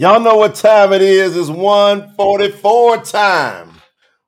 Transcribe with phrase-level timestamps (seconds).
[0.00, 1.36] Y'all know what time it is.
[1.36, 3.70] It's 144 time.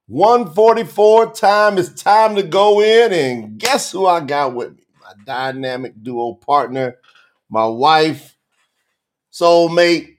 [0.07, 1.79] 144 time.
[1.79, 4.83] It's time to go in and guess who I got with me?
[5.01, 6.97] My dynamic duo partner,
[7.49, 8.37] my wife,
[9.33, 10.19] soulmate,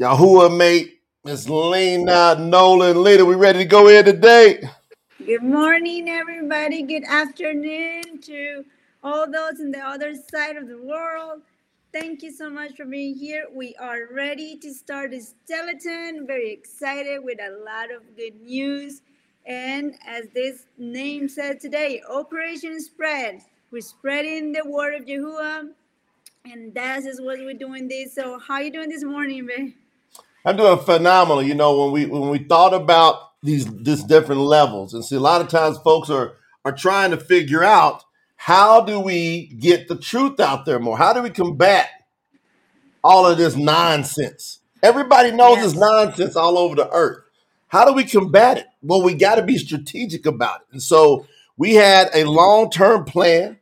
[0.00, 3.02] Yahuwah mate, Miss Lina Noland.
[3.02, 4.66] Lina, we ready to go in today?
[5.26, 6.84] Good morning, everybody.
[6.84, 8.64] Good afternoon to
[9.02, 11.42] all those in the other side of the world.
[11.94, 13.46] Thank you so much for being here.
[13.54, 16.26] We are ready to start the telethon.
[16.26, 19.00] Very excited with a lot of good news.
[19.46, 23.42] And as this name said today, Operation Spread.
[23.70, 25.70] We're spreading the word of Yahuwah.
[26.46, 28.12] And that is what we're doing this.
[28.12, 29.74] So how are you doing this morning, babe?
[30.44, 31.44] I'm doing phenomenal.
[31.44, 35.20] You know, when we when we thought about these this different levels, and see a
[35.20, 38.02] lot of times folks are are trying to figure out
[38.44, 40.98] how do we get the truth out there more?
[40.98, 41.88] How do we combat
[43.02, 44.58] all of this nonsense?
[44.82, 47.24] Everybody knows it's nonsense all over the earth.
[47.68, 48.66] How do we combat it?
[48.82, 50.66] Well, we got to be strategic about it.
[50.72, 53.60] And so we had a long term plan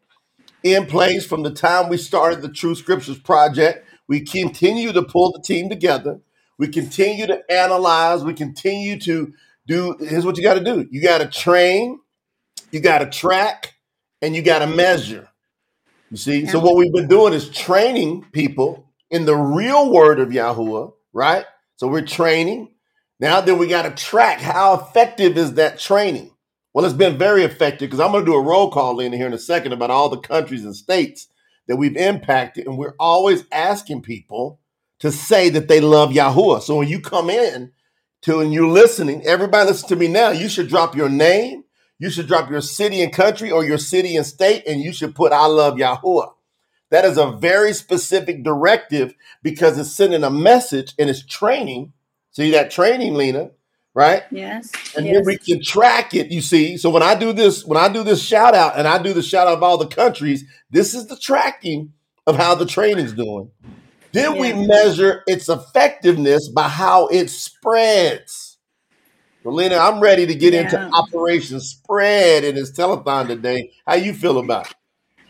[0.65, 3.87] in place from the time we started the True Scriptures Project.
[4.09, 6.19] We continue to pull the team together.
[6.59, 8.25] We continue to analyze.
[8.25, 9.32] We continue to
[9.64, 9.94] do.
[10.00, 12.00] Here's what you got to do you got to train,
[12.72, 13.75] you got to track,
[14.22, 15.28] and you got to measure.
[16.10, 16.47] You see?
[16.47, 21.44] So, what we've been doing is training people in the real word of Yahuwah, right?
[21.77, 22.69] So, we're training.
[23.21, 26.32] Now, then we got to track how effective is that training.
[26.75, 29.27] Well, it's been very effective because I'm going to do a roll call in here
[29.27, 31.28] in a second about all the countries and states
[31.69, 32.66] that we've impacted.
[32.66, 34.59] And we're always asking people
[35.00, 36.62] to say that they love Yahuwah.
[36.62, 37.72] So when you come in
[38.22, 40.31] to and you're listening, everybody listen to me now.
[40.31, 41.62] You should drop your name,
[42.03, 45.15] you should drop your city and country or your city and state, and you should
[45.15, 46.33] put I love Yahuwah.
[46.91, 51.93] That is a very specific directive because it's sending a message and it's training.
[52.33, 53.53] See that training, Lina,
[53.95, 54.25] right?
[54.33, 54.73] Yes.
[54.97, 57.89] and then we can track it you see so when i do this when i
[57.89, 60.95] do this shout out and i do the shout out of all the countries this
[60.95, 61.93] is the tracking
[62.27, 63.51] of how the training's doing
[64.12, 68.51] then we measure its effectiveness by how it spreads
[69.44, 73.73] well, Lina, i'm ready to get into operation spread in this telethon today.
[73.87, 74.77] How you feel about it?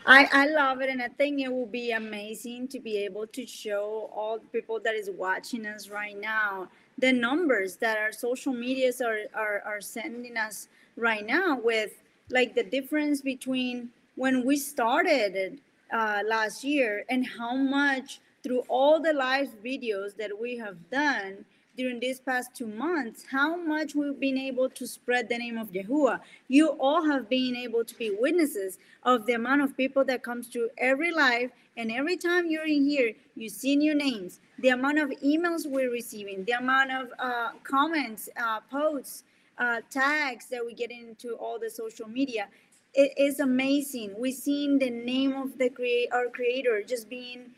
[0.05, 3.45] I, I love it and I think it will be amazing to be able to
[3.45, 6.67] show all the people that is watching us right now
[6.97, 11.91] the numbers that our social medias are, are, are sending us right now with
[12.29, 15.59] like the difference between when we started
[15.91, 21.45] uh, last year and how much through all the live videos that we have done
[21.75, 25.71] during these past two months, how much we've been able to spread the name of
[25.71, 26.19] Yahuwah.
[26.47, 30.47] You all have been able to be witnesses of the amount of people that comes
[30.47, 34.39] through every live, and every time you're in here, you see new names.
[34.59, 39.23] The amount of emails we're receiving, the amount of uh, comments, uh, posts,
[39.57, 42.47] uh, tags that we get into all the social media.
[42.93, 44.13] It is amazing.
[44.19, 47.51] We've seen the name of the create our creator just being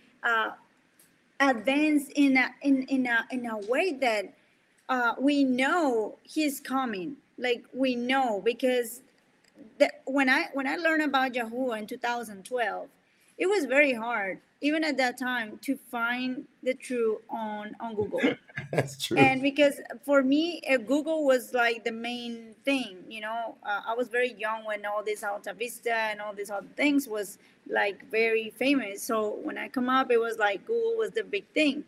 [1.39, 4.33] advanced in a in in a in a way that
[4.89, 7.17] uh, we know he's coming.
[7.37, 9.01] Like we know because
[9.77, 12.87] the, when I when I learned about Yahuwah in 2012,
[13.37, 18.19] it was very hard, even at that time, to find the truth on on Google.
[18.71, 19.15] That's true.
[19.15, 23.55] And because for me uh, google was like the main thing you know?
[23.63, 27.37] Uh, i was very young when all this AltaVista and all these other things was
[27.69, 29.03] like very famous.
[29.03, 31.83] So when i come up it was like google was the big thing.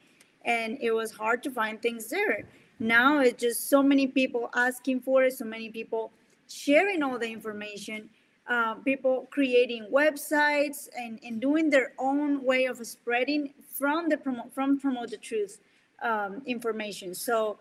[0.45, 2.44] And it was hard to find things there.
[2.79, 6.12] Now it's just so many people asking for it so many people
[6.47, 8.09] sharing all the information
[8.48, 14.54] uh, people creating websites and, and doing their own way of spreading from the promote
[14.54, 15.60] from promote the truth
[16.02, 17.14] um, information.
[17.14, 17.60] So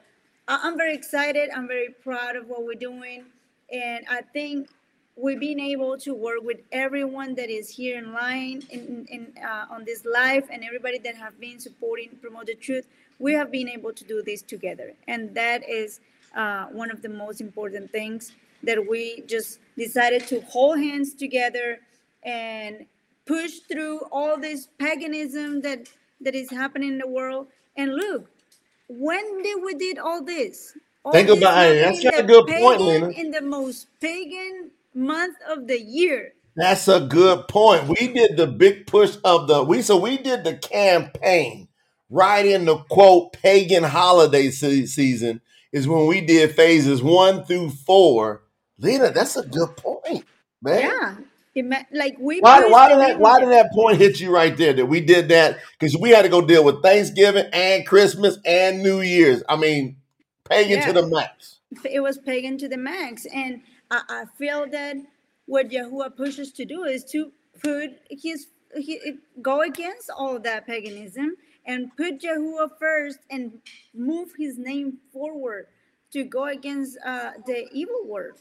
[0.49, 1.51] I'm very excited.
[1.55, 3.25] I'm very proud of what we're doing.
[3.73, 4.69] And I think
[5.17, 9.65] we've been able to work with everyone that is here in line in, in, uh,
[9.71, 12.87] on this live and everybody that have been supporting Promote the Truth.
[13.19, 14.93] We have been able to do this together.
[15.09, 16.01] And that is
[16.37, 18.33] uh, one of the most important things
[18.67, 21.79] that we just decided to hold hands together
[22.23, 22.87] and
[23.27, 25.89] push through all this paganism that
[26.21, 27.49] that is happening in the world.
[27.77, 28.31] And look,
[28.89, 30.77] when did we did all this?
[31.05, 33.89] All think this about it happening that's got a good point lina in the most
[34.01, 36.33] pagan month of the year.
[36.57, 37.87] That's a good point.
[37.87, 41.69] We did the big push of the we so we did the campaign
[42.09, 45.41] right in the quote pagan holiday se- season
[45.73, 48.43] is when we did phases one through four.
[48.79, 50.25] Lina, that's a good point,
[50.63, 51.27] man.
[51.55, 51.85] Yeah.
[51.93, 54.87] like we why, why did that why did that point hit you right there that
[54.87, 59.01] we did that because we had to go deal with Thanksgiving and Christmas and New
[59.01, 59.43] Year's.
[59.49, 59.97] I mean,
[60.45, 60.87] pagan yeah.
[60.87, 61.59] to the max.
[61.85, 64.97] It was pagan to the max, and I, I feel that
[65.47, 67.33] what Yahuwah pushes to do is to
[67.63, 73.59] put his he, go against all of that paganism and put Yahuwah first and
[73.95, 75.67] move his name forward
[76.13, 78.39] to go against uh, the evil world.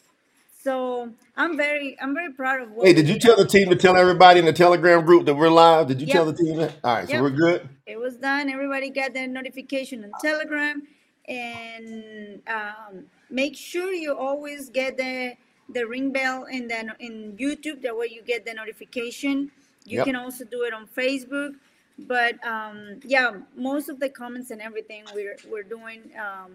[0.66, 2.88] So I'm very I'm very proud of what.
[2.88, 5.48] Hey, did you tell the team to tell everybody in the Telegram group that we're
[5.48, 5.86] live?
[5.86, 6.16] Did you yep.
[6.16, 6.74] tell the team that?
[6.84, 7.20] All right, yep.
[7.20, 7.70] so we're good.
[7.86, 8.50] It was done.
[8.50, 10.82] Everybody got their notification on Telegram,
[11.28, 15.36] and um, make sure you always get the
[15.70, 17.84] the ring bell and then in YouTube.
[17.84, 19.52] That way you get the notification.
[19.86, 20.08] You yep.
[20.08, 21.54] can also do it on Facebook.
[22.00, 26.54] But um, yeah, most of the comments and everything we're we're doing um,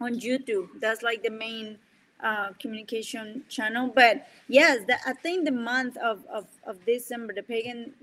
[0.00, 0.80] on YouTube.
[0.80, 1.76] That's like the main
[2.22, 3.90] uh, communication channel.
[3.94, 7.94] But yes, the, I think the month of, of, of December, the pagan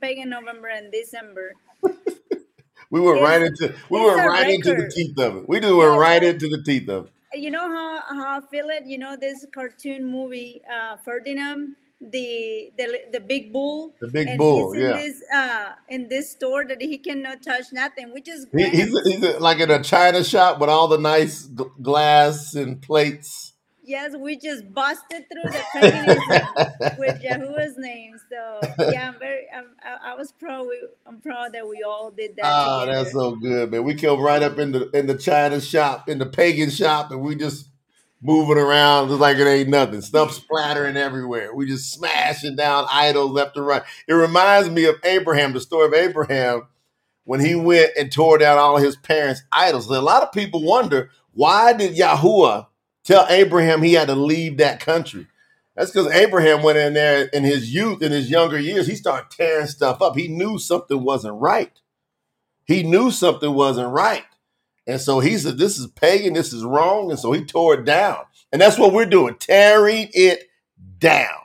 [0.00, 1.54] pagan November and December.
[2.90, 4.54] we were right into we were right record.
[4.54, 5.48] into the teeth of it.
[5.48, 7.12] We do were yeah, right into the teeth of it.
[7.34, 8.84] You know how how I feel it.
[8.86, 13.94] You know this cartoon movie uh, Ferdinand the the the big bull.
[14.00, 14.96] The big and bull, he's in yeah.
[14.96, 19.40] This, uh, in this store that he cannot touch nothing, which is he, he's he's
[19.40, 21.48] like in a china shop with all the nice
[21.82, 23.54] glass and plates.
[23.88, 26.46] Yes, we just busted through the paganism
[26.98, 28.16] with Yahuwah's name.
[28.30, 29.46] So yeah, I'm very.
[29.56, 30.66] I'm, I, I was proud.
[30.66, 32.44] We, I'm proud that we all did that.
[32.44, 32.98] Oh, together.
[32.98, 33.84] that's so good, man.
[33.84, 37.22] We came right up in the in the China shop, in the pagan shop, and
[37.22, 37.70] we just
[38.20, 40.02] moving around just like it ain't nothing.
[40.02, 41.54] Stuff splattering everywhere.
[41.54, 43.82] We just smashing down idols left and right.
[44.06, 46.66] It reminds me of Abraham, the story of Abraham,
[47.24, 49.88] when he went and tore down all his parents' idols.
[49.88, 52.66] a lot of people wonder why did Yahuwah
[53.08, 55.26] tell Abraham he had to leave that country?
[55.74, 59.30] That's because Abraham went in there in his youth, in his younger years, he started
[59.30, 60.16] tearing stuff up.
[60.16, 61.72] He knew something wasn't right.
[62.64, 64.24] He knew something wasn't right.
[64.88, 67.10] And so he said, This is pagan, this is wrong.
[67.10, 68.18] And so he tore it down.
[68.50, 70.44] And that's what we're doing, tearing it
[70.98, 71.38] down.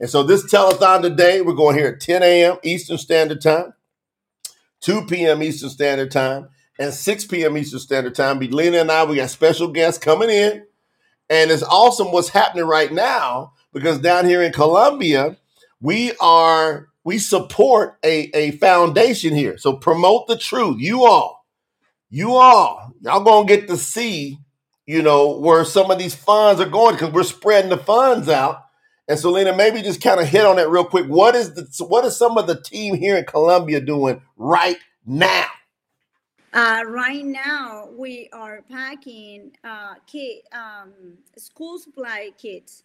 [0.00, 2.56] And so this telethon today, we're going here at 10 a.m.
[2.62, 3.72] Eastern Standard Time,
[4.80, 5.42] 2 p.m.
[5.42, 7.56] Eastern Standard Time, and 6 p.m.
[7.56, 8.40] Eastern Standard Time.
[8.40, 10.66] Belina and I, we got special guests coming in.
[11.28, 15.36] And it's awesome what's happening right now because down here in Colombia,
[15.80, 19.58] we are we support a, a foundation here.
[19.58, 20.80] So promote the truth.
[20.80, 21.36] You all
[22.10, 24.38] you all, y'all gonna get to see,
[24.86, 28.62] you know, where some of these funds are going because we're spreading the funds out.
[29.08, 31.06] And so, Lina, maybe just kind of hit on that real quick.
[31.06, 35.46] What is the what is some of the team here in Colombia doing right now?
[36.56, 40.90] Uh, right now, we are packing uh, kit, um,
[41.36, 42.82] school supply kits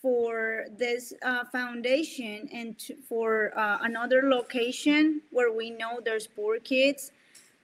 [0.00, 2.74] for this uh, foundation and
[3.06, 7.12] for uh, another location where we know there's poor kids.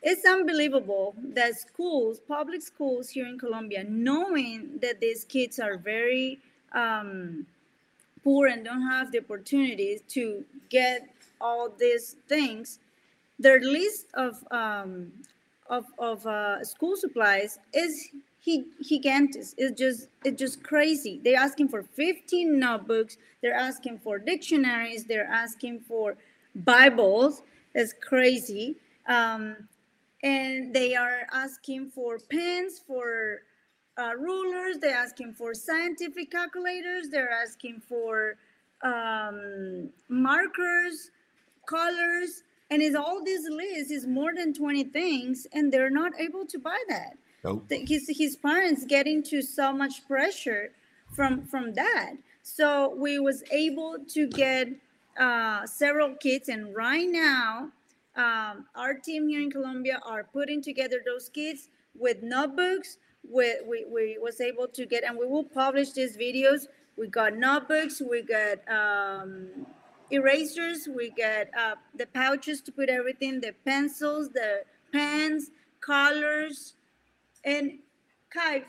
[0.03, 6.41] It's unbelievable that schools, public schools here in Colombia, knowing that these kids are very
[6.73, 7.47] um,
[8.23, 11.09] poor and don't have the opportunities to get
[11.41, 12.81] all these things,
[13.41, 15.13] their list of um,
[15.69, 18.11] of, of uh, school supplies is
[18.89, 19.45] gigantic.
[19.57, 21.21] It's just it's just crazy.
[21.25, 23.17] They're asking for 15 notebooks.
[23.43, 25.05] They're asking for dictionaries.
[25.05, 26.17] They're asking for
[26.55, 27.43] Bibles.
[27.75, 28.77] It's crazy.
[29.09, 29.57] Um,
[30.23, 33.43] and they are asking for pens, for
[33.97, 38.37] uh, rulers, they're asking for scientific calculators, they're asking for
[38.83, 41.11] um, markers,
[41.67, 46.47] colors, and is all this list is more than 20 things, and they're not able
[46.47, 47.19] to buy that.
[47.45, 47.67] Nope.
[47.71, 50.73] His, his parents get into so much pressure
[51.15, 52.13] from from that.
[52.43, 54.69] So we was able to get
[55.19, 57.71] uh, several kits, and right now
[58.17, 62.99] um, our team here in Colombia are putting together those kits with notebooks.
[63.29, 66.67] We, we, we was able to get, and we will publish these videos.
[66.97, 69.67] We got notebooks, we got um,
[70.11, 74.63] erasers, we got uh, the pouches to put everything, the pencils, the
[74.93, 75.51] pens,
[75.81, 76.75] colors,
[77.45, 77.79] and
[78.33, 78.65] Kai,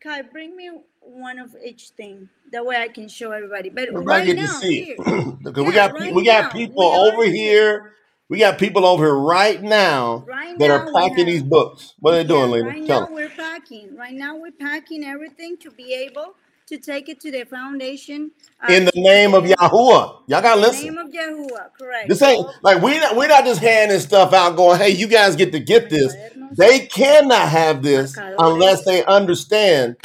[0.00, 2.28] Kai, bring me one of each thing.
[2.52, 3.70] That way I can show everybody.
[3.70, 7.94] But everybody right now, here, yeah, we got right we got people we over here
[8.28, 11.94] we got people over here right now right that now are packing have, these books.
[12.00, 12.68] What are they doing, yeah, Lina?
[12.68, 13.14] Right Tell now them.
[13.14, 13.96] we're packing.
[13.96, 16.34] Right now we're packing everything to be able
[16.66, 18.30] to take it to their foundation.
[18.62, 20.22] Uh, in the name of Yahuwah.
[20.26, 20.88] Y'all gotta listen.
[20.88, 22.08] In the name of Yahuwah, correct.
[22.08, 25.36] This ain't like we not we're not just handing stuff out going, hey, you guys
[25.36, 26.14] get to get this.
[26.52, 29.96] They cannot have this unless they understand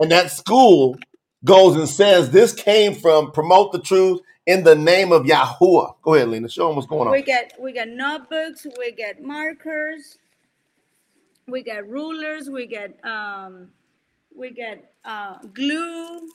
[0.00, 0.96] and that school
[1.44, 5.94] goes and says this came from promote the truth in the name of Yahuwah.
[6.02, 6.48] Go ahead, Lina.
[6.48, 7.12] Show them what's going on.
[7.12, 10.18] We get we get notebooks, we get markers,
[11.46, 13.70] we get rulers, we get um,
[14.36, 16.28] we get uh, glue,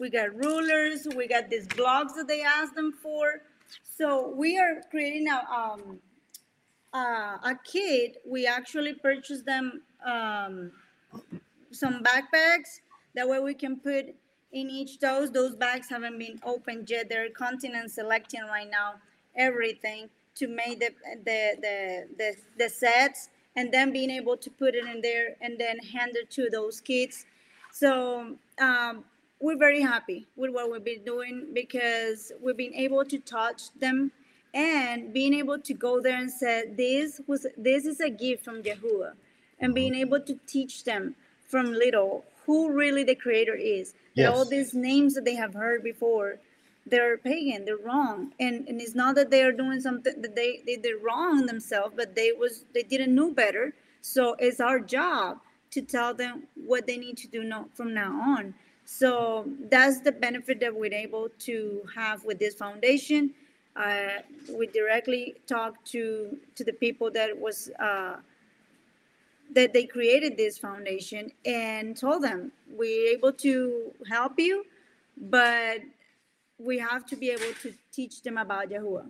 [0.00, 3.42] we got rulers, we got these blocks that they asked them for.
[3.96, 6.00] So we are creating a um,
[6.92, 8.18] uh, a kit.
[8.26, 10.72] We actually purchased them um,
[11.70, 12.80] some backpacks.
[13.14, 14.06] That way we can put
[14.52, 15.30] in each dose.
[15.30, 17.08] Those bags haven't been opened yet.
[17.08, 18.94] They're continent selecting right now
[19.36, 20.90] everything to make the
[21.24, 25.58] the the the, the sets and then being able to put it in there and
[25.58, 27.26] then hand it to those kids.
[27.72, 29.04] So um,
[29.40, 34.12] we're very happy with what we've been doing because we've been able to touch them
[34.54, 38.62] and being able to go there and say this was this is a gift from
[38.62, 39.12] Yahuwah
[39.60, 41.14] and being able to teach them
[41.48, 43.94] from little who really the creator is.
[44.14, 44.28] Yes.
[44.28, 46.38] That all these names that they have heard before,
[46.84, 48.32] they're pagan, they're wrong.
[48.38, 51.94] And and it's not that they are doing something that they, they they're wrong themselves,
[51.96, 53.72] but they was they didn't know better.
[54.02, 55.38] So it's our job
[55.72, 58.54] to tell them what they need to do now, from now on.
[58.84, 63.34] So that's the benefit that we're able to have with this foundation.
[63.74, 68.16] Uh, we directly talked to to the people that was uh,
[69.54, 74.64] that they created this foundation and told them we're able to help you,
[75.16, 75.80] but
[76.58, 79.06] we have to be able to teach them about Yahuwah.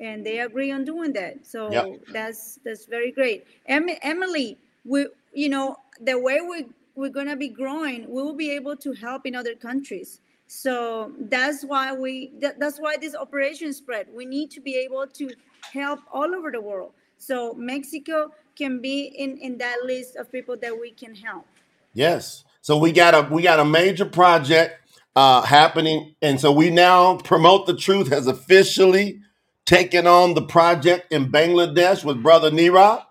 [0.00, 1.46] And they agree on doing that.
[1.46, 2.00] So yep.
[2.12, 3.46] that's that's very great.
[3.66, 8.34] Em- Emily, we you know the way we we're going to be growing, we will
[8.34, 10.20] be able to help in other countries.
[10.48, 14.08] So that's why we that, that's why this operation spread.
[14.12, 15.30] We need to be able to
[15.72, 16.92] help all over the world.
[17.18, 21.46] So Mexico can be in in that list of people that we can help.
[21.92, 22.44] Yes.
[22.62, 24.74] So we got a we got a major project
[25.14, 29.20] uh, happening, and so we now promote the truth has officially
[29.64, 33.04] taken on the project in Bangladesh with Brother Nira,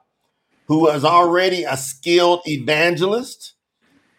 [0.68, 3.54] who is already a skilled evangelist.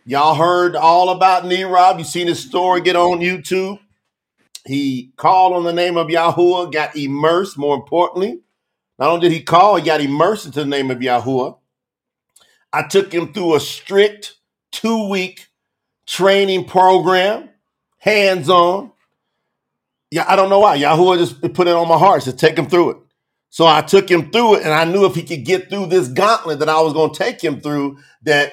[0.05, 1.99] Y'all heard all about Neerob.
[1.99, 3.79] You seen his story get on YouTube.
[4.67, 8.41] He called on the name of Yahuwah, got immersed, more importantly.
[8.99, 11.59] Not only did he call, he got immersed into the name of Yahuwah.
[12.73, 14.37] I took him through a strict
[14.73, 15.47] two week
[16.07, 17.51] training program,
[17.99, 18.93] hands on.
[20.11, 20.79] Yeah, I don't know why.
[20.79, 22.97] Yahuwah just put it on my heart to take him through it.
[23.51, 26.09] So I took him through it, and I knew if he could get through this
[26.09, 28.53] gauntlet that I was going to take him through, that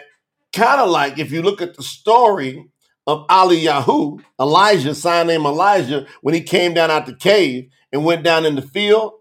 [0.54, 2.66] kind of like if you look at the story
[3.08, 8.24] of Eliyahu, Elijah, sign name Elijah, when he came down out the cave and went
[8.24, 9.14] down in the field.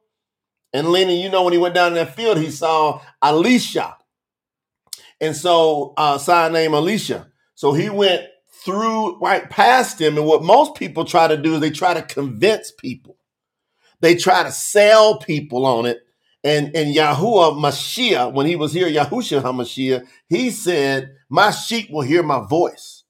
[0.73, 3.97] And Lenny, you know, when he went down in that field, he saw Elisha.
[5.21, 7.28] And so, uh, sign name Elisha.
[7.54, 8.23] So he went
[8.64, 10.16] through right past him.
[10.16, 13.13] And what most people try to do is they try to convince people,
[14.04, 16.04] they try to sell people on it
[16.44, 22.02] and and Yahuwah Mashiach, when he was here, Yahushua HaMashiach, he said, My sheep will
[22.02, 23.04] hear my voice.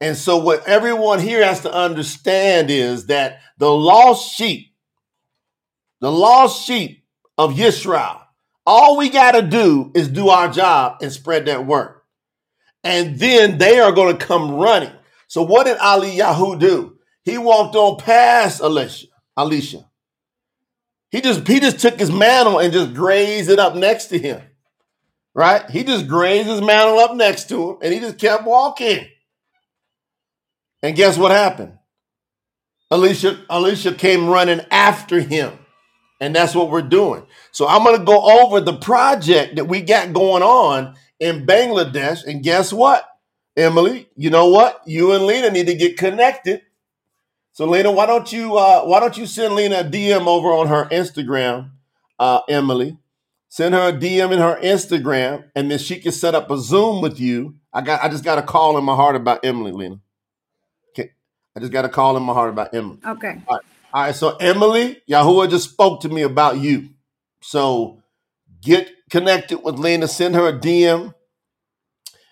[0.00, 4.72] And so what everyone here has to understand is that the lost sheep,
[6.00, 7.04] the lost sheep
[7.36, 8.20] of Yisrael,
[8.64, 12.00] all we got to do is do our job and spread that word.
[12.84, 14.92] And then they are going to come running.
[15.26, 16.98] So what did Eliyahu do?
[17.24, 19.06] He walked on past Elisha,
[19.36, 19.86] Elisha.
[21.14, 24.42] He just he just took his mantle and just grazed it up next to him.
[25.32, 25.70] Right?
[25.70, 29.06] He just grazed his mantle up next to him and he just kept walking.
[30.82, 31.78] And guess what happened?
[32.90, 35.56] Elisha Elisha came running after him.
[36.20, 37.24] And that's what we're doing.
[37.52, 42.24] So I'm going to go over the project that we got going on in Bangladesh
[42.26, 43.08] and guess what?
[43.56, 44.82] Emily, you know what?
[44.84, 46.62] You and Lina need to get connected
[47.54, 50.66] so Lina, why don't you uh, why don't you send Lina a DM over on
[50.66, 51.70] her Instagram,
[52.18, 52.98] uh, Emily?
[53.48, 57.00] Send her a DM in her Instagram, and then she can set up a Zoom
[57.00, 57.54] with you.
[57.72, 60.00] I got I just got a call in my heart about Emily, Lina.
[60.90, 61.12] Okay.
[61.56, 62.98] I just got a call in my heart about Emily.
[63.06, 63.40] Okay.
[63.46, 63.64] All right.
[63.92, 64.14] All right.
[64.16, 66.88] So Emily, Yahuwah just spoke to me about you.
[67.40, 68.02] So
[68.60, 70.08] get connected with Lina.
[70.08, 71.14] Send her a DM.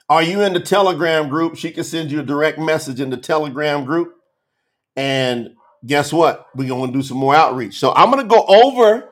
[0.09, 1.57] Are you in the Telegram group?
[1.57, 4.17] She can send you a direct message in the Telegram group.
[4.96, 6.46] And guess what?
[6.54, 7.78] We're going to do some more outreach.
[7.78, 9.08] So I'm going to go over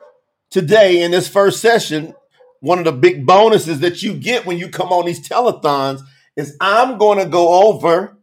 [0.49, 2.13] today in this first session.
[2.59, 6.01] One of the big bonuses that you get when you come on these telethons
[6.35, 8.17] is I'm going to go over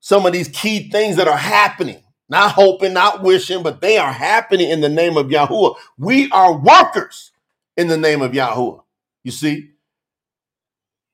[0.00, 2.02] some of these key things that are happening.
[2.28, 5.76] Not hoping, not wishing, but they are happening in the name of Yahuwah.
[5.96, 7.32] We are workers
[7.76, 8.82] in the name of Yahuwah.
[9.24, 9.70] You see?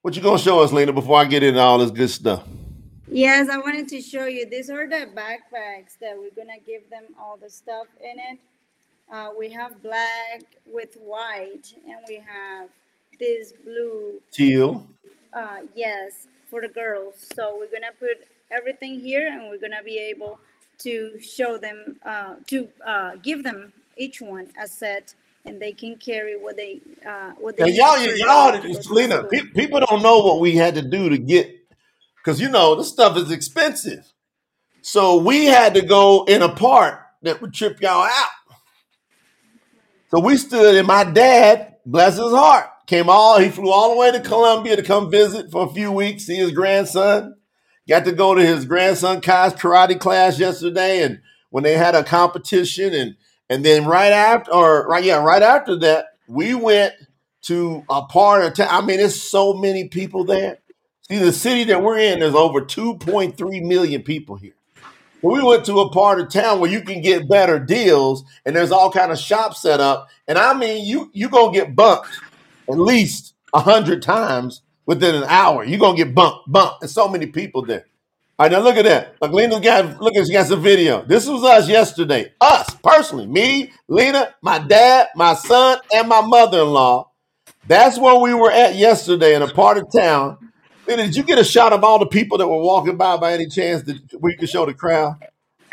[0.01, 2.43] What you gonna show us, Lina, before I get into all this good stuff?
[3.07, 4.49] Yes, I wanted to show you.
[4.49, 8.39] These are the backpacks that we're gonna give them all the stuff in it.
[9.11, 12.69] Uh, we have black with white, and we have
[13.19, 14.19] this blue.
[14.31, 14.87] Teal.
[15.33, 17.15] Uh, yes, for the girls.
[17.35, 20.39] So we're gonna put everything here, and we're gonna be able
[20.79, 25.13] to show them, uh, to uh, give them each one a set,
[25.45, 29.45] and they can carry what they uh, what they y'all, y'all, to go Selena, pe-
[29.53, 31.64] people don't know what we had to do to get,
[32.25, 34.11] because you know this stuff is expensive.
[34.81, 38.29] So we had to go in a part that would trip y'all out.
[40.09, 43.97] So we stood, and my dad, bless his heart, came all, he flew all the
[43.97, 47.35] way to Colombia to come visit for a few weeks, see his grandson.
[47.87, 52.03] Got to go to his grandson Kai's karate class yesterday, and when they had a
[52.03, 53.15] competition, and
[53.47, 56.93] and then right after, or right, yeah, right after that, we went
[57.43, 58.69] to a part of town.
[58.71, 60.57] I mean, there's so many people there.
[61.07, 64.55] See, the city that we're in, there's over 2.3 million people here.
[65.21, 68.71] We went to a part of town where you can get better deals, and there's
[68.71, 70.09] all kind of shops set up.
[70.27, 72.09] And I mean, you you gonna get bumped
[72.69, 75.63] at least hundred times within an hour.
[75.63, 76.81] You're gonna get bumped, bumped.
[76.81, 77.85] There's so many people there.
[78.37, 79.15] All right, now look at that.
[79.21, 81.03] Look, Lina got look at she got some video.
[81.05, 82.33] This was us yesterday.
[82.41, 87.09] Us personally, me, Lina, my dad, my son, and my mother-in-law.
[87.67, 90.37] That's where we were at yesterday in a part of town.
[90.87, 93.47] Did you get a shot of all the people that were walking by by any
[93.47, 95.15] chance that we could show the crowd?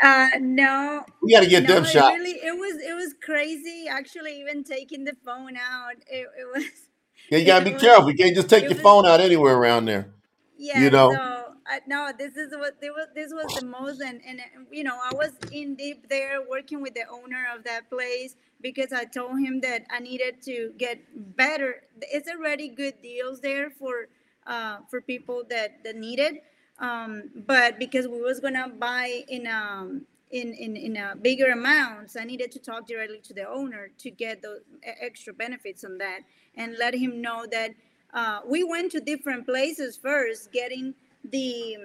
[0.01, 2.17] Uh, no, We got to get no, them it shots.
[2.17, 3.85] really, it was, it was crazy.
[3.89, 6.65] Actually, even taking the phone out, it, it was,
[7.29, 8.11] Yeah, you gotta be was, careful.
[8.11, 10.13] You can't just take your was phone out anywhere around there.
[10.57, 11.11] Yeah, you know.
[11.11, 13.07] so uh, no, this is what this was.
[13.15, 16.93] This was the most, and and you know, I was in deep there working with
[16.93, 20.99] the owner of that place because I told him that I needed to get
[21.35, 21.81] better.
[22.01, 24.07] It's already good deals there for
[24.47, 26.43] uh for people that that need it.
[26.79, 32.15] Um, but because we was gonna buy in um in in in a bigger amounts,
[32.15, 35.97] I needed to talk directly to the owner to get the e- extra benefits on
[35.99, 36.21] that
[36.55, 37.71] and let him know that
[38.13, 41.77] uh, we went to different places first, getting the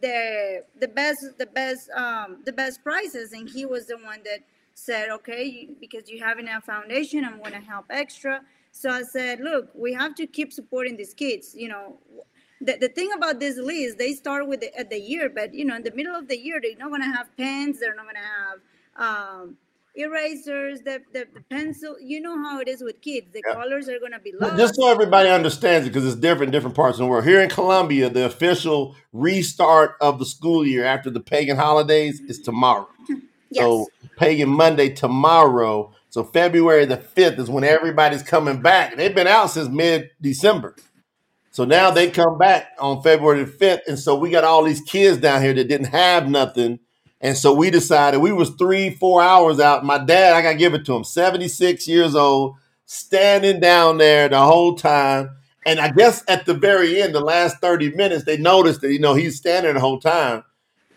[0.00, 4.40] the the best the best um, the best prices, and he was the one that
[4.74, 8.42] said, okay, because you have enough foundation, I'm to help extra.
[8.78, 11.52] So I said, look, we have to keep supporting these kids.
[11.52, 11.98] You know,
[12.60, 15.64] the, the thing about this list, they start with the, at the year, but you
[15.64, 18.04] know, in the middle of the year, they're not going to have pens, they're not
[18.04, 19.56] going to have um,
[19.96, 21.96] erasers, the, the the pencil.
[22.00, 23.54] You know how it is with kids; the Yeah.
[23.54, 26.52] colors are going to be But Just so everybody understands it, because it's different in
[26.52, 27.24] different parts of the world.
[27.24, 32.38] Here in Colombia, the official restart of the school year after the pagan holidays is
[32.38, 32.88] tomorrow.
[33.50, 33.64] Yes.
[33.64, 33.86] So
[34.18, 35.94] pagan Monday tomorrow.
[36.10, 38.96] So February the fifth is when everybody's coming back.
[38.96, 40.74] They've been out since mid December.
[41.50, 43.80] So now they come back on February the 5th.
[43.88, 46.78] And so we got all these kids down here that didn't have nothing.
[47.20, 49.84] And so we decided we was three, four hours out.
[49.84, 52.54] My dad, I gotta give it to him, 76 years old,
[52.86, 55.30] standing down there the whole time.
[55.66, 59.00] And I guess at the very end, the last 30 minutes, they noticed that, you
[59.00, 60.44] know, he's standing the whole time.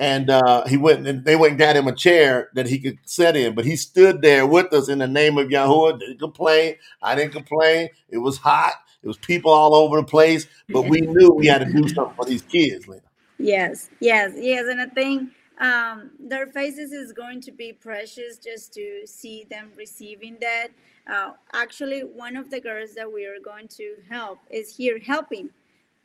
[0.02, 2.98] And uh, he went and they went and got him a chair that he could
[3.06, 3.54] sit in.
[3.54, 6.00] But he stood there with us in the name of Yahuwah.
[6.00, 6.76] Didn't complain.
[7.04, 7.90] I didn't complain.
[8.10, 8.74] It was hot.
[9.04, 10.48] It was people all over the place.
[10.70, 13.04] But we knew we had to do something for these kids, Lina.
[13.38, 14.66] Yes, yes, yes.
[14.68, 19.72] And I think um, their faces is going to be precious just to see them
[19.78, 20.70] receiving that.
[21.06, 25.52] Uh, actually, one of the girls that we are going to help is here helping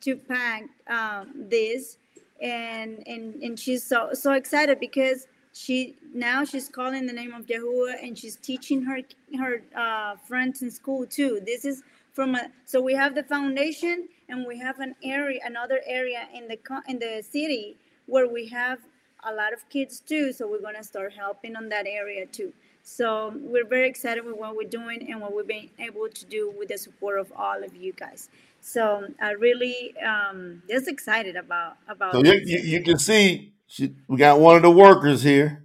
[0.01, 1.97] to pack um, this,
[2.41, 7.47] and and and she's so so excited because she now she's calling the name of
[7.47, 8.99] Yahuwah and she's teaching her
[9.37, 11.41] her uh, friends in school too.
[11.45, 15.81] This is from a so we have the foundation and we have an area another
[15.85, 18.79] area in the in the city where we have
[19.23, 20.31] a lot of kids too.
[20.31, 22.53] So we're gonna start helping on that area too.
[22.83, 26.53] So we're very excited with what we're doing and what we've been able to do
[26.57, 28.29] with the support of all of you guys.
[28.67, 33.95] So I really um, just excited about So about you, you, you can see she,
[34.09, 35.63] we got one of the workers here.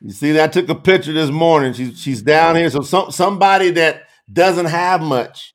[0.00, 1.72] You see that I took a picture this morning.
[1.72, 2.70] She's she's down here.
[2.70, 4.02] So some somebody that
[4.32, 5.54] doesn't have much.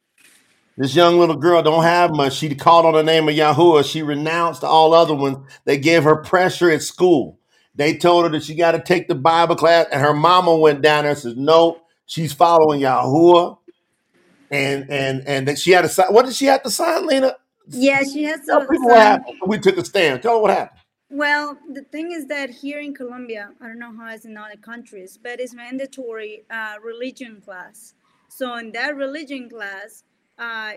[0.77, 2.33] This young little girl don't have much.
[2.33, 3.83] She called on the name of Yahuwah.
[3.83, 5.39] She renounced all other ones.
[5.65, 7.39] They gave her pressure at school.
[7.75, 10.81] They told her that she got to take the Bible class, and her mama went
[10.81, 13.57] down there and says, "No, she's following Yahuwah."
[14.51, 16.13] And and and that she had to sign.
[16.13, 17.35] What did she have to sign, Lina?
[17.67, 19.37] Yeah, she has Tell to people what happened.
[19.47, 20.21] We took a stand.
[20.21, 20.79] Tell her what happened.
[21.09, 24.57] Well, the thing is that here in Colombia, I don't know how it's in other
[24.57, 27.93] countries, but it's mandatory uh, religion class.
[28.27, 30.03] So in that religion class,
[30.37, 30.73] uh,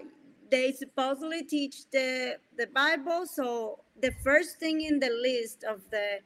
[0.50, 3.26] they supposedly teach the the Bible.
[3.26, 6.20] So the first thing in the list of the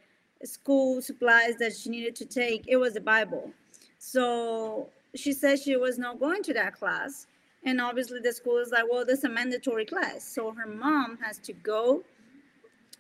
[0.45, 3.51] school supplies that she needed to take it was the Bible.
[3.99, 7.27] So she said she was not going to that class,
[7.65, 10.25] and obviously the school is like, well, this is a mandatory class.
[10.25, 12.03] So her mom has to go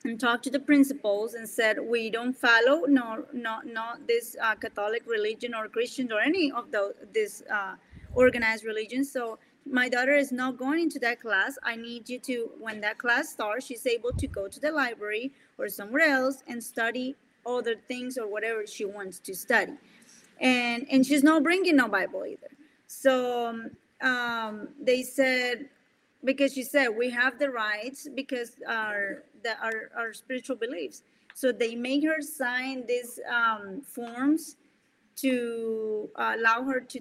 [0.04, 4.56] and talk to the principals and said we don't follow no not not this uh,
[4.56, 7.76] catholic religion or christians or any of those this uh,
[8.14, 9.04] organized religion.
[9.04, 11.56] So my daughter is not going into that class.
[11.62, 15.32] I need you to when that class starts she's able to go to the library
[15.58, 17.14] or somewhere else and study
[17.46, 19.74] other things or whatever she wants to study.
[20.40, 22.48] And and she's not bringing no bible either.
[22.86, 23.70] So um,
[24.02, 25.68] um they said
[26.24, 31.02] because she said we have the rights because our the, our, our spiritual beliefs.
[31.34, 34.56] So they made her sign these um, forms
[35.16, 37.00] to uh, allow her to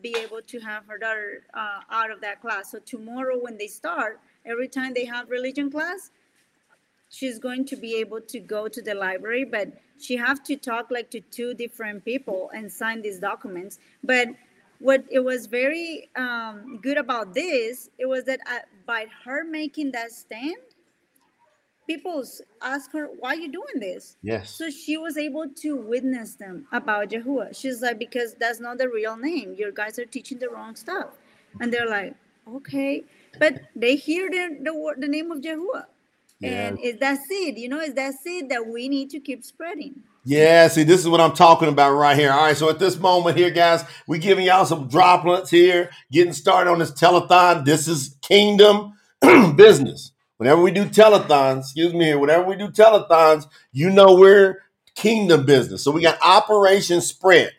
[0.00, 2.70] be able to have her daughter uh, out of that class.
[2.70, 6.10] So tomorrow when they start every time they have religion class
[7.08, 9.68] she's going to be able to go to the library but
[10.00, 13.78] she have to talk like to two different people and sign these documents.
[14.02, 14.28] But
[14.82, 19.44] what it was very um, good about this it was that I, uh, by her
[19.44, 20.56] making that stand
[21.86, 22.24] people
[22.60, 26.66] ask her why are you doing this yes so she was able to witness them
[26.72, 27.56] about Yahuwah.
[27.58, 31.10] she's like because that's not the real name your guys are teaching the wrong stuff
[31.60, 32.14] and they're like
[32.48, 33.04] okay
[33.38, 35.86] but they hear the the, the name of Yahuwah.
[36.40, 36.68] Yeah.
[36.68, 40.02] and it's that seed you know it's that seed that we need to keep spreading
[40.24, 42.30] yeah, see, this is what I'm talking about right here.
[42.30, 46.32] All right, so at this moment here, guys, we giving y'all some droplets here, getting
[46.32, 47.64] started on this telethon.
[47.64, 48.92] This is kingdom
[49.56, 50.12] business.
[50.36, 54.58] Whenever we do telethons, excuse me here, whenever we do telethons, you know we're
[54.94, 55.82] kingdom business.
[55.82, 57.52] So we got Operation Spread.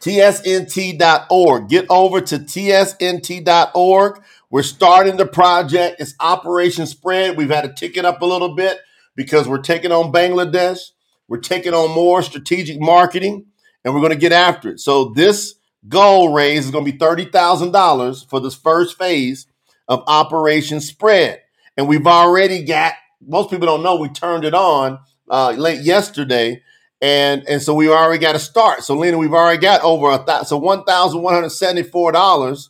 [0.00, 1.68] TSNT.org.
[1.68, 4.22] Get over to TSNT.org.
[4.50, 6.00] We're starting the project.
[6.00, 7.36] It's Operation Spread.
[7.36, 8.78] We've had to tick it up a little bit
[9.16, 10.92] because we're taking on Bangladesh.
[11.28, 13.46] We're taking on more strategic marketing
[13.84, 14.80] and we're going to get after it.
[14.80, 15.54] So this
[15.86, 19.46] goal raise is going to be $30,000 for this first phase
[19.86, 21.42] of Operation Spread.
[21.76, 24.98] And we've already got, most people don't know, we turned it on
[25.30, 26.62] uh, late yesterday.
[27.00, 28.82] And, and so we already got a start.
[28.82, 32.68] So Lina, we've already got over a thousand, so $1,174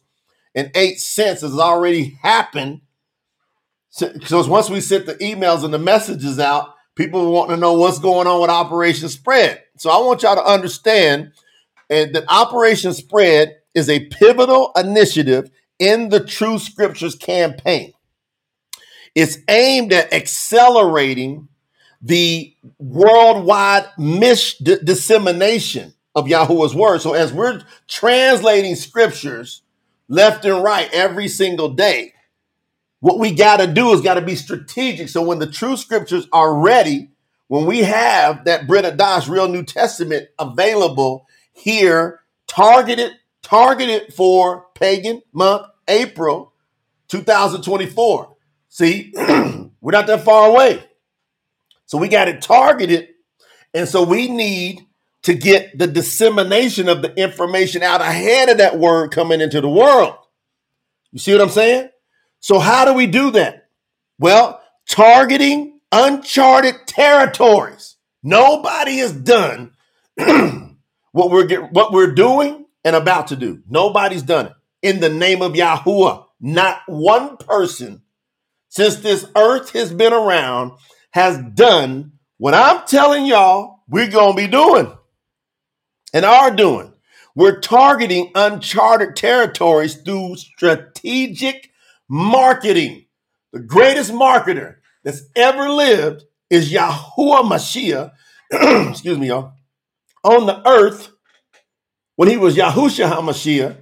[0.54, 2.82] and eight cents has already happened.
[3.90, 7.74] So, so once we sent the emails and the messages out, People want to know
[7.74, 9.62] what's going on with Operation Spread.
[9.76, 11.30] So I want y'all to understand
[11.90, 17.92] eh, that Operation Spread is a pivotal initiative in the True Scriptures campaign.
[19.14, 21.46] It's aimed at accelerating
[22.02, 27.00] the worldwide mis- dissemination of Yahuwah's word.
[27.00, 29.62] So as we're translating scriptures
[30.08, 32.14] left and right every single day,
[33.00, 35.08] what we got to do is got to be strategic.
[35.08, 37.10] So when the true scriptures are ready,
[37.46, 45.22] when we have that Brit Hadash Real New Testament available here, targeted, targeted for pagan
[45.32, 46.52] month April
[47.08, 48.36] 2024.
[48.68, 50.84] See, we're not that far away.
[51.86, 53.08] So we got it targeted.
[53.72, 54.86] And so we need
[55.22, 59.68] to get the dissemination of the information out ahead of that word coming into the
[59.68, 60.16] world.
[61.12, 61.88] You see what I'm saying?
[62.40, 63.68] So, how do we do that?
[64.18, 67.96] Well, targeting uncharted territories.
[68.22, 69.72] Nobody has done
[70.16, 73.62] what we're get, what we're doing and about to do.
[73.68, 76.26] Nobody's done it in the name of Yahuwah.
[76.40, 78.02] Not one person
[78.68, 80.72] since this earth has been around
[81.10, 84.96] has done what I'm telling y'all we're going to be doing
[86.12, 86.92] and are doing.
[87.34, 91.70] We're targeting uncharted territories through strategic
[92.08, 93.06] marketing.
[93.52, 98.10] The greatest marketer that's ever lived is Yahuwah Mashiach,
[98.90, 99.52] excuse me, y'all,
[100.24, 101.10] on the earth
[102.16, 103.76] when he was Yahushua HaMashiach.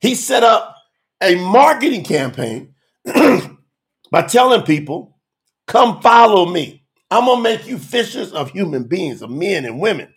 [0.00, 0.76] He set up
[1.22, 5.18] a marketing campaign by telling people,
[5.66, 6.84] come follow me.
[7.10, 10.12] I'm going to make you fishers of human beings, of men and women.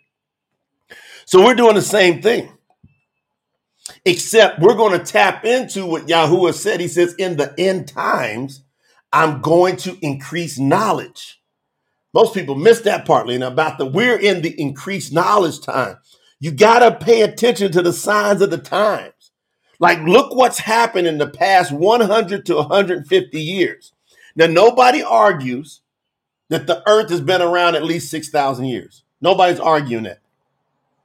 [1.26, 2.52] So we're doing the same thing
[4.08, 6.80] except we're going to tap into what Yahuwah said.
[6.80, 8.62] He says, in the end times,
[9.12, 11.42] I'm going to increase knowledge.
[12.14, 15.98] Most people miss that partly and about the we're in the increased knowledge time.
[16.40, 19.12] You got to pay attention to the signs of the times.
[19.78, 23.92] Like, look what's happened in the past 100 to 150 years.
[24.34, 25.82] Now, nobody argues
[26.48, 29.04] that the earth has been around at least 6,000 years.
[29.20, 30.20] Nobody's arguing that.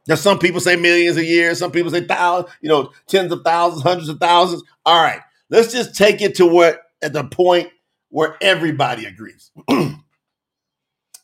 [0.08, 3.42] Now, some people say millions a year, some people say thousands, you know, tens of
[3.44, 4.64] thousands, hundreds of thousands.
[4.86, 5.22] All right.
[5.50, 7.70] let's just take it to what at the point
[8.10, 9.52] where everybody agrees.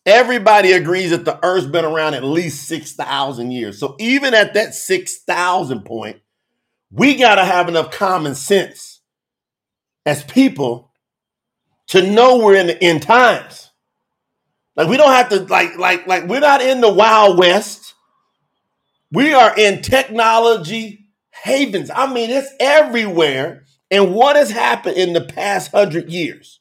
[0.05, 3.79] everybody agrees that the earth's been around at least 6,000 years.
[3.79, 6.21] So even at that 6,000 point,
[6.91, 9.01] we got to have enough common sense
[10.05, 10.91] as people
[11.87, 13.71] to know we're in the end times.
[14.75, 17.88] Like we don't have to like like like we're not in the wild west.
[19.11, 21.89] We are in technology havens.
[21.93, 23.65] I mean, it's everywhere.
[23.91, 26.59] And what has happened in the past 100 years?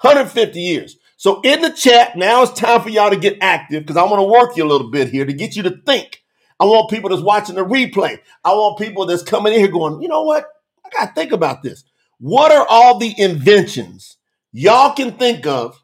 [0.00, 0.96] 150 years.
[1.16, 4.20] So in the chat, now it's time for y'all to get active because I want
[4.20, 6.22] to work you a little bit here to get you to think.
[6.58, 8.18] I want people that's watching the replay.
[8.44, 10.46] I want people that's coming in here going, you know what?
[10.84, 11.84] I got to think about this.
[12.18, 14.16] What are all the inventions
[14.52, 15.82] y'all can think of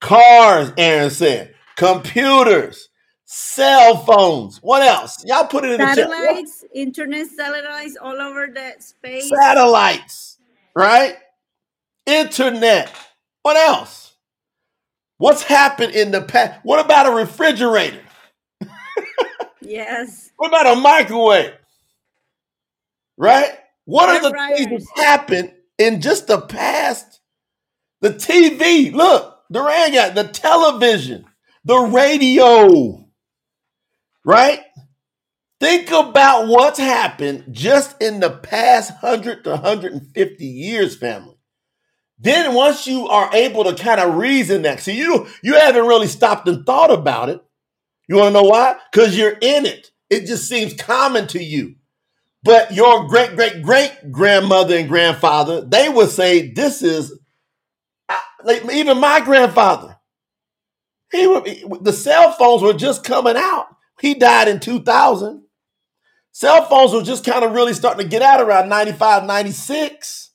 [0.00, 2.88] Cars, Aaron said, computers,
[3.24, 4.58] cell phones.
[4.62, 5.24] What else?
[5.26, 6.26] Y'all put it in satellites, the chat.
[6.26, 9.28] Satellites, internet satellites all over the space.
[9.28, 10.38] Satellites,
[10.74, 11.16] right?
[12.06, 12.92] Internet.
[13.42, 14.14] What else?
[15.18, 16.60] What's happened in the past?
[16.62, 18.02] What about a refrigerator?
[19.60, 20.30] yes.
[20.36, 21.54] What about a microwave?
[23.16, 23.58] Right?
[23.86, 27.20] What are the things that happened in just the past?
[28.02, 28.92] The TV.
[28.92, 31.24] Look, Duran got the television,
[31.64, 33.06] the radio.
[34.26, 34.60] Right?
[35.58, 41.35] Think about what's happened just in the past 100 to 150 years, family.
[42.18, 46.06] Then once you are able to kind of reason that, see, you you haven't really
[46.06, 47.42] stopped and thought about it.
[48.08, 48.76] You want to know why?
[48.90, 49.90] Because you're in it.
[50.08, 51.74] It just seems common to you.
[52.42, 57.18] But your great great great grandmother and grandfather, they would say this is
[58.44, 59.96] like even my grandfather.
[61.10, 61.44] He would,
[61.82, 63.66] the cell phones were just coming out.
[64.00, 65.42] He died in 2000.
[66.32, 70.25] Cell phones were just kind of really starting to get out around 95, 96.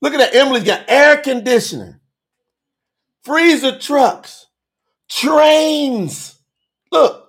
[0.00, 0.34] Look at that.
[0.34, 2.00] Emily's got air conditioning,
[3.22, 4.46] freezer trucks,
[5.08, 6.38] trains.
[6.90, 7.28] Look.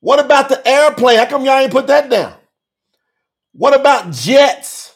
[0.00, 1.18] What about the airplane?
[1.18, 2.34] How come y'all ain't put that down?
[3.52, 4.94] What about jets?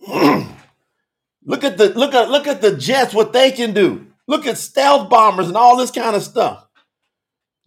[0.08, 4.06] look at the look at look at the jets, what they can do.
[4.28, 6.64] Look at stealth bombers and all this kind of stuff.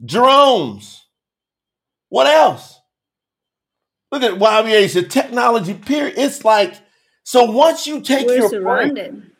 [0.03, 1.05] Drones.
[2.10, 2.79] What else?
[4.12, 5.73] Look at aviation technology.
[5.73, 6.15] Period.
[6.17, 6.75] It's like
[7.30, 9.12] so once you take we're your surrounded.
[9.12, 9.32] brain,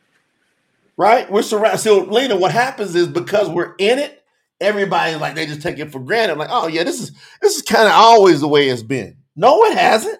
[0.96, 1.32] right?
[1.32, 1.80] We're surrounded.
[1.80, 4.24] So Lina, what happens is because we're in it,
[4.62, 6.38] everybody like they just take it for granted.
[6.38, 9.18] Like, oh yeah, this is this is kind of always the way it's been.
[9.36, 10.20] No, it hasn't.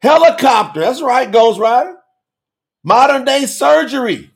[0.00, 1.96] Helicopter, that's right, Ghost Rider.
[2.84, 4.30] Modern day surgery.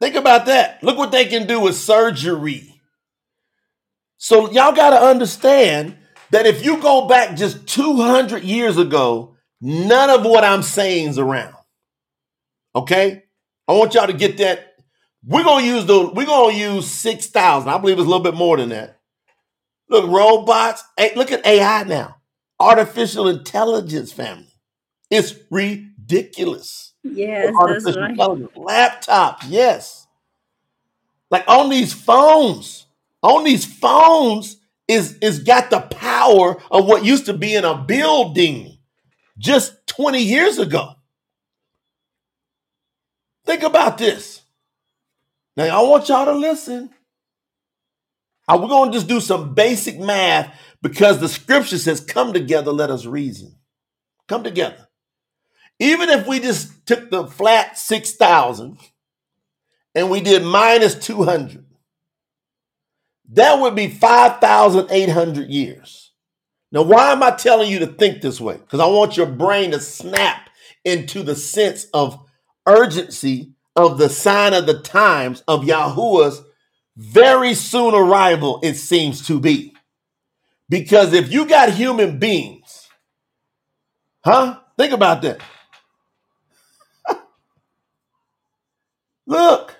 [0.00, 0.82] Think about that.
[0.82, 2.74] Look what they can do with surgery.
[4.16, 5.98] So y'all got to understand
[6.30, 11.18] that if you go back just 200 years ago, None of what I'm saying is
[11.18, 11.54] around.
[12.74, 13.24] Okay?
[13.68, 14.74] I want y'all to get that.
[15.24, 17.68] We're gonna use the we're gonna use six thousand.
[17.70, 19.00] I believe it's a little bit more than that.
[19.88, 20.84] Look, robots.
[20.96, 22.16] Hey, look at AI now.
[22.60, 24.52] Artificial intelligence, family.
[25.10, 26.94] It's ridiculous.
[27.02, 28.10] Yes, Artificial that's right.
[28.12, 28.52] intelligence.
[28.56, 30.06] Laptops, yes.
[31.30, 32.86] Like on these phones,
[33.22, 37.76] on these phones is is got the power of what used to be in a
[37.76, 38.75] building
[39.38, 40.94] just 20 years ago.
[43.44, 44.42] Think about this.
[45.56, 46.90] Now, I want y'all to listen.
[48.48, 52.72] Uh, we're going to just do some basic math because the scripture says, Come together,
[52.72, 53.56] let us reason.
[54.28, 54.88] Come together.
[55.78, 58.78] Even if we just took the flat 6,000
[59.94, 61.64] and we did minus 200,
[63.32, 66.05] that would be 5,800 years.
[66.76, 68.58] Now, why am I telling you to think this way?
[68.58, 70.50] Because I want your brain to snap
[70.84, 72.22] into the sense of
[72.66, 76.42] urgency of the sign of the times of Yahuwah's
[76.94, 79.74] very soon arrival, it seems to be.
[80.68, 82.86] Because if you got human beings,
[84.22, 84.60] huh?
[84.76, 85.40] Think about that.
[89.26, 89.74] Look,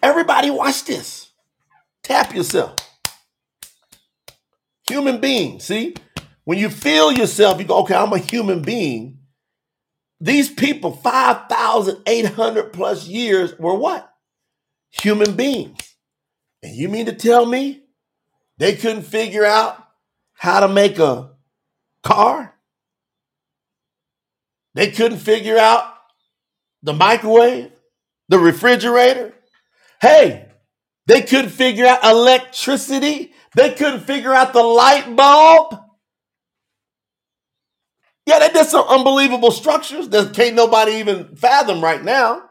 [0.00, 1.32] everybody, watch this.
[2.04, 2.87] Tap yourself.
[4.88, 5.60] Human being.
[5.60, 5.94] See,
[6.44, 9.18] when you feel yourself, you go, okay, I'm a human being.
[10.20, 14.12] These people, 5,800 plus years, were what?
[14.90, 15.96] Human beings.
[16.62, 17.82] And you mean to tell me
[18.56, 19.84] they couldn't figure out
[20.32, 21.30] how to make a
[22.02, 22.54] car?
[24.74, 25.84] They couldn't figure out
[26.82, 27.72] the microwave,
[28.28, 29.34] the refrigerator.
[30.00, 30.48] Hey,
[31.06, 33.32] they couldn't figure out electricity.
[33.54, 35.80] They couldn't figure out the light bulb.
[38.26, 42.42] Yeah, they did some unbelievable structures that can't nobody even fathom right now.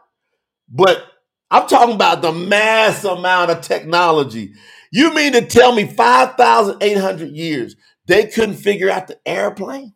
[0.68, 1.04] But
[1.50, 4.54] I'm talking about the mass amount of technology.
[4.90, 9.94] You mean to tell me 5,800 years they couldn't figure out the airplane?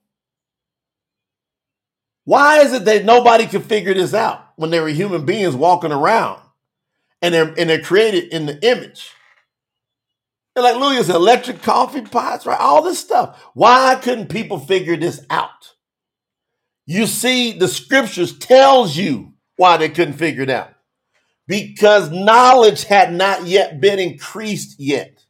[2.24, 5.92] Why is it that nobody could figure this out when they were human beings walking
[5.92, 6.40] around
[7.20, 9.10] and they're, and they're created in the image?
[10.54, 12.60] Like Louis electric coffee pots, right?
[12.60, 13.42] All this stuff.
[13.54, 15.74] Why couldn't people figure this out?
[16.84, 20.74] You see, the scriptures tells you why they couldn't figure it out.
[21.46, 25.24] Because knowledge had not yet been increased yet.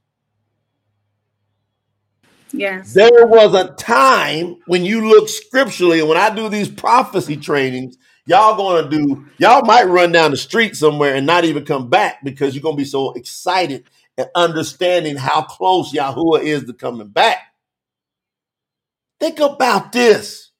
[2.53, 2.93] Yes.
[2.93, 7.97] There was a time when you look scripturally, and when I do these prophecy trainings,
[8.27, 12.23] y'all gonna do, y'all might run down the street somewhere and not even come back
[12.23, 13.85] because you're gonna be so excited
[14.18, 17.38] and understanding how close Yahuwah is to coming back.
[19.20, 20.51] Think about this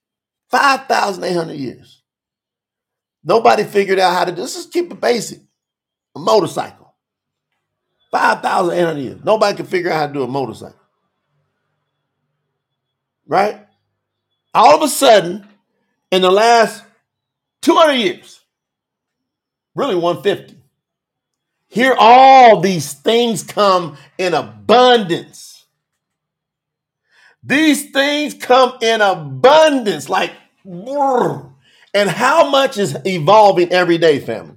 [0.51, 2.03] 5,800 years.
[3.25, 4.55] Nobody figured out how to do this.
[4.55, 5.41] Just keep it basic.
[6.15, 6.95] A motorcycle.
[8.11, 9.25] 5,800 years.
[9.25, 10.79] Nobody can figure out how to do a motorcycle.
[13.27, 13.67] Right?
[14.55, 15.47] All of a sudden,
[16.11, 16.85] in the last
[17.63, 18.41] 200 years,
[19.75, 20.62] really 150,
[21.73, 25.65] here all these things come in abundance.
[27.43, 30.33] These things come in abundance, like,
[30.67, 34.57] and how much is evolving every day, family?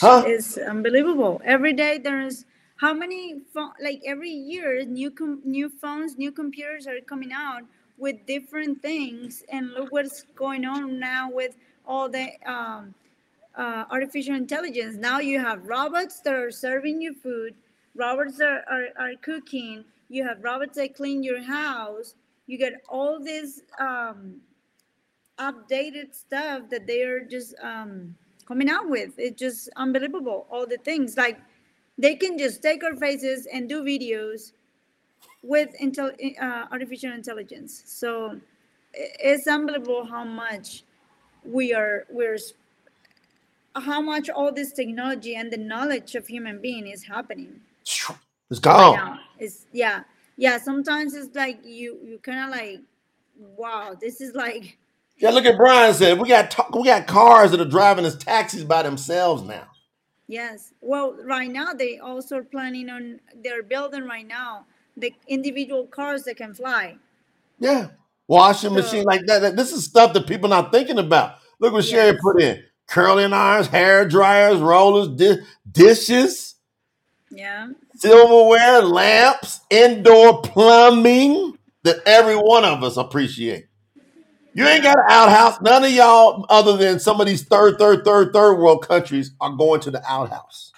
[0.00, 0.22] Huh?
[0.28, 1.42] It's unbelievable.
[1.44, 2.44] Every day there's
[2.76, 3.40] how many
[3.82, 7.62] like every year new com- new phones, new computers are coming out
[7.98, 12.94] with different things, and look what's going on now with all the um,
[13.58, 14.96] uh, artificial intelligence.
[14.96, 17.54] Now you have robots that are serving you food,
[17.94, 22.14] robots that are, are, are cooking, you have robots that clean your house.
[22.46, 24.40] You get all this um,
[25.38, 28.14] updated stuff that they are just um,
[28.46, 29.12] coming out with.
[29.18, 30.46] It's just unbelievable.
[30.50, 31.38] All the things like
[31.98, 34.52] they can just take our faces and do videos
[35.42, 37.82] with intel, uh, artificial intelligence.
[37.86, 38.40] So
[38.94, 40.84] it's unbelievable how much
[41.44, 42.38] we are we're
[43.74, 47.60] how much all this technology and the knowledge of human being is happening.
[48.50, 48.98] It's gone.
[48.98, 50.02] Right it's yeah,
[50.36, 50.58] yeah.
[50.58, 52.80] Sometimes it's like you you kind of like,
[53.56, 54.78] wow, this is like.
[55.18, 58.64] Yeah, look at Brian said we got we got cars that are driving as taxis
[58.64, 59.66] by themselves now.
[60.28, 60.72] Yes.
[60.80, 64.66] Well, right now they also are planning on they're building right now
[64.96, 66.96] the individual cars that can fly.
[67.58, 67.88] Yeah.
[68.28, 69.56] Washing so, machine like that.
[69.56, 71.36] This is stuff that people not thinking about.
[71.58, 71.90] Look what yes.
[71.90, 76.56] Sherry put in curling irons, hair dryers, rollers, di- dishes.
[77.30, 77.68] Yeah.
[77.94, 83.66] Silverware, lamps, indoor plumbing that every one of us appreciate.
[84.54, 85.60] You ain't got an outhouse.
[85.60, 89.54] None of y'all, other than some of these third, third, third, third world countries, are
[89.54, 90.72] going to the outhouse.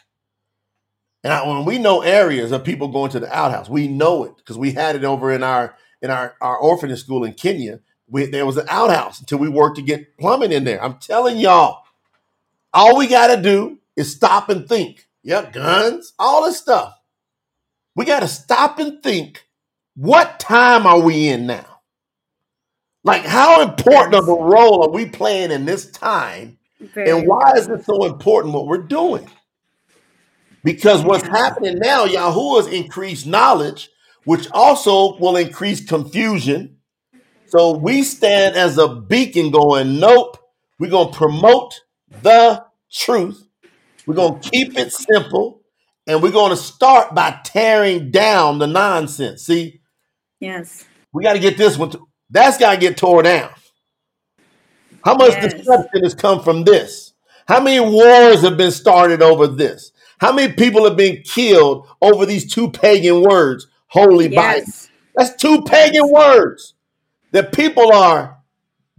[1.23, 4.37] And I, when we know areas of people going to the outhouse, we know it
[4.37, 7.81] because we had it over in our in our, our orphanage school in Kenya.
[8.09, 10.83] We, there was an outhouse until we worked to get plumbing in there.
[10.83, 11.83] I'm telling y'all,
[12.73, 15.07] all we got to do is stop and think.
[15.23, 16.95] Yep, guns, all this stuff.
[17.95, 19.47] We got to stop and think
[19.95, 21.67] what time are we in now?
[23.05, 26.59] Like, how important of a role are we playing in this time?
[26.81, 29.29] Very and why is it so important what we're doing?
[30.65, 33.91] Because what's happening now, Yahuwah's increased knowledge,
[34.25, 36.77] which also will increase confusion.
[37.47, 40.39] So we stand as a beacon going, nope,
[40.79, 41.81] we're going to promote
[42.23, 43.47] the truth.
[44.07, 45.63] We're going to keep it simple.
[46.07, 49.43] And we're going to start by tearing down the nonsense.
[49.43, 49.81] See?
[50.41, 50.85] Yes.
[51.13, 51.91] We got to get this one.
[51.91, 53.51] To, that's got to get tore down.
[55.05, 55.55] How much yes.
[55.55, 57.13] deception has come from this?
[57.47, 59.93] How many wars have been started over this?
[60.19, 64.35] How many people have been killed over these two pagan words, holy yes.
[64.35, 64.73] Bible?
[65.17, 66.11] That's two pagan yes.
[66.11, 66.75] words
[67.33, 68.39] that people are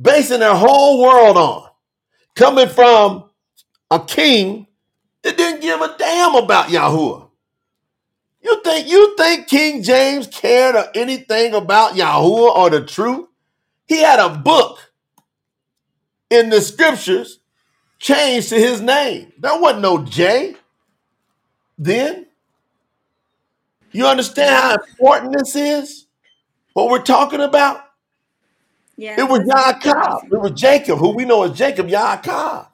[0.02, 1.70] basing their whole world on.
[2.36, 3.26] Coming from
[3.90, 4.68] a king
[5.24, 7.28] that didn't give a damn about Yahuwah.
[8.42, 13.28] You think you think King James cared or anything about Yahuwah or the truth?
[13.86, 14.80] He had a book
[16.30, 17.40] in the scriptures
[18.00, 19.32] changed to his name.
[19.38, 20.56] There wasn't no J
[21.78, 22.28] then.
[23.92, 26.08] You understand how important this is?
[26.74, 27.84] What we're talking about?
[29.02, 29.20] Yeah.
[29.20, 30.26] It was Yaakov.
[30.26, 32.68] It was Jacob, who we know as Jacob Yaakov.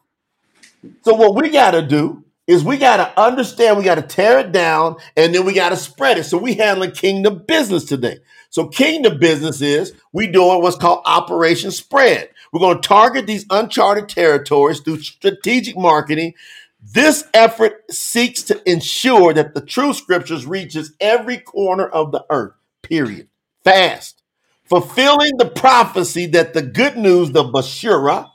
[1.04, 4.40] So what we got to do is we got to understand, we got to tear
[4.40, 6.26] it down, and then we got to spread it.
[6.26, 8.20] So we handling kingdom business today.
[8.50, 12.30] So kingdom business is we doing what's called Operation Spread.
[12.52, 16.34] We're going to target these uncharted territories through strategic marketing.
[16.82, 22.52] This effort seeks to ensure that the true scriptures reaches every corner of the earth.
[22.82, 23.30] Period.
[23.64, 24.24] Fast.
[24.70, 28.30] Fulfilling the prophecy that the good news, the Bashura,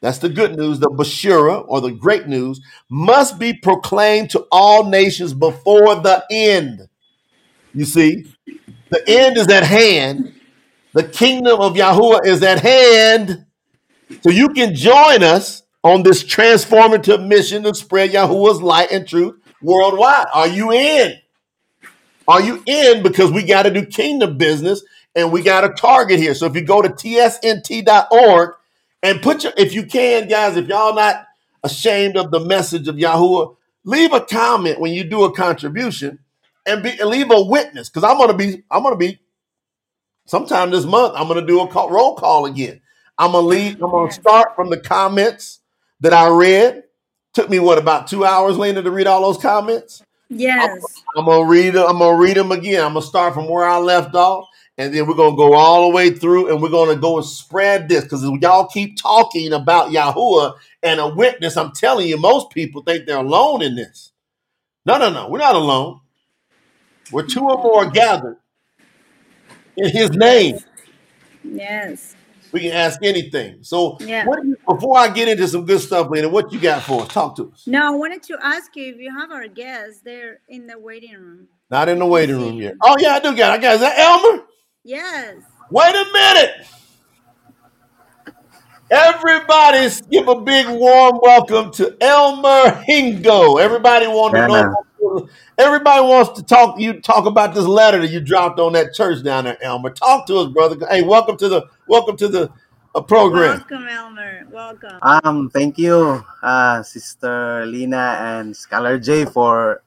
[0.00, 0.78] that's the good news.
[0.78, 6.88] The Bashura, or the great news, must be proclaimed to all nations before the end.
[7.74, 8.26] You see,
[8.90, 10.34] the end is at hand.
[10.92, 13.46] The kingdom of Yahuwah is at hand.
[14.22, 19.34] So you can join us on this transformative mission to spread Yahuwah's light and truth
[19.62, 20.26] worldwide.
[20.32, 21.14] Are you in?
[22.26, 23.02] Are you in?
[23.02, 24.82] Because we got to do kingdom business
[25.18, 26.32] and we got a target here.
[26.32, 28.54] So if you go to tsnt.org
[29.02, 31.26] and put your, if you can, guys, if y'all not
[31.64, 36.20] ashamed of the message of Yahuwah, leave a comment when you do a contribution
[36.64, 37.88] and, be, and leave a witness.
[37.88, 39.18] Because I'm gonna be, I'm gonna be
[40.26, 42.80] sometime this month, I'm gonna do a call, roll call again.
[43.18, 45.58] I'm gonna leave, I'm gonna start from the comments
[45.98, 46.84] that I read.
[47.34, 50.00] Took me what about two hours later to read all those comments?
[50.28, 50.70] Yes.
[51.16, 52.84] I'm, I'm gonna read them, I'm gonna read them again.
[52.84, 54.48] I'm gonna start from where I left off
[54.78, 57.88] and then we're gonna go all the way through, and we're gonna go and spread
[57.88, 60.54] this because y'all keep talking about Yahuwah
[60.84, 61.56] and a witness.
[61.56, 64.12] I'm telling you, most people think they're alone in this.
[64.86, 66.00] No, no, no, we're not alone.
[67.10, 68.38] We're two or more gathered
[69.76, 70.58] in His name.
[71.42, 72.14] Yes.
[72.52, 73.58] We can ask anything.
[73.62, 74.24] So, Yeah.
[74.24, 77.08] what you, before I get into some good stuff, Lina, what you got for us?
[77.08, 77.66] Talk to us.
[77.66, 81.12] Now, I wanted to ask you if you have our guests there in the waiting
[81.12, 81.48] room.
[81.70, 82.74] Not in the waiting room yet.
[82.82, 83.50] Oh yeah, I do got.
[83.50, 83.74] I got.
[83.74, 84.44] Is that Elmer?
[84.84, 85.36] Yes.
[85.70, 86.66] Wait a minute.
[88.90, 93.60] Everybody give a big warm welcome to Elmer Hingco.
[93.60, 95.28] Everybody want to know.
[95.58, 96.80] Everybody wants to talk.
[96.80, 99.90] You talk about this letter that you dropped on that church down there, Elmer.
[99.90, 100.86] Talk to us, brother.
[100.88, 102.50] Hey, welcome to the welcome to the
[102.94, 103.58] uh, program.
[103.58, 104.46] Welcome, Elmer.
[104.50, 104.98] Welcome.
[105.02, 109.82] Um, thank you, uh, Sister Lina and Scholar Jay for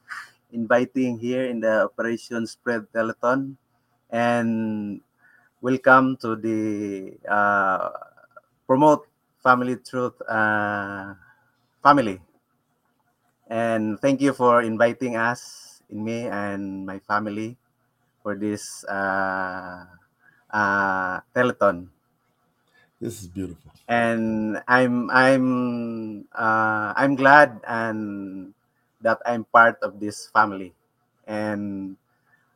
[0.52, 3.56] inviting here in the Operation Spread Telethon,
[4.12, 5.00] and
[5.62, 7.90] welcome to the uh,
[8.66, 9.08] Promote
[9.42, 11.14] Family Truth uh,
[11.82, 12.20] family.
[13.48, 17.56] And thank you for inviting us, in me and my family,
[18.22, 19.86] for this uh,
[20.50, 21.88] uh, telethon
[23.00, 23.72] This is beautiful.
[23.88, 28.54] and I'm I'm uh, I'm glad and
[29.00, 30.74] that I'm part of this family.
[31.26, 31.96] And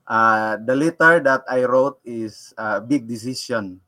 [0.06, 3.80] uh, the letter that I wrote is a big decision.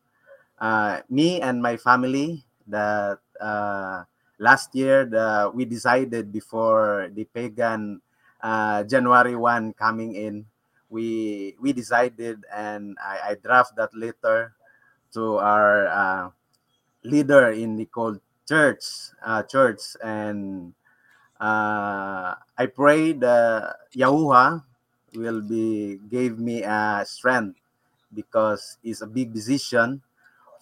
[0.58, 4.02] Uh, me and my family that uh,
[4.38, 8.00] last year the, we decided before the pagan
[8.42, 10.46] uh, January 1 coming in,
[10.90, 14.54] we we decided and I, I draft that letter
[15.12, 16.30] to our uh,
[17.04, 20.72] leader in the called church uh, church and
[21.40, 24.64] uh, I pray the Yahuwah
[25.14, 27.58] will be gave me a strength
[28.12, 30.02] because it's a big decision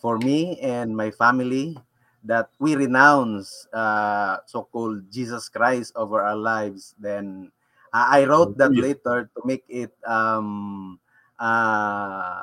[0.01, 1.77] for me and my family
[2.25, 6.95] that we renounce uh, so-called Jesus Christ over our lives.
[6.99, 7.53] Then
[7.93, 10.99] I wrote that later to make it um,
[11.39, 12.43] uh,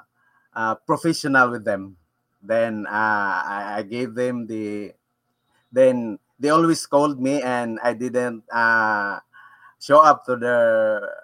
[0.56, 1.98] uh, professional with them.
[2.42, 4.94] Then uh, I, I gave them the.
[5.72, 9.20] Then they always called me, and I didn't uh,
[9.84, 10.56] show up to the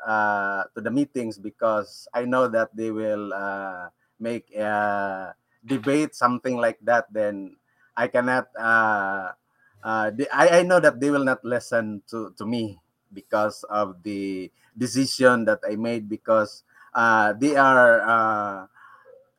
[0.04, 3.88] uh, to the meetings because I know that they will uh,
[4.20, 5.32] make a
[5.64, 7.08] debate something like that.
[7.08, 7.56] Then
[7.96, 8.52] I cannot.
[8.60, 9.32] Uh,
[9.80, 12.80] uh, they, I, I know that they will not listen to, to me
[13.14, 18.68] because of the decision that I made because uh, they are uh,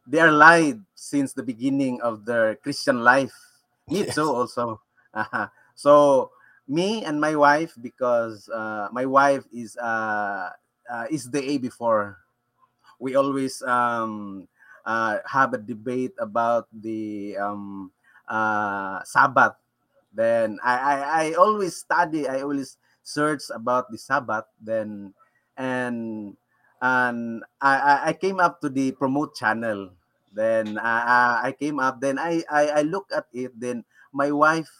[0.07, 3.37] they are lied since the beginning of their Christian life.
[3.87, 4.15] Me Yes.
[4.15, 4.81] too, also.
[5.75, 6.31] so
[6.71, 10.51] me and my wife, because uh, my wife is uh,
[10.91, 12.19] uh, is the A before.
[12.99, 14.49] We always um,
[14.85, 17.93] uh, have a debate about the um,
[18.29, 19.55] uh, Sabbath.
[20.13, 22.29] Then I, I, I always study.
[22.29, 24.45] I always search about the Sabbath.
[24.61, 25.15] Then
[25.57, 26.37] and
[26.83, 29.91] and I, I- came up to the promote channel.
[30.35, 32.01] Then I, I I came up.
[32.01, 33.59] Then I, I I look at it.
[33.59, 34.71] Then my wife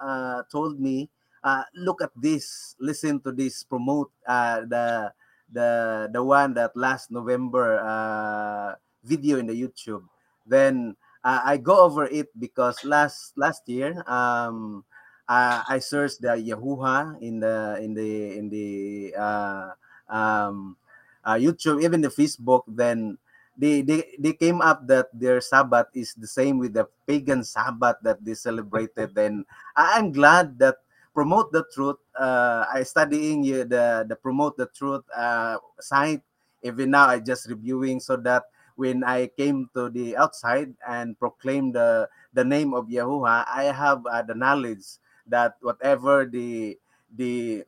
[0.00, 1.10] uh, told me,
[1.44, 2.76] uh, look at this.
[2.78, 3.64] Listen to this.
[3.64, 5.12] Promote uh, the
[5.52, 8.74] the the one that last November uh,
[9.04, 10.02] video in the YouTube.
[10.46, 14.84] Then uh, I go over it because last last year um,
[15.28, 19.70] uh, I searched the Yahuwah in the in the in the uh,
[20.08, 20.76] um,
[21.24, 22.62] uh, YouTube, even the Facebook.
[22.66, 23.18] Then
[23.58, 27.96] they, they they came up that their Sabbath is the same with the pagan Sabbath
[28.02, 29.14] that they celebrated.
[29.14, 30.76] then I'm glad that
[31.16, 31.96] promote the truth.
[32.12, 36.20] Uh, I studying the the promote the truth uh, site.
[36.60, 38.44] Even now, I just reviewing so that
[38.76, 44.04] when I came to the outside and proclaim the the name of Yahuwah, I have
[44.04, 46.76] uh, the knowledge that whatever the
[47.08, 47.64] the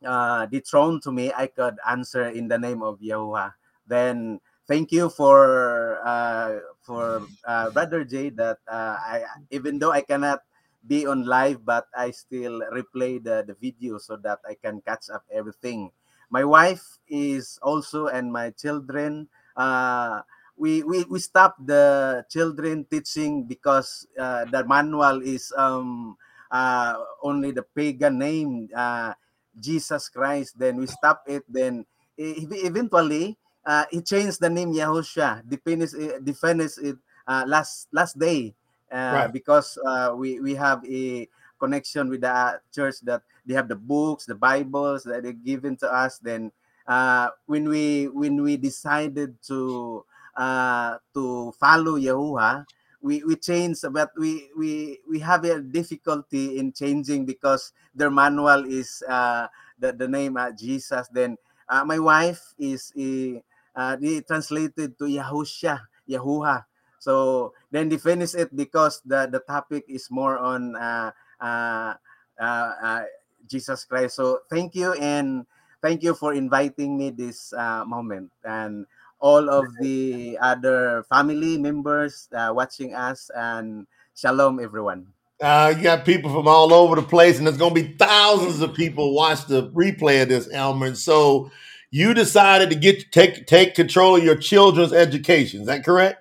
[0.00, 3.52] uh, the throne to me, I could answer in the name of Yahuwah.
[3.84, 10.00] Then thank you for uh, for uh, Brother Jay that uh, I even though I
[10.00, 10.40] cannot
[10.86, 15.10] be on live, but I still replay the, the video so that I can catch
[15.12, 15.90] up everything.
[16.30, 19.28] My wife is also and my children.
[19.56, 20.22] Uh,
[20.56, 26.16] we, we we stopped the children teaching because uh, the manual is um,
[26.50, 29.14] uh, only the pagan name uh,
[29.58, 30.58] Jesus Christ.
[30.58, 31.42] Then we stop it.
[31.48, 31.84] Then
[32.16, 35.42] eventually uh, he changed the name Yahushua.
[35.48, 38.54] Defines defines it uh, last last day
[38.92, 39.32] right.
[39.32, 41.28] because uh, we we have a
[41.58, 45.92] connection with the church that they have the books, the Bibles that are given to
[45.92, 46.18] us.
[46.18, 46.50] Then
[46.86, 50.04] uh, when we when we decided to
[50.36, 52.64] uh, to follow Yahuwah,
[53.00, 58.64] we we change, but we we we have a difficulty in changing because their manual
[58.64, 59.46] is uh,
[59.78, 61.08] the the name uh, Jesus.
[61.12, 61.36] Then
[61.68, 66.64] uh, my wife is uh, translated to Yahusha, Yahuwah.
[67.00, 71.94] So then they finish it because the, the topic is more on uh, uh,
[72.38, 73.02] uh, uh,
[73.48, 74.16] Jesus Christ.
[74.16, 75.46] So thank you and
[75.82, 78.86] thank you for inviting me this uh, moment and
[79.18, 85.06] all of the other family members uh, watching us and shalom everyone.
[85.40, 88.60] Uh, you got people from all over the place, and there's going to be thousands
[88.60, 90.86] of people watch the replay of this, Elmer.
[90.86, 91.50] And so,
[91.90, 95.62] you decided to get take take control of your children's education.
[95.62, 96.19] Is that correct?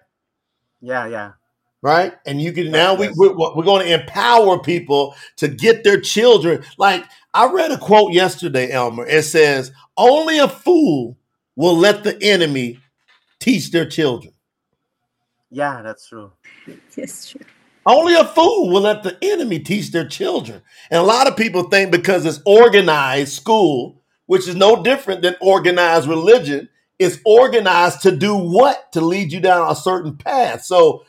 [0.82, 1.32] Yeah, yeah.
[1.82, 2.14] Right.
[2.26, 6.64] And you can now we, we're, we're going to empower people to get their children.
[6.78, 9.06] Like I read a quote yesterday, Elmer.
[9.08, 11.18] It says, only a fool
[11.56, 12.80] will let the enemy
[13.40, 14.34] teach their children.
[15.50, 16.32] Yeah, that's true.
[16.96, 17.42] Yes, true.
[17.86, 20.62] Only a fool will let the enemy teach their children.
[20.92, 25.36] And a lot of people think because it's organized school, which is no different than
[25.42, 26.70] organized religion,
[27.00, 28.92] is organized to do what?
[28.92, 30.64] To lead you down a certain path.
[30.64, 31.06] So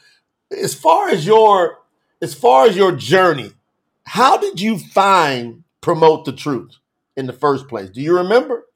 [0.50, 1.78] as far as your
[2.22, 3.52] as far as your journey,
[4.04, 6.76] how did you find promote the truth
[7.16, 7.90] in the first place?
[7.90, 8.66] Do you remember?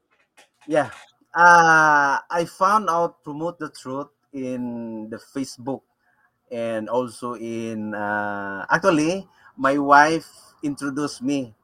[0.67, 0.91] Yeah.
[1.35, 5.83] Uh, I found out promote the truth in the Facebook
[6.51, 10.27] and also in uh, actually my wife
[10.63, 11.55] introduced me.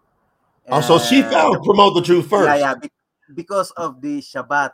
[0.69, 2.47] Oh, so she found promote the truth first.
[2.47, 2.89] Yeah, yeah,
[3.35, 4.71] because of the Shabbat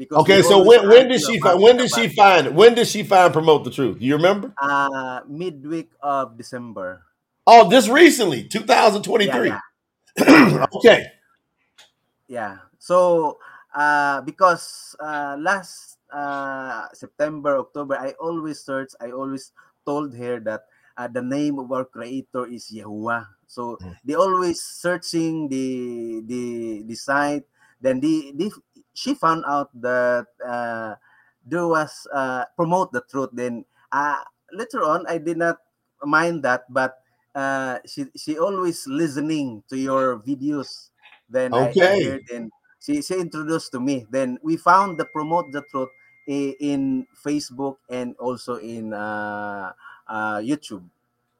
[0.00, 2.56] because okay, so when when did she find when did she find?
[2.56, 4.00] When did she find promote the truth?
[4.00, 4.48] You remember?
[4.56, 7.04] Uh midweek of December.
[7.44, 9.28] Oh, this recently, 2023.
[9.28, 9.60] Yeah,
[10.16, 10.66] yeah.
[10.80, 11.12] okay.
[12.32, 12.64] Yeah.
[12.80, 13.36] So
[13.76, 19.52] uh because uh last uh September, October, I always search, I always
[19.84, 20.64] told her that
[20.96, 23.28] uh, the name of our creator is Yahuwah.
[23.44, 24.00] So mm.
[24.00, 27.44] they always searching the the the site.
[27.80, 28.52] Then they, they
[28.94, 30.94] she found out that uh,
[31.46, 33.30] there was uh, promote the truth.
[33.32, 34.22] Then uh,
[34.52, 35.58] later on, I did not
[36.02, 37.02] mind that, but
[37.34, 40.90] uh, she she always listening to your videos.
[41.28, 41.86] Then okay.
[41.86, 44.06] I heard and she she introduced to me.
[44.10, 45.90] Then we found the promote the truth
[46.26, 49.72] in Facebook and also in uh,
[50.08, 50.84] uh, YouTube.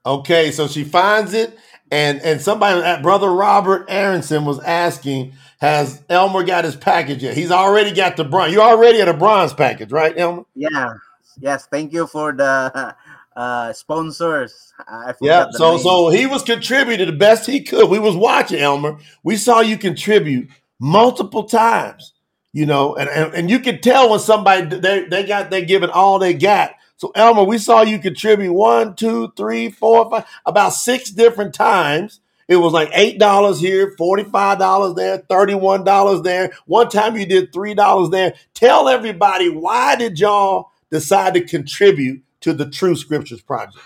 [0.07, 1.59] Okay, so she finds it,
[1.91, 7.51] and and somebody, brother Robert Aronson, was asking, "Has Elmer got his package yet?" He's
[7.51, 8.53] already got the bronze.
[8.53, 10.45] You're already at a bronze package, right, Elmer?
[10.55, 10.95] Yeah.
[11.39, 11.67] Yes.
[11.67, 12.95] Thank you for the
[13.37, 14.73] uh, sponsors.
[15.21, 15.47] yeah.
[15.53, 15.81] So name.
[15.81, 17.91] so he was contributing the best he could.
[17.91, 18.99] We was watching Elmer.
[19.23, 20.49] We saw you contribute
[20.79, 22.15] multiple times.
[22.53, 25.91] You know, and and, and you can tell when somebody they they got they giving
[25.91, 30.75] all they got so, Elmer, we saw you contribute one, two, three, four, five, about
[30.75, 32.21] six different times.
[32.47, 36.53] It was like $8 here, $45 there, $31 there.
[36.67, 38.35] One time you did $3 there.
[38.53, 43.81] Tell everybody why did y'all decide to contribute to the True Scriptures Project?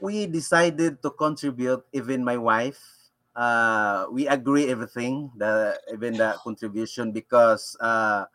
[0.00, 2.78] We decided to contribute, even my wife,
[3.34, 8.26] uh, we agree everything, the even the contribution because uh,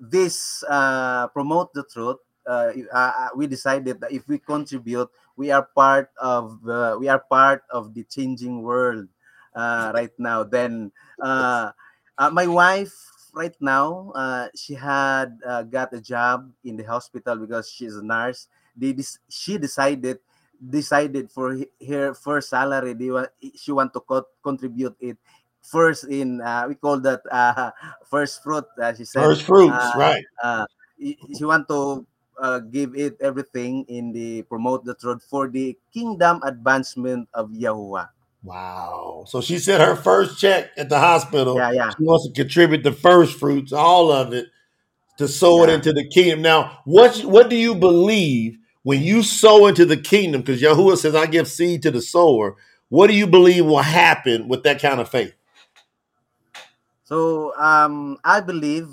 [0.00, 2.18] this uh, promote the truth.
[2.48, 7.20] Uh, uh, we decided that if we contribute, we are part of uh, we are
[7.20, 9.06] part of the changing world
[9.54, 10.42] uh, right now.
[10.44, 10.92] Then
[11.22, 11.72] uh,
[12.16, 12.94] uh, my wife
[13.34, 18.02] right now uh, she had uh, got a job in the hospital because she's a
[18.02, 18.48] nurse.
[18.76, 18.96] They,
[19.28, 20.18] she decided
[20.58, 21.54] decided for
[21.86, 25.16] her first salary they want she want to co- contribute it
[25.62, 27.70] first in uh, we call that uh,
[28.10, 28.64] first fruit
[28.96, 30.24] she said First fruits, right?
[30.42, 30.66] uh,
[31.36, 32.06] she want to
[32.40, 38.08] uh, give it everything in the promote the truth for the kingdom advancement of Yahuwah.
[38.42, 39.24] Wow.
[39.26, 41.56] So she said her first check at the hospital.
[41.56, 41.90] Yeah, yeah.
[41.90, 44.46] She wants to contribute the first fruits, all of it,
[45.18, 46.42] to sow it into the kingdom.
[46.42, 50.42] Now, what what do you believe when you sow into the kingdom?
[50.42, 52.56] Because Yahuwah says, I give seed to the sower.
[52.88, 55.34] What do you believe will happen with that kind of faith?
[57.04, 58.86] So um, I believe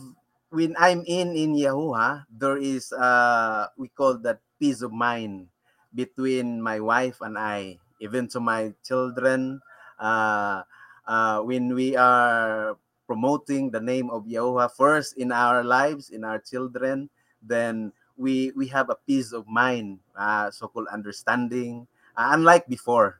[0.55, 5.51] when I'm in in Yahuwah, there is uh, we call that peace of mind
[5.93, 9.59] between my wife and I, even to my children.
[9.99, 10.63] Uh,
[11.07, 16.39] uh, when we are promoting the name of Yahuwah first in our lives, in our
[16.39, 17.09] children,
[17.43, 21.85] then we we have a peace of mind, uh, so-called understanding,
[22.15, 23.19] uh, unlike before.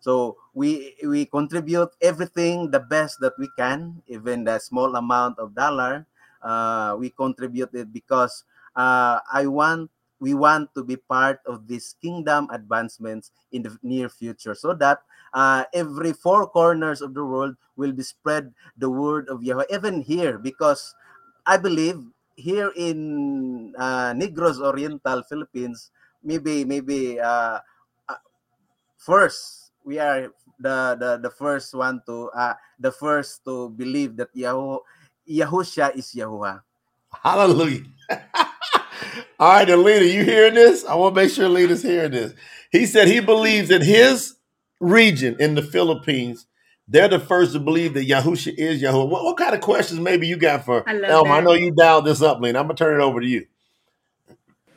[0.00, 5.54] So we we contribute everything the best that we can, even the small amount of
[5.54, 6.06] dollar.
[6.42, 8.44] Uh, we contribute it because
[8.76, 14.08] uh, I want we want to be part of this kingdom advancements in the near
[14.08, 19.28] future, so that uh, every four corners of the world will be spread the word
[19.28, 20.94] of Yahweh, even here, because
[21.46, 22.02] I believe
[22.34, 25.90] here in uh, Negros Oriental Philippines,
[26.22, 27.58] maybe maybe uh,
[28.08, 28.22] uh,
[28.96, 34.30] first we are the the, the first one to uh, the first to believe that
[34.34, 34.78] Yahoo
[35.30, 36.62] Yahusha is Yahuwah.
[37.22, 37.84] Hallelujah.
[39.38, 40.84] All right, Alina, you hearing this?
[40.84, 42.34] I want to make sure Alina's hearing this.
[42.72, 44.34] He said he believes in his
[44.80, 46.46] region in the Philippines,
[46.88, 49.08] they're the first to believe that Yahusha is Yahuwah.
[49.08, 51.34] What, what kind of questions maybe you got for I love Elmer?
[51.34, 52.58] I know you dialed this up, Lina.
[52.58, 53.46] I'm gonna turn it over to you.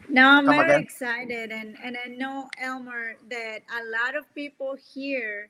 [0.09, 0.83] No, I'm Come very again.
[0.83, 5.49] excited, and and I know Elmer that a lot of people here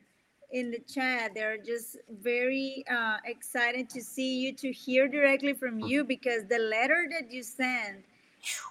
[0.51, 5.79] in the chat they're just very uh, excited to see you to hear directly from
[5.79, 8.03] you because the letter that you sent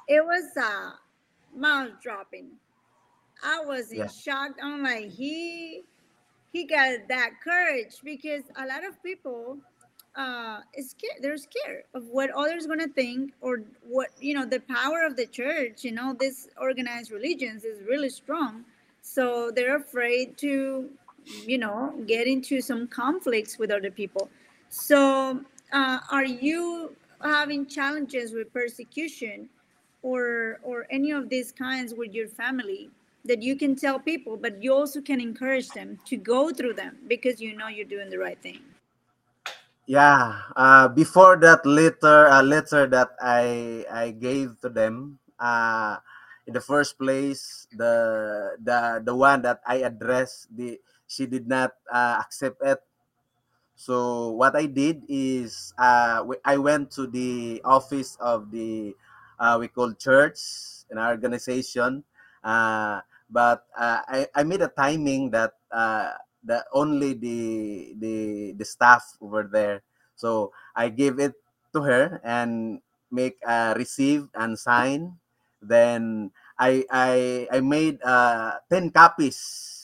[0.08, 0.90] it was uh,
[1.54, 2.50] mouth dropping.
[3.42, 4.06] I was in Yeah.
[4.08, 4.52] shock.
[4.62, 5.82] I'm like he
[6.52, 9.58] he got that courage because a lot of people
[10.16, 14.58] uh is scared they're scared of what others gonna think or what you know the
[14.60, 18.64] power of the church you know this organized religions is really strong
[19.02, 20.90] so they're afraid to
[21.46, 24.28] you know get into some conflicts with other people
[24.68, 25.40] so
[25.72, 29.48] uh, are you having challenges with persecution
[30.02, 32.90] or or any of these kinds with your family
[33.24, 36.96] that you can tell people but you also can encourage them to go through them
[37.08, 38.60] because you know you're doing the right thing
[39.90, 40.38] Yeah.
[40.54, 45.98] Uh, before that letter, uh, letter that I I gave to them, uh,
[46.46, 50.78] in the first place, the the the one that I addressed, the
[51.10, 52.78] she did not uh, accept it.
[53.74, 58.94] So what I did is uh, I went to the office of the
[59.38, 60.38] uh, we call church
[60.90, 62.04] an organization,
[62.44, 63.00] uh,
[63.30, 66.12] but uh, I, I made a timing that uh,
[66.44, 68.16] that only the the
[68.52, 69.82] the staff over there.
[70.16, 71.32] So I gave it
[71.72, 72.80] to her and
[73.10, 75.16] make a receive and sign.
[75.62, 79.79] Then I I I made uh, ten copies.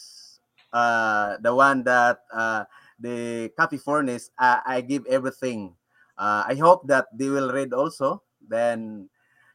[0.76, 2.64] Uh, the one that uh,
[3.00, 5.72] the copy furnace, uh, I give everything.
[6.18, 8.20] Uh, I hope that they will read also.
[8.44, 9.08] Then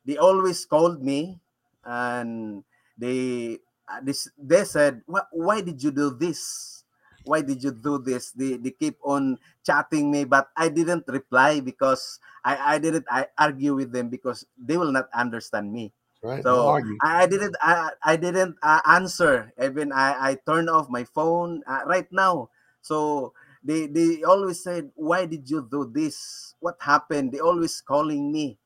[0.05, 1.37] they always called me
[1.85, 2.63] and
[2.97, 6.83] they uh, this they said, "Why, why did you do this?
[7.23, 11.61] Why did you do this?" They they keep on chatting me, but I didn't reply
[11.61, 15.93] because I I didn't I argue with them because they will not understand me.
[16.23, 16.45] Right?
[16.45, 21.03] So I, I didn't I, I didn't uh, answer even I, I turned off my
[21.03, 22.49] phone uh, right now.
[22.81, 26.55] So they they always said, "Why did you do this?
[26.59, 28.57] What happened?" They always calling me,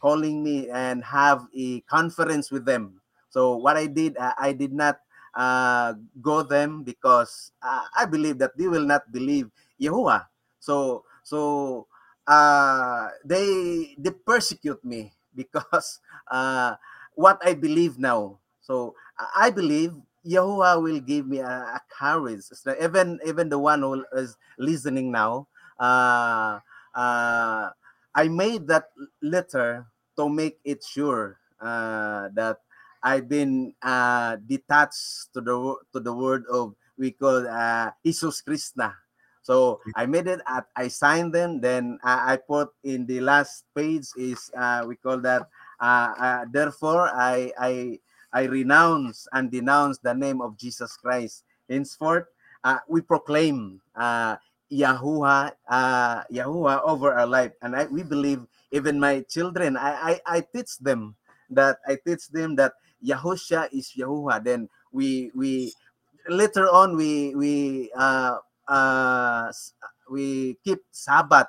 [0.00, 3.00] calling me and have a conference with them.
[3.30, 5.00] So what I did, I, I did not
[5.34, 10.26] uh, go them because uh, I believe that they will not believe Yahuwah.
[10.58, 11.86] So so
[12.26, 16.76] uh, they they persecute me because uh,
[17.20, 18.40] what I believe now.
[18.64, 18.96] So
[19.36, 19.92] I believe
[20.24, 22.48] Yahuwah will give me a, a courage.
[22.48, 25.44] So even even the one who is listening now,
[25.76, 26.64] uh,
[26.96, 27.68] uh,
[28.16, 28.88] I made that
[29.20, 29.84] letter
[30.16, 32.64] to make it sure uh, that
[33.04, 35.56] I've been uh, detached to the
[35.92, 38.96] to the word of we call uh, Jesus Krishna.
[39.40, 40.40] So I made it.
[40.46, 41.60] At, I signed them.
[41.60, 45.48] Then I, I put in the last page is uh, we call that.
[45.80, 47.98] Uh, uh, therefore, I I
[48.32, 51.44] I renounce and denounce the name of Jesus Christ.
[51.68, 52.26] Henceforth,
[52.64, 53.80] uh, we proclaim
[54.70, 59.76] Yahuwah, uh, Yahuwah over our life, and I, we believe even my children.
[59.76, 61.16] I, I I teach them
[61.50, 64.42] that I teach them that Yahusha is Yahuwah.
[64.44, 65.74] Then we we
[66.28, 69.50] later on we we uh, uh,
[70.10, 71.48] we keep Sabbath.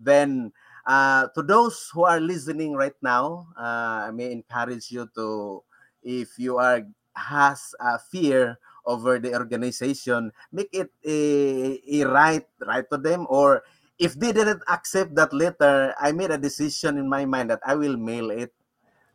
[0.00, 0.52] Then
[0.86, 5.62] uh, to those who are listening right now, uh, I may encourage you to,
[6.02, 6.82] if you are
[7.14, 13.26] has a fear over the organization, make it a, a right right to them.
[13.28, 13.62] Or
[13.98, 17.74] if they didn't accept that letter, I made a decision in my mind that I
[17.74, 18.52] will mail it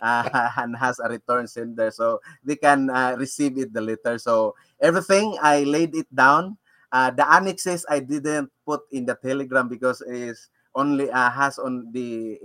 [0.02, 4.56] uh, and has a return sender so they can uh, receive it the letter so
[4.82, 6.58] everything i laid it down
[6.92, 11.90] uh, the annexes i didn't put in the telegram because it's only uh, has on
[11.92, 12.38] the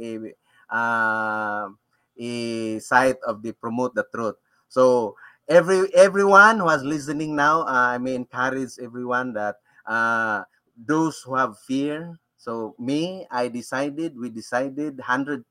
[0.73, 1.69] uh,
[2.17, 4.37] a site of the promote the truth
[4.69, 5.15] so
[5.49, 9.57] every everyone who is listening now uh, i may encourage everyone that
[9.87, 10.43] uh,
[10.89, 15.45] those who have fear so me i decided we decided 100%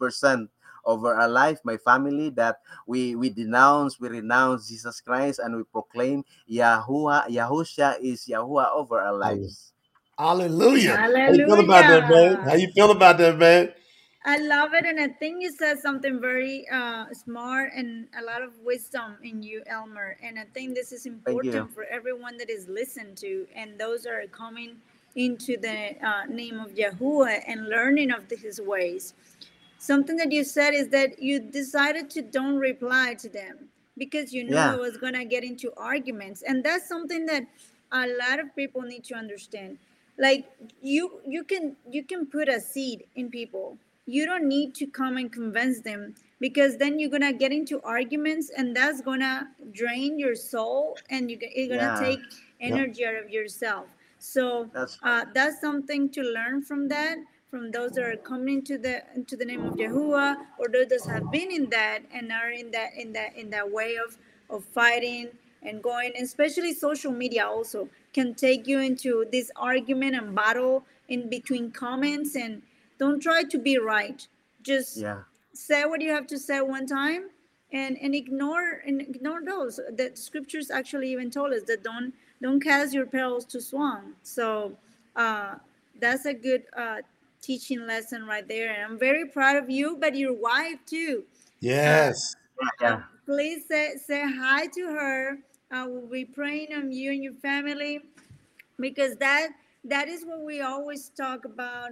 [0.86, 2.58] over our life, my family, that
[2.88, 9.00] we we denounce, we renounce Jesus Christ, and we proclaim Yahuwah, Yahusha is Yahuwah over
[9.00, 9.71] our lives.
[10.22, 10.98] Hallelujah.
[10.98, 11.28] Hallelujah.
[11.28, 12.36] How you feel about that, man?
[12.48, 13.74] How you feel about that, man?
[14.24, 18.44] I love it, and I think you said something very uh, smart and a lot
[18.44, 20.18] of wisdom in you, Elmer.
[20.22, 24.22] And I think this is important for everyone that is listened to, and those are
[24.28, 24.76] coming
[25.16, 29.16] into the uh, name of Yahuwah and learning of His ways
[29.82, 33.68] something that you said is that you decided to don't reply to them
[33.98, 34.76] because you knew yeah.
[34.76, 37.44] it was going to get into arguments and that's something that
[37.92, 39.80] a lot of people need to understand
[40.18, 40.46] like
[40.82, 43.78] you you can you can put a seed in people.
[44.06, 48.52] You don't need to come and convince them because then you're gonna get into arguments
[48.56, 52.08] and that's gonna drain your soul and you, you're gonna yeah.
[52.08, 52.20] take
[52.60, 53.86] energy out of yourself.
[54.20, 57.18] So that's, uh, that's something to learn from that
[57.52, 61.10] from those that are coming to the into the name of Yahuwah, or those that
[61.10, 64.18] have been in that and are in that in that in that way of
[64.50, 65.28] of fighting
[65.62, 71.30] and going, especially social media also can take you into this argument and battle in
[71.30, 72.62] between comments and
[72.98, 74.28] don't try to be right.
[74.64, 75.20] Just yeah.
[75.54, 77.30] say what you have to say one time
[77.72, 79.78] and and ignore and ignore those.
[79.78, 84.14] The scriptures actually even told us that don't don't cast your pearls to swine.
[84.24, 84.78] So
[85.16, 85.56] uh,
[86.00, 86.98] that's a good uh,
[87.42, 88.74] teaching lesson right there.
[88.74, 91.24] And I'm very proud of you, but your wife too.
[91.60, 92.36] Yes.
[92.82, 95.38] Uh, please say, say hi to her.
[95.72, 98.02] I will be praying on you and your family
[98.80, 99.50] because that
[99.86, 101.92] that is what we always talk about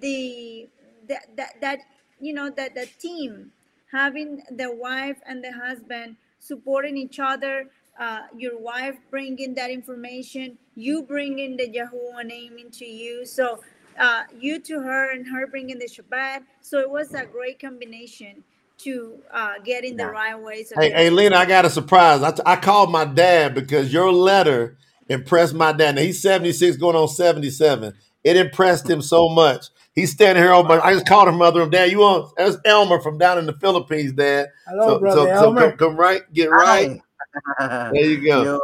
[0.00, 0.68] the
[1.08, 1.80] that that, that
[2.20, 3.52] you know that the team
[3.92, 7.66] having the wife and the husband supporting each other
[7.98, 13.60] uh, your wife bringing that information you bringing the Yahuwah name into you so
[13.98, 16.42] uh, you to her and her bringing the Shabbat.
[16.62, 18.44] So it was a great combination
[18.82, 20.72] to uh, get in the right ways.
[20.76, 22.22] Hey, hey, Lina, I got a surprise.
[22.22, 24.78] I, t- I called my dad because your letter
[25.08, 25.96] impressed my dad.
[25.96, 27.94] Now, he's 76 going on 77.
[28.22, 29.66] It impressed him so much.
[29.94, 30.52] He's standing here.
[30.52, 31.90] Over, I just called him mother of dad.
[31.90, 32.32] You want?
[32.36, 34.48] That's Elmer from down in the Philippines, Dad.
[34.66, 35.60] Hello, so, brother so, Elmer.
[35.60, 37.00] So come, come, right, get right.
[37.58, 38.42] there you go.
[38.42, 38.60] Yo,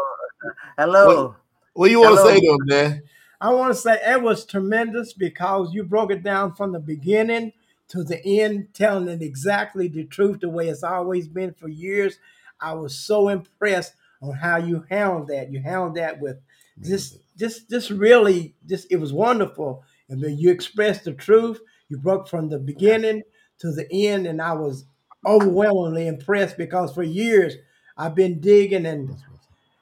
[0.78, 1.06] hello.
[1.06, 1.36] What,
[1.72, 3.02] what do you want to say to him, Dad?
[3.40, 7.52] I want to say it was tremendous because you broke it down from the beginning
[7.88, 12.18] to the end, telling it exactly the truth, the way it's always been for years.
[12.60, 15.52] I was so impressed on how you handled that.
[15.52, 16.38] You handled that with
[16.82, 19.84] just, just, just really, just it was wonderful.
[20.08, 21.60] And then you expressed the truth.
[21.88, 23.22] You broke from the beginning
[23.60, 24.84] to the end, and I was
[25.24, 27.54] overwhelmingly impressed because for years
[27.96, 29.16] I've been digging and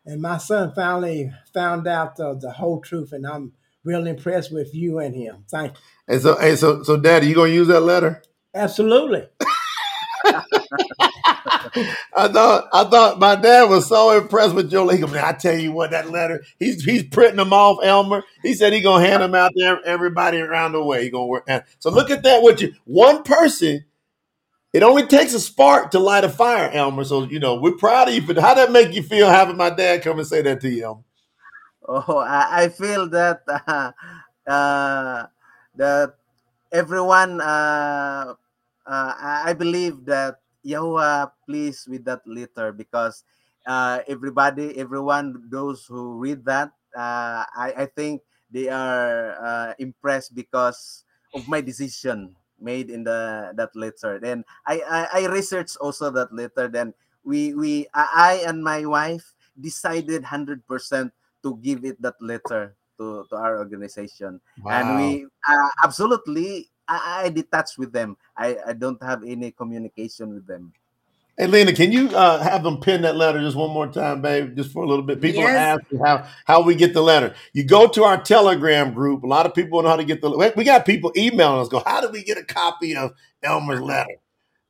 [0.06, 3.52] and my son finally found out uh, the whole truth, and I'm
[3.84, 5.44] really impressed with you and him.
[5.50, 5.78] Thank you.
[6.08, 8.22] And so, hey, so, so, Daddy, you gonna use that letter?
[8.54, 9.26] Absolutely.
[12.14, 15.16] I thought I thought my dad was so impressed with Joe Lincoln.
[15.16, 18.24] I tell you what, that letter he's he's printing them off, Elmer.
[18.42, 21.04] He said he gonna hand them out to everybody around the way.
[21.04, 21.48] He gonna work.
[21.80, 22.42] So look at that.
[22.42, 23.84] With you one person
[24.72, 27.04] It only takes a spark to light a fire, Elmer.
[27.04, 28.22] So you know we're proud of you.
[28.22, 30.84] But how that make you feel having my dad come and say that to you,
[30.84, 31.02] Elmer?
[31.84, 33.92] Oh, I, I feel that uh,
[34.48, 35.26] uh,
[35.76, 36.14] that
[36.72, 37.40] everyone.
[37.40, 38.34] Uh,
[38.86, 39.12] uh,
[39.48, 43.24] I believe that Yahweh pleased with that letter because
[43.66, 50.34] uh, everybody, everyone, those who read that, uh, I, I think they are uh, impressed
[50.34, 51.04] because
[51.34, 54.18] of my decision made in the that letter.
[54.20, 56.68] Then I, I, I researched also that letter.
[56.68, 61.12] Then we we I and my wife decided hundred percent
[61.44, 64.72] to give it that letter to, to our organization, wow.
[64.72, 68.16] and we uh, absolutely I, I detached with them.
[68.36, 70.72] I, I don't have any communication with them.
[71.36, 74.54] Hey, Lina, can you uh, have them pin that letter just one more time, babe,
[74.56, 75.20] just for a little bit?
[75.20, 75.50] People yes.
[75.50, 77.34] are asking how, how we get the letter.
[77.52, 79.24] You go to our Telegram group.
[79.24, 80.52] A lot of people know how to get the.
[80.56, 81.68] We got people emailing us.
[81.68, 84.14] Go, how do we get a copy of Elmer's letter?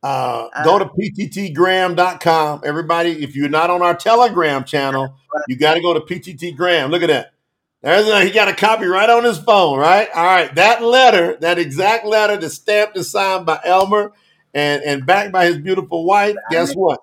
[0.05, 2.61] Uh, uh, go to pttgram.com.
[2.63, 5.17] Everybody, if you're not on our Telegram channel,
[5.49, 6.91] you got to go to pttgram.
[6.91, 7.33] Look at that.
[7.81, 10.09] There's a, he got a copy right on his phone, right?
[10.15, 14.13] All right, that letter, that exact letter, that's stamped and signed by Elmer
[14.53, 16.37] and and backed by his beautiful wife.
[16.51, 17.01] Guess what?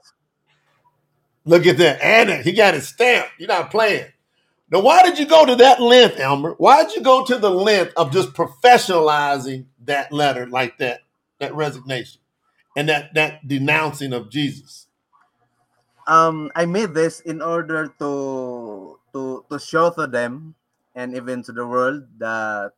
[1.43, 3.31] Look at that, and he got it stamped.
[3.39, 4.07] You're not playing.
[4.71, 6.53] Now, why did you go to that length, Elmer?
[6.57, 11.01] Why did you go to the length of just professionalizing that letter like that,
[11.39, 12.20] that resignation,
[12.75, 14.87] and that that denouncing of Jesus?
[16.07, 20.55] Um, I made this in order to to to show to them
[20.95, 22.73] and even to the world that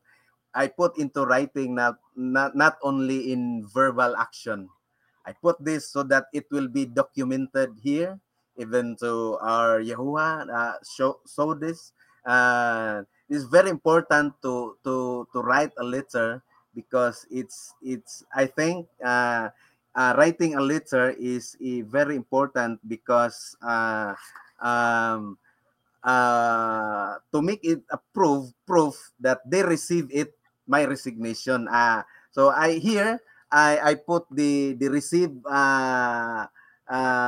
[0.54, 4.70] I put into writing not not not only in verbal action.
[5.26, 8.20] I put this so that it will be documented here,
[8.58, 11.94] even to our Yahuwah uh, show show this.
[12.28, 16.44] Uh, it's very important to to to write a letter
[16.76, 19.50] because it's it's I think uh,
[19.96, 24.14] uh, writing a letter is uh, very important because uh,
[24.62, 25.38] um,
[26.04, 30.36] uh, to make it a proof proof that they receive it
[30.68, 31.68] my resignation.
[31.68, 33.20] Uh, so i here
[33.52, 36.48] i i put the the receive uh,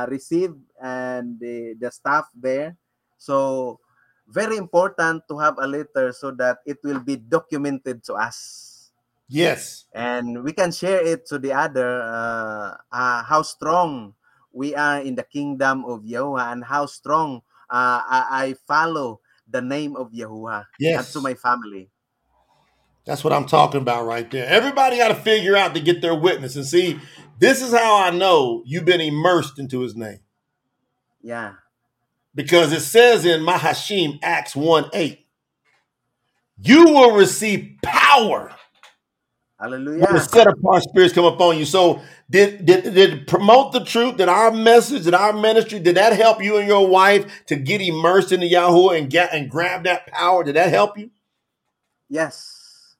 [0.08, 2.76] receive and the the staff there.
[3.16, 3.78] So
[4.26, 8.75] very important to have a letter so that it will be documented to us
[9.28, 14.14] yes and we can share it to the other uh, uh, how strong
[14.52, 19.60] we are in the kingdom of Yahweh and how strong uh, I, I follow the
[19.60, 21.12] name of Yahuwah yes.
[21.12, 21.90] to my family.
[23.04, 24.46] That's what I'm talking about right there.
[24.46, 26.98] Everybody got to figure out to get their witness and see.
[27.38, 30.20] This is how I know you've been immersed into His name.
[31.22, 31.54] Yeah,
[32.34, 35.26] because it says in Mahashim Acts one eight,
[36.58, 38.54] you will receive power
[39.58, 40.04] Hallelujah.
[40.04, 41.64] When the set apart spirits come upon you.
[41.64, 44.18] So did, did did promote the truth?
[44.18, 47.80] Did our message, did our ministry, did that help you and your wife to get
[47.80, 50.44] immersed in the Yahoo and get and grab that power?
[50.44, 51.10] Did that help you?
[52.10, 52.94] Yes.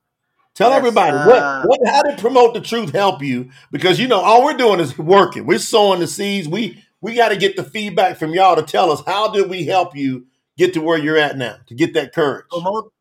[0.55, 3.51] Tell yes, everybody uh, what, what how did promote the truth help you?
[3.71, 5.47] Because you know all we're doing is working.
[5.47, 6.49] We're sowing the seeds.
[6.49, 9.67] We we got to get the feedback from y'all to tell us how did we
[9.67, 10.27] help you
[10.57, 12.47] get to where you're at now to get that courage.
[12.51, 12.93] Promote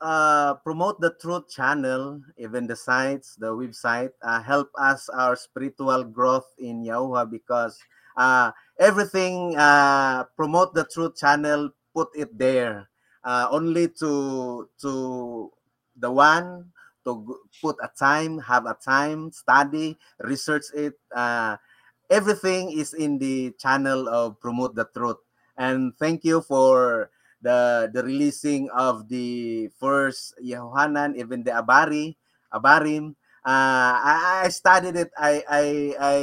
[0.00, 6.04] uh, promote the truth channel, even the sites, the website, uh, help us our spiritual
[6.04, 7.78] growth in Yahuwah because
[8.16, 12.88] uh, everything uh, promote the truth channel, put it there,
[13.24, 15.50] uh, only to to
[15.96, 16.72] the one
[17.04, 20.94] to put a time, have a time, study, research it.
[21.14, 21.56] Uh,
[22.10, 25.18] everything is in the channel of promote the truth.
[25.56, 27.10] And thank you for
[27.44, 32.16] the the releasing of the first Yohanan, even the Abari,
[32.48, 33.12] Abarim.
[33.44, 35.12] Uh, I, I studied it.
[35.20, 35.64] I, I
[36.00, 36.18] I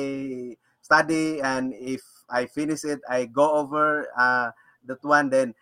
[0.81, 4.49] study, and if I finish it, I go over uh,
[4.89, 5.29] that one.
[5.29, 5.53] Then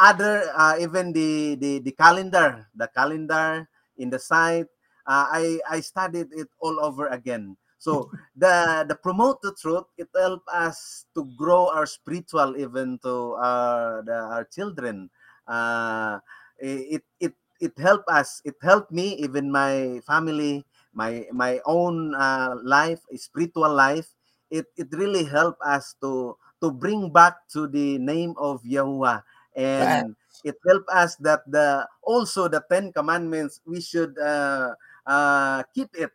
[0.00, 3.68] other uh, even the, the the calendar, the calendar
[4.00, 4.72] in the site.
[5.04, 7.60] Uh, I I studied it all over again.
[7.82, 13.34] So the the promote the truth, it help us to grow our spiritual even to
[13.42, 15.10] our the, our children.
[15.50, 16.22] Uh,
[16.62, 18.38] it it it helped us.
[18.46, 20.62] It helped me even my family,
[20.94, 24.14] my my own uh, life, spiritual life.
[24.46, 29.26] It it really helped us to to bring back to the name of Yahuwah
[29.58, 30.14] and
[30.46, 34.74] it helped us that the also the Ten Commandments we should uh,
[35.06, 36.10] uh, keep it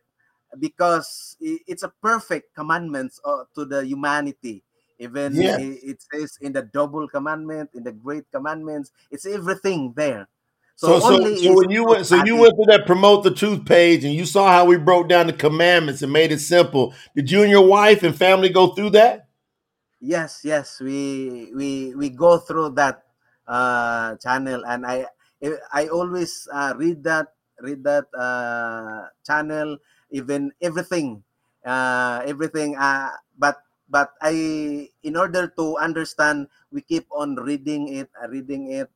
[0.58, 4.62] because it's a perfect commandments uh, to the humanity
[4.98, 10.26] even it, it says in the double commandment in the great commandments it's everything there
[10.76, 13.34] So, so, only so is when you went, so you went to that promote the
[13.34, 16.94] truth page, and you saw how we broke down the commandments and made it simple.
[17.16, 19.26] Did you and your wife and family go through that?
[19.98, 23.02] Yes, yes, we we we go through that
[23.50, 25.06] uh, channel, and I
[25.74, 29.78] I always uh, read that read that uh, channel,
[30.10, 31.22] even everything,
[31.64, 32.76] uh, everything.
[32.76, 38.70] Uh, but but I, in order to understand, we keep on reading it, uh, reading
[38.72, 38.90] it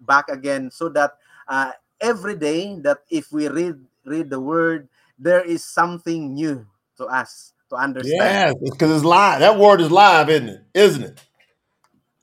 [0.00, 1.16] back again, so that
[1.48, 6.66] uh, every day that if we read read the word, there is something new
[6.98, 8.44] to us to understand.
[8.44, 9.40] Yes, because it's live.
[9.40, 10.62] That word is live, isn't it?
[10.74, 11.20] Isn't it?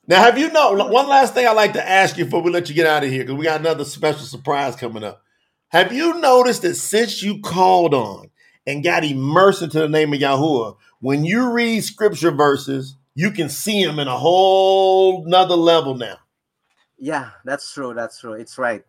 [0.07, 2.70] Now, have you know one last thing I'd like to ask you before we let
[2.70, 5.24] you get out of here, because we got another special surprise coming up.
[5.72, 8.30] Have you noticed that since you called on
[8.67, 13.47] and got immersed into the name of Yahuwah, when you read scripture verses, you can
[13.49, 16.17] see them in a whole nother level now.
[16.99, 17.93] Yeah, that's true.
[17.93, 18.34] That's true.
[18.34, 18.84] It's right.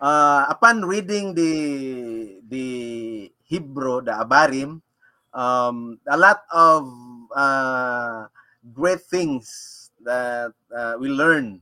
[0.00, 4.80] Uh, upon reading the the Hebrew, the Abarim,
[5.32, 6.88] um, a lot of
[7.36, 8.26] uh,
[8.72, 11.60] great things that uh, we learn.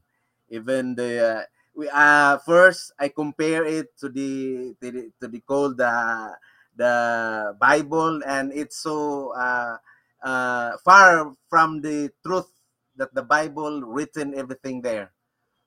[0.51, 1.43] Even the uh,
[1.75, 6.37] we uh, first I compare it to the to the, to the called the
[6.77, 9.77] the Bible, and it's so uh,
[10.23, 12.49] uh, far from the truth
[12.97, 15.13] that the Bible written everything there.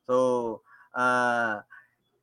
[0.07, 0.61] So
[0.93, 1.61] uh,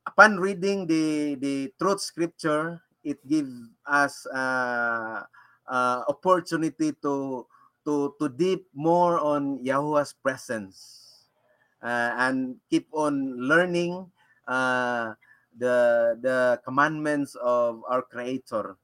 [0.07, 3.51] upon reading the the truth scripture, it gives
[3.87, 5.23] us uh,
[5.67, 7.47] uh, opportunity to
[7.87, 11.02] to to deep more on Yahweh's presence
[11.83, 14.11] and keep on learning
[14.47, 15.15] uh,
[15.57, 18.77] the the commandments of our Creator.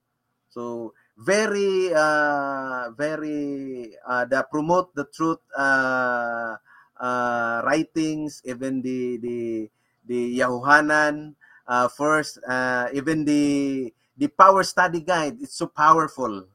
[0.49, 6.57] So very uh, very uh, the promote the truth uh,
[7.01, 9.71] uh, writings, even the the
[10.07, 11.35] the Yahuhanan
[11.67, 15.39] uh, first, uh, even the the power study guide.
[15.41, 16.49] It's so powerful.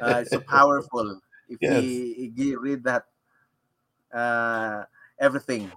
[0.00, 1.20] Uh, it's so powerful.
[1.48, 2.02] If Yes.
[2.08, 3.04] we, we read that,
[4.12, 4.84] uh,
[5.20, 5.70] everything.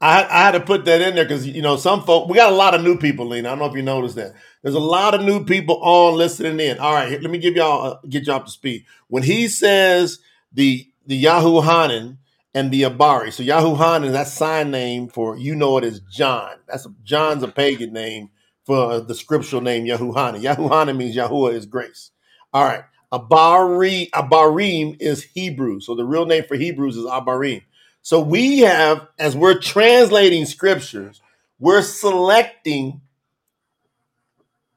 [0.00, 2.52] I, I had to put that in there because you know some folk we got
[2.52, 3.48] a lot of new people, Lina.
[3.48, 4.34] I don't know if you noticed that.
[4.62, 6.78] There's a lot of new people on listening in.
[6.78, 8.84] All right, let me give y'all uh, get y'all up to speed.
[9.08, 10.18] When he says
[10.52, 12.18] the the Yahoo Hanan
[12.54, 16.56] and the Abari, so Yahoo Hanan that's sign name for you know it is John.
[16.68, 18.30] That's John's a pagan name
[18.66, 20.42] for the scriptural name Yahoo Hanan.
[20.42, 22.10] Yahoo Hanan means Yahuwah is grace.
[22.52, 27.62] All right, Abari Abarim is Hebrew, so the real name for Hebrews is Abarim.
[28.04, 31.22] So we have, as we're translating scriptures,
[31.58, 33.00] we're selecting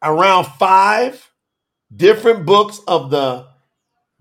[0.01, 1.29] around five
[1.93, 3.47] different books of the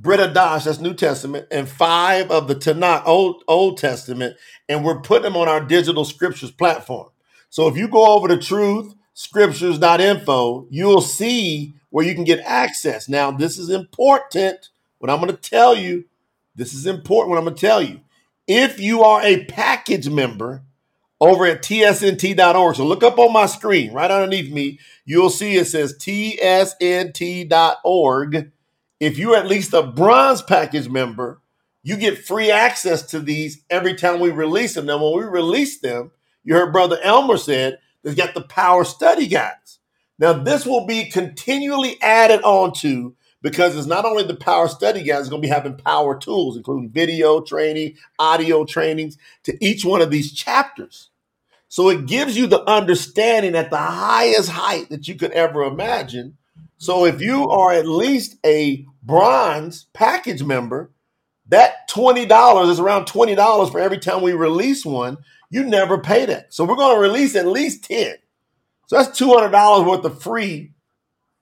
[0.01, 4.37] Brit Hadash, that's New Testament, and five of the Tanakh, Old, Old Testament,
[4.69, 7.11] and we're putting them on our digital scriptures platform.
[7.49, 13.09] So if you go over to truthscriptures.info, you'll see where you can get access.
[13.09, 14.71] Now, this is important.
[14.99, 16.07] What I'm going to tell you,
[16.57, 18.01] this is important what I'm going to tell you.
[18.47, 20.63] If you are a package member
[21.21, 25.67] over at tsnt.org, so look up on my screen right underneath me, you'll see it
[25.67, 26.43] says tsnt.org.
[29.01, 31.41] If you're at least a bronze package member,
[31.83, 34.87] you get free access to these every time we release them.
[34.87, 36.13] Now, when we release them,
[36.45, 39.81] you heard Brother Elmer said, they've got the power study guides.
[40.19, 45.03] Now, this will be continually added on to because it's not only the power study
[45.03, 49.85] guys, it's going to be having power tools, including video training, audio trainings to each
[49.85, 51.11] one of these chapters.
[51.69, 56.37] So it gives you the understanding at the highest height that you could ever imagine.
[56.79, 60.91] So if you are at least a bronze package member,
[61.49, 65.19] that $20 is around $20 for every time we release one.
[65.51, 66.53] You never pay that.
[66.53, 68.17] So we're going to release at least 10.
[68.89, 70.73] So that's $200 worth of free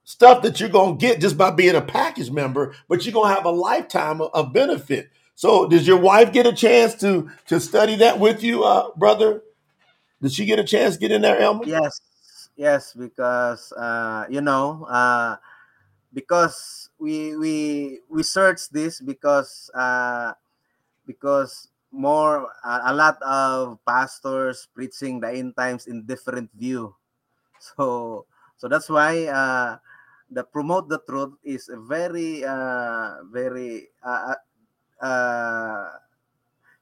[0.05, 3.31] stuff that you're going to get just by being a package member, but you're going
[3.31, 5.11] to have a lifetime of, of benefit.
[5.35, 9.43] So does your wife get a chance to to study that with you, uh, brother?
[10.23, 11.67] Did she get a chance to get in there, Elmer?
[11.67, 12.01] Yes,
[12.57, 15.37] yes, because uh, you know, uh,
[16.13, 20.33] because we we we search this because uh,
[21.05, 26.95] because more uh, a lot of pastors preaching the end times in different view.
[27.59, 28.27] So
[28.57, 29.79] so that's why uh,
[30.31, 34.35] the promote the truth is very uh, very uh,
[35.01, 35.91] uh,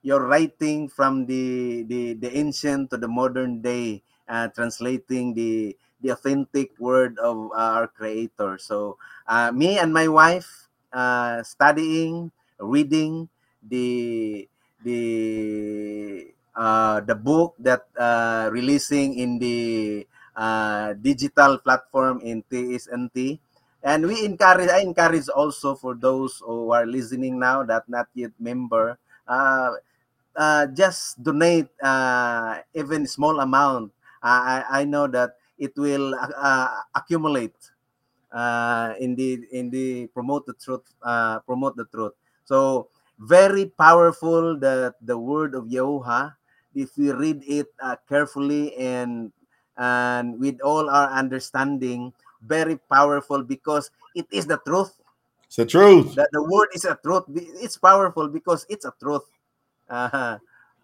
[0.03, 6.11] you're writing from the, the the ancient to the modern day uh, translating the the
[6.11, 8.59] authentic word of our creator.
[8.59, 13.29] So uh, me and my wife uh, studying reading
[13.63, 14.49] the
[14.83, 20.07] the uh, the book that uh, releasing in the
[20.37, 23.41] uh, digital platform in TSNT.
[23.83, 28.31] And we encourage, I encourage also for those who are listening now that not yet
[28.39, 29.73] member, uh,
[30.37, 33.93] uh, just donate uh, even small amount.
[34.23, 37.55] I, I know that it will uh, accumulate
[38.33, 40.83] uh, in the in the promote the truth
[41.47, 42.13] promote the truth.
[42.45, 46.35] So very powerful that the word of Yahuwah
[46.75, 47.69] if we read it
[48.09, 49.33] carefully and
[49.77, 52.13] and with all our understanding
[52.43, 54.93] very powerful because it is the truth
[55.47, 56.17] It's the truth.
[56.17, 57.25] that the word is a truth
[57.63, 59.23] it's powerful because it's a truth
[59.89, 60.39] uh,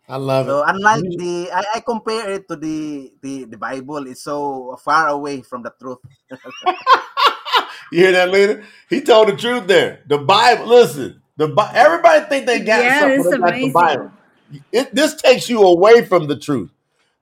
[0.09, 0.65] I love so it.
[0.67, 5.43] unlike the I, I compare it to the, the the bible it's so far away
[5.43, 5.99] from the truth
[7.91, 8.65] You hear that, leader?
[8.91, 10.01] He told the truth there.
[10.07, 10.67] The Bible.
[10.67, 13.73] Listen, the everybody think they got Yeah, something it's they the.
[13.73, 14.11] Bible.
[14.73, 16.71] It, this takes you away from the truth.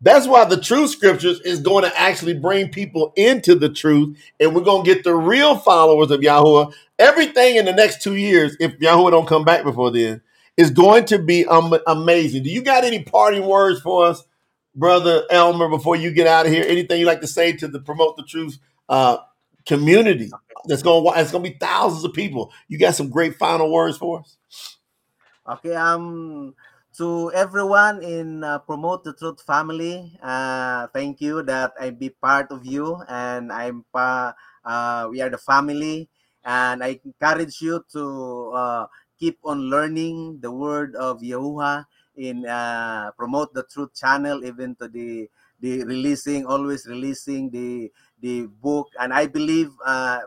[0.00, 4.54] That's why the true scriptures is going to actually bring people into the truth, and
[4.54, 6.72] we're going to get the real followers of Yahuwah.
[6.98, 10.20] Everything in the next two years, if Yahuwah don't come back before then,
[10.56, 12.42] is going to be um, amazing.
[12.42, 14.22] Do you got any parting words for us,
[14.74, 16.64] brother Elmer, before you get out of here?
[16.68, 19.18] Anything you like to say to the promote the truth uh,
[19.64, 20.30] community?
[20.66, 22.52] That's going to it's going to be thousands of people.
[22.68, 24.36] You got some great final words for us.
[25.48, 26.54] Okay, um,
[26.96, 32.50] to everyone in uh, Promote the Truth family, uh, thank you that I be part
[32.50, 34.34] of you, and I'm pa.
[34.64, 36.08] Uh, we are the family,
[36.44, 38.04] and I encourage you to
[38.56, 38.86] uh,
[39.20, 41.84] keep on learning the word of Yahuwah
[42.16, 45.28] in uh, Promote the Truth channel, even to the
[45.60, 50.20] the releasing, always releasing the the book, and I believe, uh,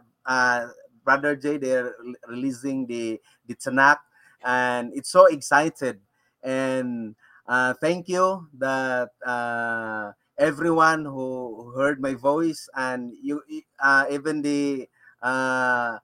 [1.04, 1.96] Brother Jay, they're
[2.28, 3.98] releasing the the Tanakh
[4.44, 6.00] and it's so excited
[6.44, 7.16] and
[7.48, 13.42] uh, thank you that uh, everyone who heard my voice and you
[13.80, 14.88] uh, even the
[15.22, 15.98] uh,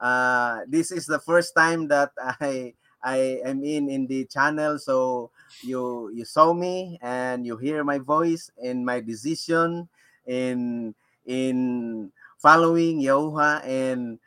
[0.00, 5.30] uh, this is the first time that I I am in in the channel so
[5.62, 9.88] you you saw me and you hear my voice in my decision
[10.26, 10.94] in
[11.26, 14.18] in following Yahuwah and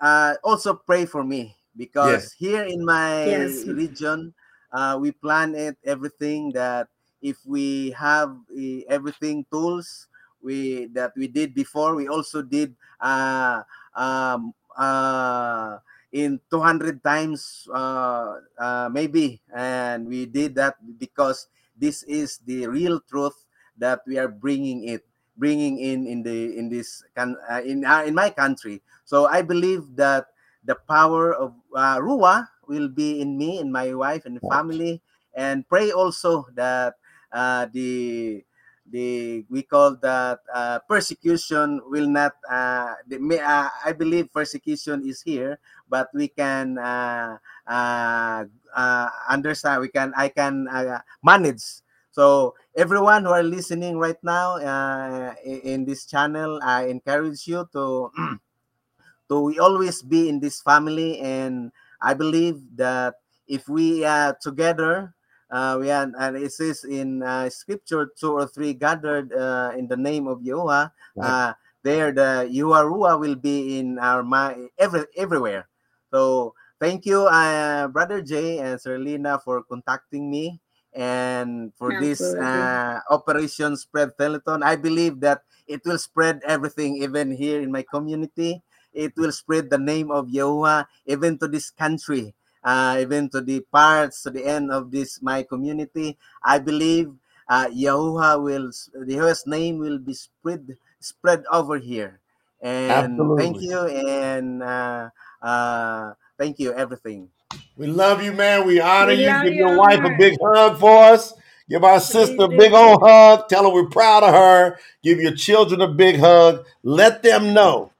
[0.00, 3.64] uh, also pray for me because here in my Yes.
[3.68, 4.34] region
[4.74, 6.88] uh, we plan it everything that
[7.22, 10.08] if we have eh, everything tools
[10.42, 13.62] we that we did before we also did uh,
[13.96, 15.78] um, uh,
[16.14, 19.42] in 200 times uh, uh, maybe.
[19.52, 23.34] And we did that because this is the real truth
[23.78, 25.02] that we are bringing it
[25.36, 28.78] bringing in in the in this can uh, in uh, in my country.
[29.02, 30.30] So i believe that
[30.62, 35.02] the power of uh, ruah will be in me and my wife and family.
[35.34, 36.94] And pray also that
[37.32, 38.44] uh, the
[38.84, 45.22] the we call that uh, persecution will not uh, the, uh, i believe persecution is
[45.22, 45.58] here
[45.88, 48.44] but we can uh, uh,
[48.76, 51.80] uh, understand we can i can uh, manage.
[52.14, 58.12] So everyone who are listening right now uh, in this channel i encourage you to
[59.28, 61.72] to we always be in this family and
[62.04, 63.14] i believe that
[63.48, 65.14] if we are together
[65.50, 69.86] uh, we are and it says in uh, scripture two or three gathered uh, in
[69.86, 71.52] the name of Jehovah uh,
[71.84, 75.68] there the Yahuwah will be in our mind every everywhere.
[76.10, 80.58] So thank you uh, brother Jay and Sir Lina for contacting me
[80.96, 82.58] and for this Absolutely.
[82.58, 84.64] uh, operation spread telethon.
[84.64, 88.64] I believe that it will spread everything even here in my community
[88.94, 93.60] it will spread the name of Yahuwah even to this country, uh, even to the
[93.72, 96.16] parts to the end of this my community.
[96.42, 97.12] I believe
[97.48, 98.70] uh, Yahuwah will
[99.06, 102.20] Yahuwah's name will be spread spread over here.
[102.62, 105.10] And thank you and uh,
[105.42, 107.28] uh, thank you everything.
[107.76, 108.66] We love you, man.
[108.66, 109.26] We honor We you.
[109.26, 111.34] love Give you, your wife a big hug for us.
[111.68, 113.48] Give our sister a big old hug.
[113.48, 114.78] Tell her we're proud of her.
[115.02, 116.66] Give your children a big hug.
[116.82, 117.90] Let them know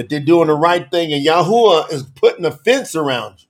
[0.00, 1.12] that they're doing the right thing.
[1.12, 3.48] And Yahuwah is putting a fence around you.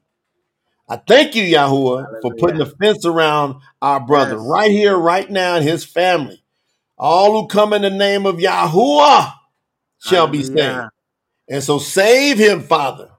[0.89, 4.47] I thank you, Yahuwah, for putting a fence around our brother Yes.
[4.48, 6.43] right here, right now, and his family.
[6.98, 9.32] All who come in the name of Yahuwah
[10.01, 10.90] shall be saved.
[11.48, 13.10] And so save him, Father,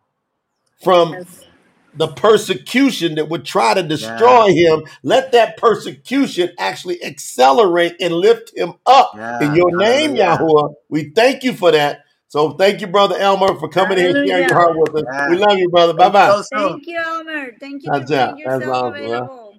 [0.83, 1.45] from Yes.
[1.93, 4.83] the persecution that would try to destroy him.
[5.03, 10.37] Let that persecution actually accelerate and lift him up in your name, Hallelujah.
[10.37, 10.73] Yahuwah.
[10.89, 12.03] We thank you for that.
[12.31, 15.05] So thank you, Brother Elmer, for coming in and sharing your heart with us.
[15.13, 15.29] Yeah.
[15.29, 15.93] We love you, brother.
[15.95, 16.29] Bye bye.
[16.29, 16.49] also.
[16.55, 17.53] Thank you, Elmer.
[17.59, 18.15] Thank you That's to it.
[18.15, 19.27] make That's yourself awesome, huh?
[19.27, 19.55] available.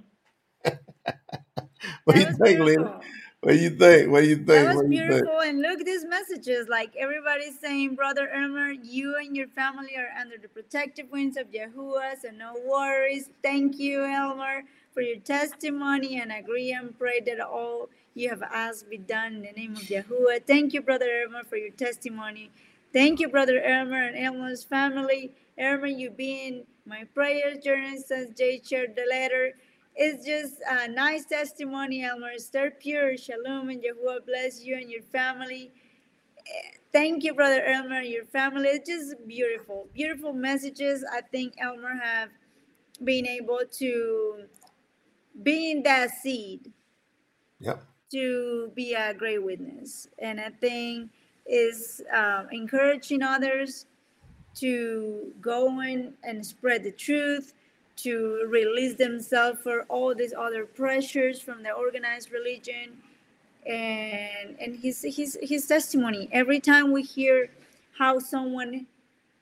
[2.05, 3.01] What do you was think, Lina?
[3.43, 4.11] What do you think?
[4.13, 4.49] What do you think?
[4.49, 5.25] That was What do think?
[5.25, 5.41] beautiful.
[5.41, 10.37] And look, these messages like everybody's saying, Brother Elmer, you and your family are under
[10.39, 13.31] the protective wings of Yahuwah, so no worries.
[13.43, 18.43] Thank you, Elmer, for your testimony and I agree and pray that all you have
[18.43, 20.47] asked be done in the name of Yahuwah.
[20.47, 22.51] Thank you, Brother Elmer, for your testimony.
[22.93, 25.33] Thank you, Brother Elmer and Elmer's family.
[25.59, 29.53] Elmer, you've been my prayer journey since Jay shared the letter.
[29.97, 32.39] It's just a nice testimony, Elmer.
[32.39, 33.17] Stay pure.
[33.17, 35.73] Shalom and Yahuwah bless you and your family.
[36.93, 38.69] Thank you, Brother Elmer, and your family.
[38.69, 39.89] It's just beautiful.
[39.95, 41.05] Beautiful messages.
[41.13, 42.31] I think Elmer have
[43.05, 44.45] been able to
[45.43, 46.73] be in that seed
[47.61, 47.85] Yep.
[48.13, 50.09] To be a great witness.
[50.19, 51.11] And I think
[51.47, 53.87] is um, encouraging others
[54.55, 57.55] to go in and spread the truth,
[57.97, 62.99] to release themselves for all these other pressures from the organized religion,
[63.67, 66.29] and and his his his testimony.
[66.33, 67.49] Every time we hear
[67.97, 68.87] how someone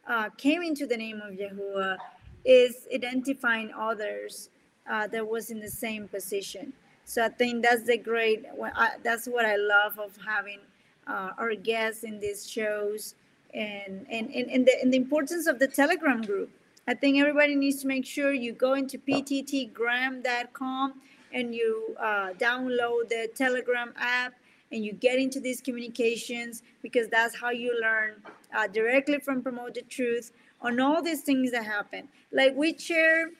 [0.06, 1.96] uh, came into the name of Yahuwah,
[2.44, 4.50] is identifying others
[4.90, 6.72] uh, that was in the same position.
[7.10, 8.46] So I think that's the great.
[8.54, 10.60] well, I, that's what I love of having
[11.08, 13.16] uh, our guests in these shows,
[13.52, 16.50] and and and, and, the, and the importance of the Telegram group.
[16.86, 20.94] I think everybody needs to make sure you go into pttgram.com
[21.32, 24.34] and you uh, download the Telegram app
[24.70, 28.22] and you get into these communications because that's how you learn
[28.56, 30.30] uh, directly from Promote the Truth
[30.62, 32.06] on all these things that happen.
[32.30, 33.30] Like we share.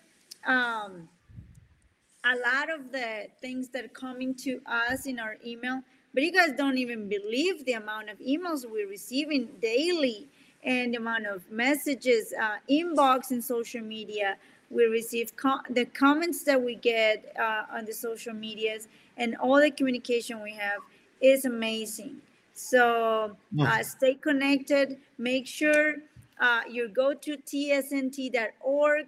[0.45, 1.09] Um,
[2.25, 5.81] a lot of the things that are coming to us in our email,
[6.13, 10.29] but you guys don't even believe the amount of emails we're receiving daily
[10.63, 14.37] and the amount of messages, uh, inbox in social media.
[14.69, 15.33] We receive
[15.71, 20.53] the comments that we get uh, on the social medias and all the communication we
[20.53, 20.81] have
[21.21, 22.19] is amazing.
[22.55, 24.99] So uh, stay connected.
[25.17, 25.97] Make sure
[26.41, 29.07] uh, you go to tsnt.org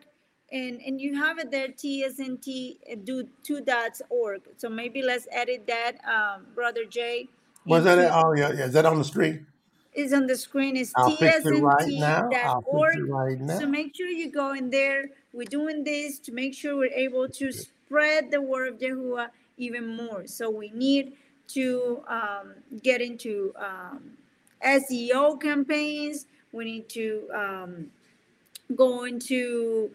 [0.52, 5.26] and and you have it there tsnt uh, do two dots org so maybe let's
[5.32, 7.28] edit that um brother jay
[7.64, 7.98] Was that?
[7.98, 8.66] into Oh, yeah, yeah.
[8.66, 9.46] Is that on the screen?
[9.94, 12.28] is on the screen is I'll fix it right now.
[12.30, 16.76] Tsnt.org right so make sure you go in there we're doing this to make sure
[16.76, 21.12] we're able to spread the word of Yahuwah even more so we need
[21.48, 24.12] to um, get into um,
[24.64, 27.90] seo campaigns we need to um,
[28.74, 29.90] go into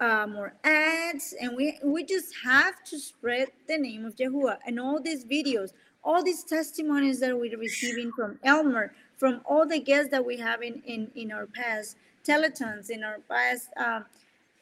[0.00, 4.58] uh, more ads, and we we just have to spread the name of Yahuwah.
[4.66, 5.72] And all these videos,
[6.04, 10.62] all these testimonies that we're receiving from Elmer, from all the guests that we have
[10.62, 11.96] in in, in our past
[12.26, 14.00] telethons, in our past uh,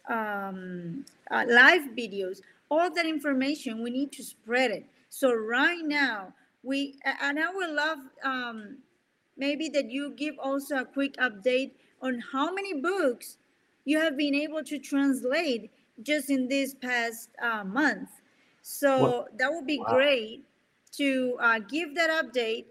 [0.09, 2.41] um, uh, live videos,
[2.71, 4.85] all that information we need to spread it.
[5.11, 6.33] So right now,
[6.63, 8.79] we and I would love um,
[9.37, 13.37] maybe that you give also a quick update on how many books
[13.85, 15.71] you have been able to translate
[16.03, 18.09] just in this past uh, month.
[18.63, 19.87] So that would be Wow.
[19.87, 20.45] great
[20.97, 22.67] to uh, give that update.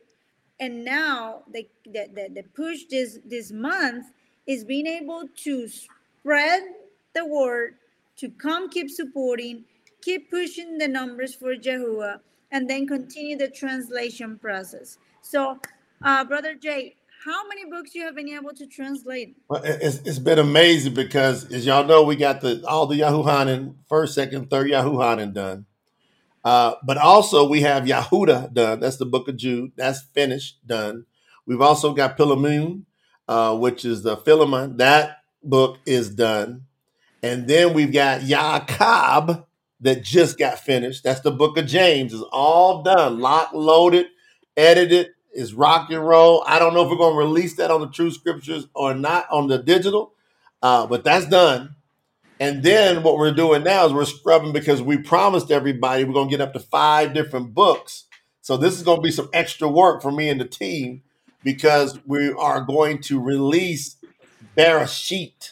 [0.59, 4.07] And now the, the, the, the push this, this month
[4.47, 6.63] is being able to spread
[7.13, 7.75] the word,
[8.17, 9.65] to come keep supporting,
[10.01, 12.21] keep pushing the numbers for Jehovah,
[12.51, 14.97] and then continue the translation process.
[15.21, 15.59] So,
[16.03, 16.95] uh, Brother Jay,
[17.25, 19.35] how many books you have been able to translate?
[19.49, 22.97] Well, it- it's, it's been amazing because, as y'all know, we got the all the
[22.97, 25.65] Yahoo Hanan first, second, third Yahoo Hanan done.
[26.43, 28.79] Uh, but also we have Yahuda done.
[28.81, 29.71] That's the Book of Jude.
[29.77, 31.05] That's finished, done.
[31.45, 32.85] We've also got Philemon,
[33.27, 34.77] uh, which is the Philemon.
[34.77, 36.63] That book is done.
[37.21, 39.45] And then we've got Yaakov
[39.79, 41.03] that just got finished.
[41.03, 42.13] That's the Book of James.
[42.13, 44.07] It's all done, locked, loaded,
[44.57, 45.09] edited.
[45.33, 46.43] Is rock and roll.
[46.47, 49.27] I don't know if we're going to release that on the True Scriptures or not
[49.31, 50.13] on the digital,
[50.61, 51.75] uh, but that's done.
[52.39, 56.29] And then what we're doing now is we're scrubbing because we promised everybody we're going
[56.29, 58.05] to get up to five different books.
[58.41, 61.03] So this is going to be some extra work for me and the team
[61.43, 63.97] because we are going to release
[64.57, 65.51] Bereshit.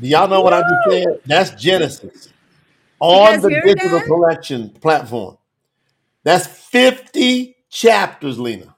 [0.00, 1.06] Do y'all know what I just said?
[1.26, 2.32] That's Genesis
[3.00, 5.38] on the digital collection platform.
[6.24, 8.74] That's 50 chapters, Lina.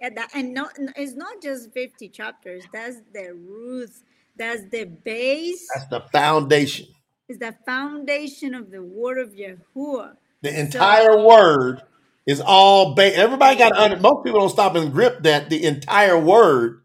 [0.00, 2.64] Yeah, that, and not it's not just 50 chapters.
[2.72, 4.02] That's the roots.
[4.36, 5.66] That's the base.
[5.74, 6.86] That's the foundation.
[7.28, 10.16] Is the foundation of the word of Yahuwah.
[10.42, 11.82] The entire So word
[12.26, 16.18] is all ba- everybody got under most people don't stop and grip that the entire
[16.18, 16.82] word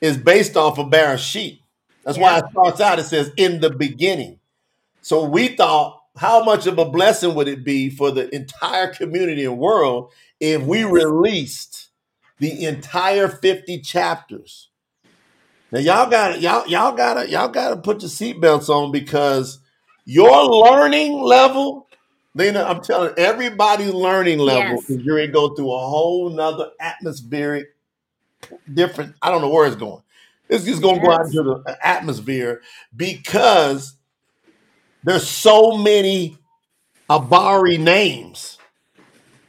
[0.00, 1.60] is based off a bear of Bereshit.
[2.04, 4.38] That's why it starts out, it says in the beginning.
[5.00, 9.44] So we thought how much of a blessing would it be for the entire community
[9.44, 11.88] and world if we released
[12.38, 14.70] the entire 50 chapters?
[15.72, 19.58] Now y'all got y'all y'all gotta y'all gotta put your seatbelts on because
[20.04, 21.88] your learning level,
[22.34, 24.90] Lina, I'm telling everybody's learning level Yes.
[24.90, 27.66] is you're gonna go through a whole nother atmospheric
[28.72, 29.14] different.
[29.20, 30.02] I don't know where it's going.
[30.48, 32.62] It's just gonna go out into the atmosphere
[32.96, 33.95] because
[35.06, 36.36] there's so many
[37.08, 38.58] Abari names.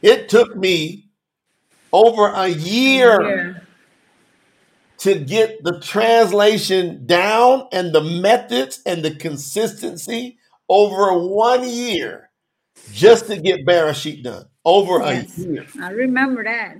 [0.00, 1.10] It took me
[1.92, 3.62] over a year
[4.98, 12.30] to get the translation down and the methods and the consistency over one year
[12.92, 14.46] just to get Bereshit done.
[14.64, 15.66] Over a year.
[15.80, 16.76] I remember that.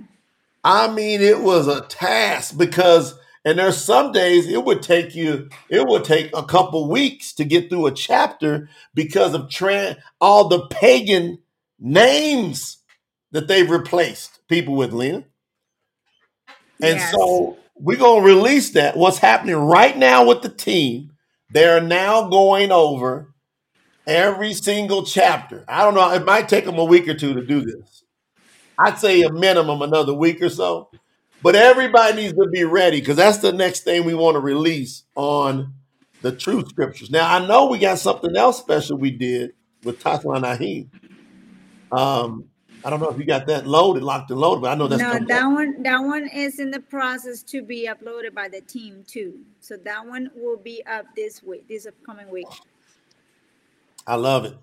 [0.63, 5.49] I mean, it was a task because, and there's some days it would take you,
[5.69, 10.47] it would take a couple weeks to get through a chapter because of tran all
[10.47, 11.39] the pagan
[11.79, 12.77] names
[13.31, 15.23] that they've replaced people with, Lina.
[16.81, 17.11] And Yes.
[17.11, 18.97] so we're going to release that.
[18.97, 21.11] What's happening right now with the team,
[21.49, 23.33] they're now going over
[24.07, 25.63] every single chapter.
[25.67, 28.03] I don't know, it might take them a week or two to do this.
[28.77, 30.89] I'd say a minimum another week or so.
[31.41, 35.03] But everybody needs to be ready because that's the next thing we want to release
[35.15, 35.73] on
[36.21, 37.11] the true scriptures.
[37.11, 39.51] Now, I know we got something else special we did
[39.83, 40.89] with Tasman Ahim.
[41.91, 42.45] Um,
[42.83, 45.03] I don't know if you got that loaded, locked and loaded, but I know that's
[45.03, 45.45] No, that up.
[45.45, 49.39] one that one is in the process to be uploaded by the team too.
[49.61, 52.47] So that one will be up this week, this upcoming week.
[54.07, 54.55] I love it.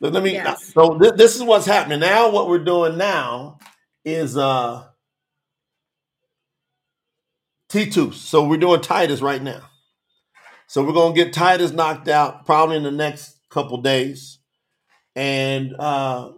[0.00, 0.32] Let, let me.
[0.32, 0.74] Yes.
[0.74, 2.30] So thi- this is what's happening now.
[2.30, 3.60] What we're doing now
[4.04, 4.87] is uh
[7.68, 8.14] T2.
[8.14, 9.62] So we're doing Titus right now.
[10.66, 14.38] So we're gonna get Titus knocked out probably in the next couple days,
[15.16, 16.32] and uh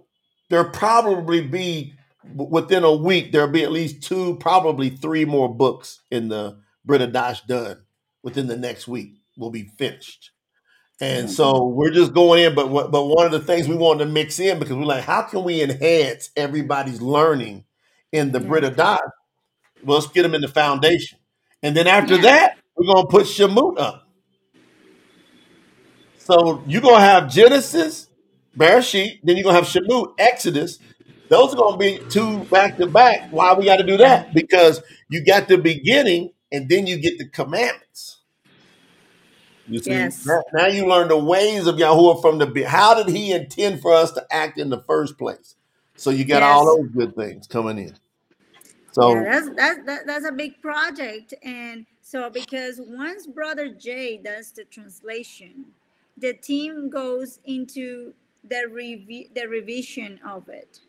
[0.50, 1.94] there'll probably be
[2.34, 7.00] within a week there'll be at least two, probably three more books in the Brit
[7.02, 7.82] Hadash done
[8.22, 9.14] within the next week.
[9.38, 10.32] Will be finished.
[11.00, 14.10] And so we're just going in, but but one of the things we wanted to
[14.10, 17.64] mix in because we're like, how can we enhance everybody's learning
[18.12, 18.40] in the.
[18.40, 19.00] Brita Dot?
[19.84, 21.19] Well, let's get them in the foundation,
[21.62, 22.22] and then after Yeah.
[22.22, 24.08] that, we're gonna put Shemut up.
[26.16, 28.08] So you're gonna have Genesis,
[28.58, 30.78] Bereshit, then you're gonna have Shemut, Exodus.
[31.28, 33.28] Those are gonna be two back to back.
[33.30, 34.34] Why we got to do that?
[34.34, 38.20] Because you got the beginning, and then you get the commandments.
[39.66, 40.24] You see, Yes.
[40.52, 44.12] now, you learn the ways of Yahuwah from the how did He intend for us
[44.12, 45.56] to act in the first place?
[45.96, 47.96] So you got all those good things coming in.
[48.98, 54.18] Yeah, So that's that's that, that's a big project, and so because once Brother Jay
[54.18, 55.66] does the translation,
[56.16, 58.14] the team goes into
[58.48, 60.80] the review the revision of it.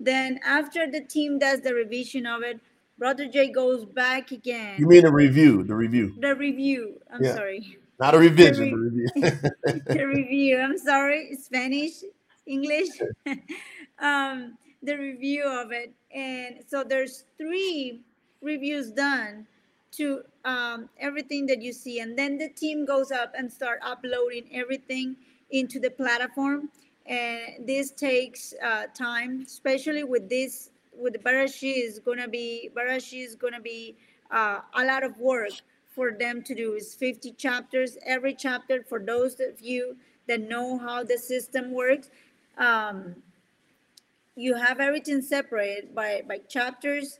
[0.00, 2.60] Then after the team does the revision of it,
[2.98, 4.78] Brother Jay goes back again.
[4.78, 5.64] you mean the review?
[5.64, 7.00] The review, the review.
[7.12, 7.34] I'm Yeah.
[7.34, 7.78] sorry.
[8.00, 8.70] not a revision.
[8.70, 9.08] The review.
[9.86, 10.58] the review.
[10.60, 12.02] I'm sorry, Spanish,
[12.46, 12.88] English.
[13.98, 18.00] um, the review of it, and so there's three
[18.42, 19.46] reviews done
[19.90, 24.48] to um, everything that you see, and then the team goes up and start uploading
[24.52, 25.16] everything
[25.50, 26.68] into the platform,
[27.06, 33.34] and this takes uh, time, especially with this with Barashi is gonna be Barashi is
[33.34, 33.96] gonna be
[34.30, 35.52] uh, a lot of work
[35.88, 36.74] for them to do.
[36.74, 37.96] It's 50 chapters.
[38.04, 42.10] Every chapter, for those of you that know how the system works,
[42.58, 43.16] um,
[44.38, 47.18] you have everything separated by, by chapters.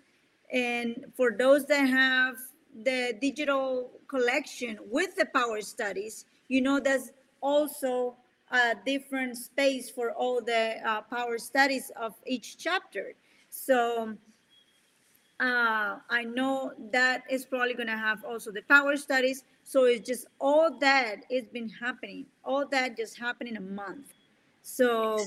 [0.52, 2.36] And for those that have
[2.84, 8.16] the digital collection with the power studies, you know that's also
[8.52, 13.14] a different space for all the uh, power studies of each chapter.
[13.50, 14.14] So
[15.40, 19.42] uh, I know that is probably going to have also the power studies.
[19.64, 22.26] So it's just all that has been happening.
[22.44, 24.14] All that just happened in a month.
[24.62, 25.18] So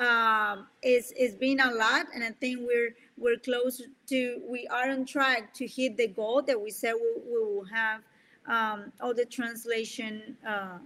[0.00, 4.90] um, it's it's been a lot, and I think we're we're close to we are
[4.90, 8.00] on track to hit the goal that we said we, we will have
[8.48, 10.78] um, all the translation uh,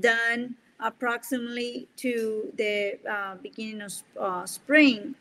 [0.00, 5.14] done approximately to the uh, beginning of uh, spring.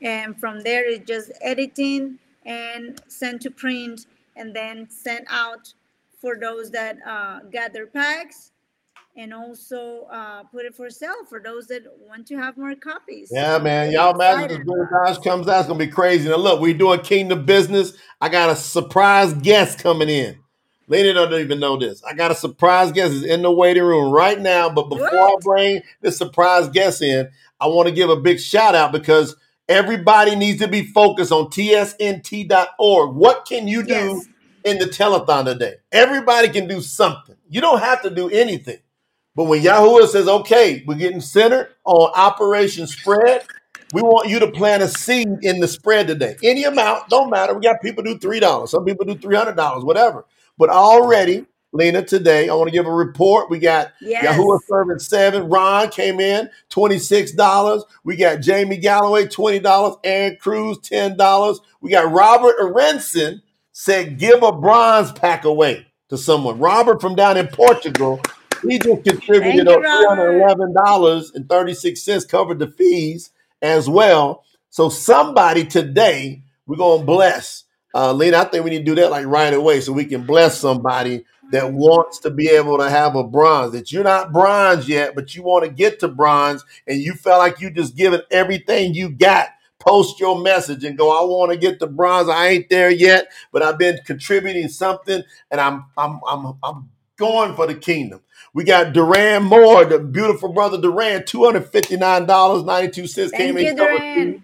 [0.00, 4.06] And from there it's just editing and sent to print
[4.36, 5.74] and then sent out
[6.20, 8.52] for those that uh, got packs
[9.18, 13.28] and also uh, put it for sale for those that want to have more copies
[13.32, 13.90] Yeah, man.
[13.90, 14.76] Y'all imagine this.
[14.90, 15.58] Dash comes out.
[15.58, 16.28] It's gonna be crazy.
[16.28, 17.92] Now look, we're doing kingdom business.
[18.20, 20.38] I got a surprise guest coming in.
[20.86, 22.02] Lina don't even know this.
[22.04, 24.70] I got a surprise guest is in the waiting room right now.
[24.70, 25.34] But before what?
[25.34, 27.28] I bring this surprise guest in,
[27.60, 29.36] I want to give a big shout out because
[29.68, 33.16] everybody needs to be focused on tsnt.org.
[33.16, 34.28] What can you do yes.
[34.64, 35.74] in the telethon today?
[35.90, 37.36] Everybody can do something.
[37.50, 38.78] You don't have to do anything.
[39.38, 43.44] But when Yahuwah says, okay, we're getting centered on Operation Spread,
[43.92, 46.36] we want you to plant a seed in the spread today.
[46.42, 47.54] Any amount, don't matter.
[47.54, 48.68] We got people do $3.
[48.68, 50.26] Some people do $300, whatever.
[50.58, 53.48] But already, Lina, today, I want to give a report.
[53.48, 54.24] We got yes.
[54.26, 55.48] Yahuwah Servant 7.
[55.48, 57.84] Ron came in, $26.
[58.02, 60.00] We got Jamie Galloway, $20.
[60.02, 61.60] Aaron Cruz, $10.
[61.80, 66.58] We got Robert Arenson said, give a bronze pack away to someone.
[66.58, 68.20] Robert from down in Portugal,
[68.66, 73.30] he just contributed $311.36, covered the fees
[73.62, 74.44] as well.
[74.70, 77.58] So somebody today, we're going to bless
[77.94, 80.24] uh, Lina, I think we need to do that like right away so we can
[80.24, 83.72] bless somebody that wants to be able to have a bronze.
[83.72, 87.40] That you're not bronze yet, but you want to get to bronze and you felt
[87.40, 89.48] like you just given everything you got.
[89.80, 92.28] Post your message and go, I want to get to bronze.
[92.28, 97.54] I ain't there yet, but I've been contributing something and I'm I'm I'm I'm going
[97.54, 98.22] for the kingdom.
[98.54, 103.76] We got Duran Moore, the beautiful brother Duran, $259.92 came in.
[103.76, 104.42] Duran.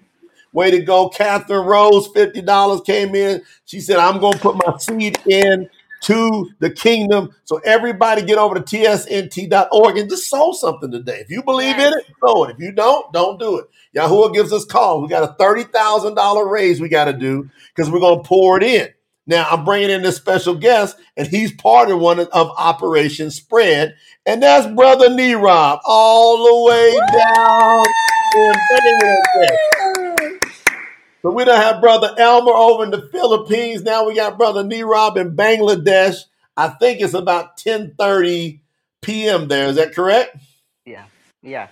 [0.52, 1.08] Way to go.
[1.08, 3.40] Catherine Rose, $50 came in.
[3.64, 5.70] She said, I'm going to put my seed in
[6.02, 7.34] to the kingdom.
[7.44, 11.20] So everybody get over to tsnt.org and just sow something today.
[11.20, 11.92] If you believe yes.
[11.92, 12.52] in it, sow it.
[12.52, 13.66] If you don't, don't do it.
[13.96, 15.02] Yahuwah gives us calls.
[15.02, 18.62] We got a $30,000 raise we got to do because we're going to pour it
[18.62, 18.88] in.
[19.26, 23.96] Now I'm bringing in this special guest, and he's part of one of Operation Spread,
[24.26, 27.84] and that's Brother Neerob, all the way down
[28.36, 28.52] in
[31.24, 33.82] so we don't have brother Elmer over in the Philippines.
[33.82, 36.16] Now we got brother Neerob in Bangladesh.
[36.54, 38.60] I think it's about 10:30
[39.00, 39.48] p.m.
[39.48, 39.68] there.
[39.68, 40.36] Is that correct?
[40.84, 41.04] Yeah.
[41.42, 41.68] Yeah.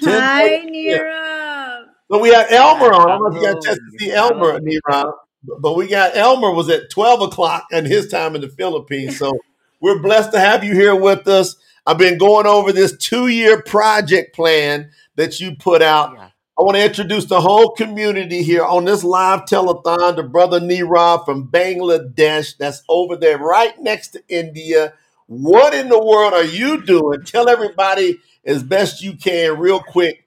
[0.00, 1.84] Hi, Neerob.
[2.10, 3.02] So we have Elmer on.
[3.02, 5.12] I don't know if you got a chance to see Elmer, Neerob.
[5.42, 9.18] But we got Elmer was at 12 o'clock and his time in the Philippines.
[9.18, 9.38] So
[9.80, 11.56] we're blessed to have you here with us.
[11.86, 16.14] I've been going over this two-year project plan that you put out.
[16.16, 16.28] Yeah
[16.58, 21.24] I want to introduce the whole community here on this live telethon to Brother Neerob
[21.24, 22.56] from Bangladesh.
[22.58, 24.92] That's over there right next to India.
[25.28, 27.22] What in the world are you doing?
[27.22, 30.24] Tell everybody as best you can, real quick.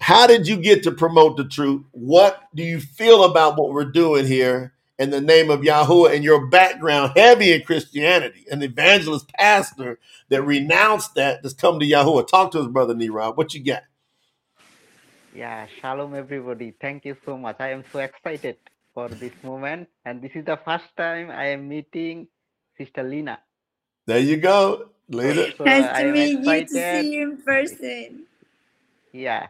[0.00, 1.84] How did you get to promote the truth?
[1.92, 6.24] What do you feel about what we're doing here in the name of Yahuwah and
[6.24, 9.98] your background heavy in Christianity, an evangelist pastor
[10.30, 12.26] that renounced that that's come to Yahuwah?
[12.28, 13.36] Talk to us, Brother Neerob.
[13.36, 13.84] What you got?
[15.32, 16.74] Yeah, shalom everybody.
[16.80, 17.56] Thank you so much.
[17.60, 18.56] I am so excited
[18.94, 19.88] for this moment.
[20.04, 22.28] And this is the first time I am meeting
[22.78, 23.38] Sister Lina.
[24.06, 24.90] There you go.
[25.08, 25.48] Lina.
[25.56, 28.26] So nice to meet you to see you in person.
[29.12, 29.48] Yeah.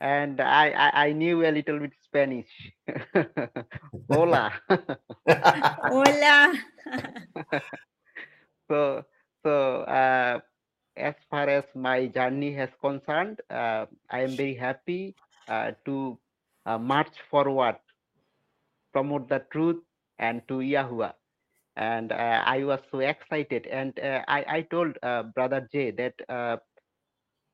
[0.00, 2.48] And I, I, I knew a little bit Spanish.
[4.08, 4.52] Hola.
[5.88, 6.52] Hola.
[8.68, 9.04] so
[9.42, 10.40] so uh
[10.96, 15.14] as far as my journey has concerned, uh, I am very happy
[15.48, 16.18] uh, to
[16.66, 17.76] uh, march forward,
[18.92, 19.82] promote the truth,
[20.18, 21.14] and to Yahuwah.
[21.76, 23.66] And uh, I was so excited.
[23.66, 26.14] And uh, I, I told uh, Brother Jay that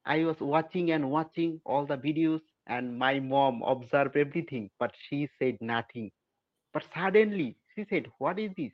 [0.04, 5.28] I was watching and watching all the videos, and my mom observed everything, but she
[5.38, 6.10] said nothing.
[6.72, 8.72] But suddenly she said, What is this?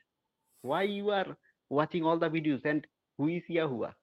[0.62, 1.36] Why you are
[1.68, 2.64] watching all the videos?
[2.64, 2.86] And
[3.18, 3.94] who is Yahuwah?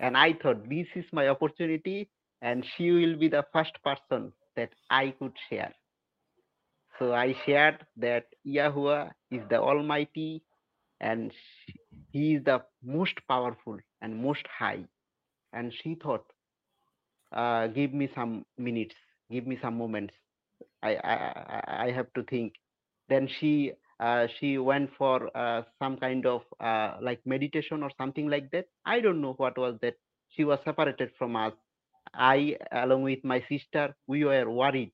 [0.00, 2.08] and i thought this is my opportunity
[2.42, 5.72] and she will be the first person that i could share
[6.98, 8.26] so i shared that
[8.56, 10.42] yahuwah is the almighty
[11.00, 11.32] and
[12.12, 12.58] he is the
[12.96, 14.82] most powerful and most high
[15.52, 16.24] and she thought
[17.32, 18.94] uh, give me some minutes
[19.30, 20.14] give me some moments
[20.82, 22.54] I, I i have to think
[23.08, 28.28] then she uh, she went for uh, some kind of uh, like meditation or something
[28.28, 28.66] like that.
[28.86, 29.94] I don't know what was that.
[30.30, 31.52] She was separated from us.
[32.14, 34.92] I, along with my sister, we were worried.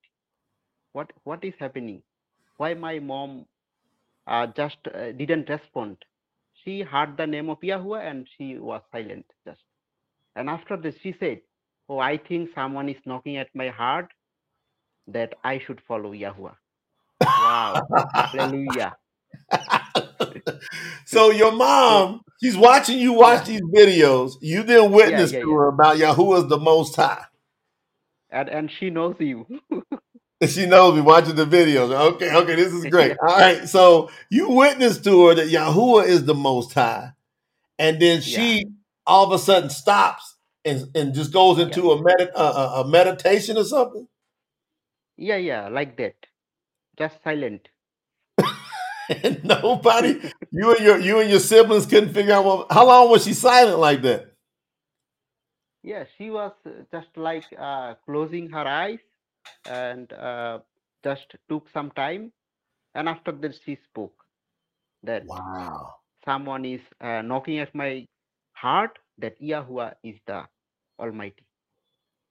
[0.92, 2.02] What what is happening?
[2.56, 3.46] Why my mom
[4.26, 6.04] uh, just uh, didn't respond?
[6.54, 9.62] She heard the name of Yahuwah and she was silent just.
[10.36, 11.42] And after this, she said,
[11.88, 14.12] "Oh, I think someone is knocking at my heart
[15.08, 16.56] that I should follow Yahuwah."
[17.20, 17.86] Wow.
[18.12, 18.96] Hallelujah.
[21.06, 23.58] so your mom, she's watching you watch yeah.
[23.58, 24.32] these videos.
[24.40, 27.24] You then witness yeah, yeah, to her about Yahuwah is the most high.
[28.30, 29.46] And and she knows you.
[30.48, 31.90] She knows me watching the videos.
[32.14, 33.16] Okay, okay, this is great.
[33.22, 37.12] All right, so you witnessed to her that Yahuwah is the Most High,
[37.78, 38.64] and then she Yeah.
[39.06, 40.33] all of a sudden stops
[40.64, 44.08] and, and just goes into a, med- a, a, a meditation or something.
[45.16, 46.26] Yeah, yeah, like that.
[46.98, 47.68] Just silent.
[49.08, 50.20] And nobody,
[50.50, 52.72] you and your you and your siblings couldn't figure out what.
[52.72, 54.32] How long was she silent like that?
[55.82, 58.98] Yeah, she was uh, just like uh, closing her eyes
[59.66, 60.60] and uh,
[61.04, 62.32] just took some time.
[62.94, 64.24] And after that, she spoke
[65.02, 65.96] that Wow.
[66.24, 68.06] someone is uh, knocking at my
[68.54, 70.44] heart, that Yahuwah is the
[70.98, 71.44] Almighty.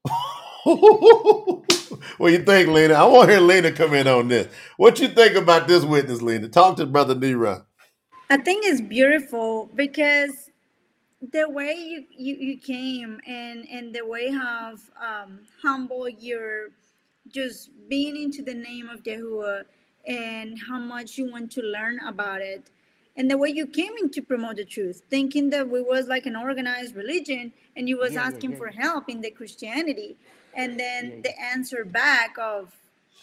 [0.63, 2.93] what you think, Lina?
[2.93, 4.53] I want to hear Lina come in on this.
[4.77, 6.47] What you think about this witness, Lina?
[6.47, 7.65] Talk to Brother Nero.
[8.29, 10.49] I think it's beautiful because
[11.31, 16.69] the way you, you, you came and, and the way how um, humble you're
[17.27, 19.63] just being into the name of Yahuwah
[20.07, 22.69] and how much you want to learn about it
[23.15, 26.25] and the way you came in to promote the truth thinking that we was like
[26.25, 30.17] an organized religion and you was Yeah, yeah, asking yeah, for help in the christianity.
[30.55, 32.73] And then yeah, the answer back of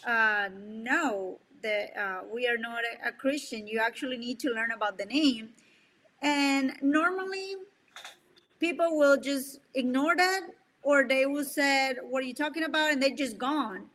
[0.05, 3.67] uh, no that uh, we are not a, a christian.
[3.67, 5.49] You actually need to learn about the name.
[6.21, 7.55] And normally
[8.59, 10.41] people will just ignore that
[10.83, 12.91] or they will said what are you talking about?
[12.91, 13.87] and they just gone.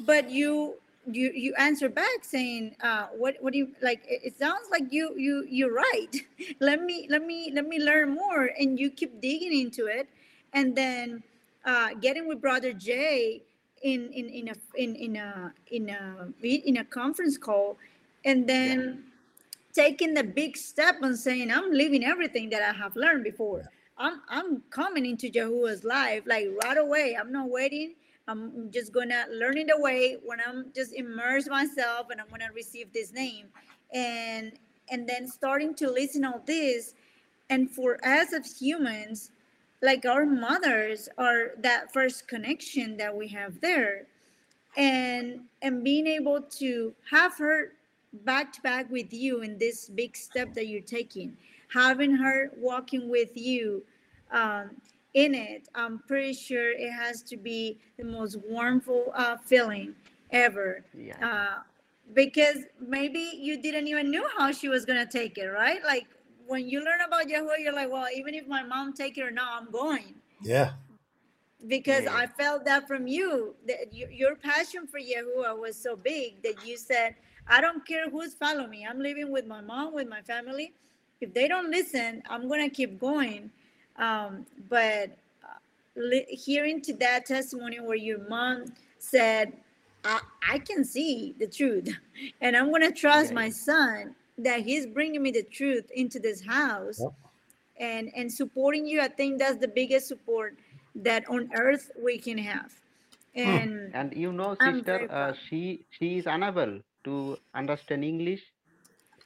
[0.00, 0.76] But you
[1.10, 5.14] you you answer back saying uh what what do you like it, sounds like you
[5.16, 6.12] you you're right.
[6.60, 8.50] Let me let me let me learn more.
[8.58, 10.08] And you keep digging into it.
[10.52, 11.22] And then
[11.64, 13.42] uh getting with brother jay
[13.82, 17.78] in in in a in in a in a in a conference call.
[18.24, 19.04] And Yeah, then
[19.74, 23.70] taking the big step and saying i'm leaving everything that i have learned before.
[23.98, 27.16] I'm i'm coming into jehovah's life like right away.
[27.18, 27.94] I'm not waiting
[28.28, 32.92] i'm just gonna learn it away when i'm just immerse myself and i'm gonna receive
[32.92, 33.46] this name.
[33.92, 34.52] And
[34.90, 36.94] and then starting to listen all this
[37.50, 39.30] and for us as humans
[39.82, 44.06] like our mothers are that first connection that we have there.
[44.76, 47.72] And and being able to have her
[48.24, 51.36] back to back with you in this big step that you're taking
[51.74, 53.82] having her walking with you
[54.30, 54.70] um,
[55.14, 59.94] in it i'm pretty sure it has to be the most warmful uh, feeling
[60.30, 61.60] ever yeah, uh,
[62.12, 66.06] because maybe you didn't even know how she was gonna take it right like
[66.46, 69.30] when you learn about Yahuwah, you're like well even if my mom take it or
[69.30, 70.72] not i'm going Yeah.
[71.66, 75.96] because yeah, I felt that from you that you, your passion for Yahuwah was so
[75.96, 77.14] big that you said,
[77.46, 78.86] I don't care who's following me.
[78.88, 80.74] I'm living with my mom, with my family.
[81.20, 83.50] If they don't listen, I'm gonna keep going.
[83.98, 85.10] Um, but
[85.44, 85.58] uh,
[85.96, 88.66] li- hearing to that testimony where your mom
[88.98, 89.52] said,
[90.04, 91.88] I, I can see the truth,
[92.40, 96.44] and I'm gonna trust yeah, my son that he's bringing me the truth into this
[96.44, 97.12] house Yep.
[97.78, 100.56] and and supporting you i think that's the biggest support
[100.94, 102.72] that on earth we can have.
[103.34, 108.42] And And you know, sister, uh, she she is unable to understand English,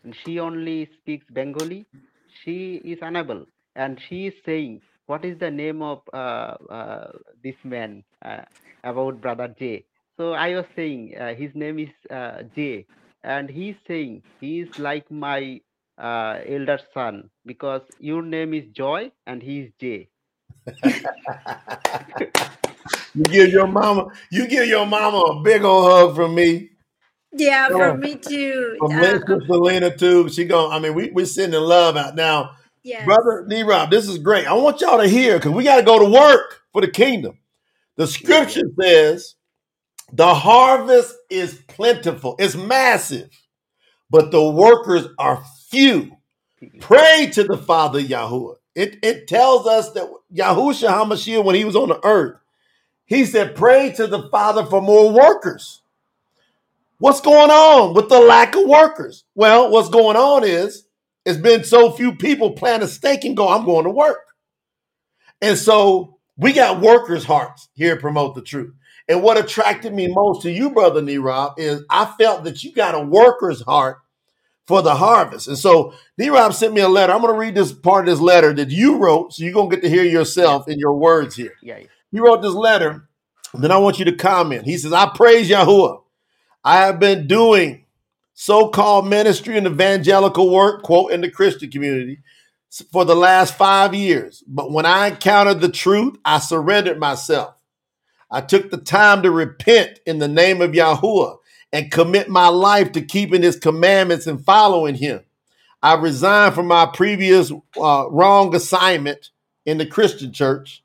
[0.05, 1.87] and she only speaks Bengali.
[2.29, 3.47] She is unable,
[3.79, 7.13] and she is saying, "What is the name of uh, uh,
[7.45, 8.43] this man uh,
[8.85, 9.87] about brother J?"
[10.19, 12.87] So I was saying uh, his name is uh, J,
[13.25, 15.61] and he's saying he is like my
[15.99, 20.09] uh, elder son because your name is Joy and he is J.
[23.15, 26.71] You give your mama, you give your mama a big old hug from me.
[27.33, 27.99] yeah Come for on.
[27.99, 30.29] me too From uh, Lisa Selena too.
[30.31, 32.17] She going I mean, we we're sending love out.
[32.17, 32.53] Now,
[32.83, 34.47] yes brother D Rob, this is great.
[34.47, 37.39] I want y'all to hear because we got to go to work for the kingdom.
[37.97, 39.35] The scripture says
[40.13, 43.31] the harvest is plentiful, it's massive,
[44.11, 46.17] but the workers are few.
[46.63, 46.79] Mm-hmm.
[46.81, 48.57] Pray to the Father Yahuwah.
[48.75, 52.37] It, it tells us that Yahushua HaMashiach, when he was on the earth,
[53.07, 55.83] he said, Pray to the Father for more workers.
[56.99, 59.25] What's going on with the lack of workers?
[59.35, 60.85] Well, what's going on is
[61.29, 64.25] it's been so few people plant a stake and go, I'm going to work.
[65.43, 68.75] And so we got workers' hearts here at Promote the Truth.
[69.09, 72.95] And what attracted me most to you, Brother Neerob, is I felt that you got
[72.95, 73.99] a worker's heart
[74.67, 75.49] for the harvest.
[75.49, 77.13] And so Neerob sent me a letter.
[77.13, 79.33] I'm going to read this part of this letter that you wrote.
[79.35, 81.55] So you're going to get to hear yourself in your words here.
[81.63, 81.81] yeah.
[82.11, 83.07] He wrote this letter.
[83.53, 84.65] And then I want you to comment.
[84.65, 86.03] He says, I praise Yahuwah.
[86.65, 87.85] I have been doing
[88.41, 92.21] so called ministry and evangelical work, quote, in the Christian community
[92.93, 94.45] for the last five years.
[94.47, 97.57] But when I encountered the truth, I surrendered myself.
[98.31, 101.39] I took the time to repent in the name of Yahuwah
[101.73, 105.25] and commit my life to keeping his commandments and following him.
[105.83, 109.31] I resigned from my previous uh, wrong assignment
[109.67, 110.85] in the Christian church,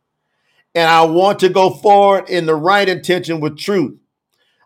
[0.73, 3.99] and I want to go forward in the right intention with truth.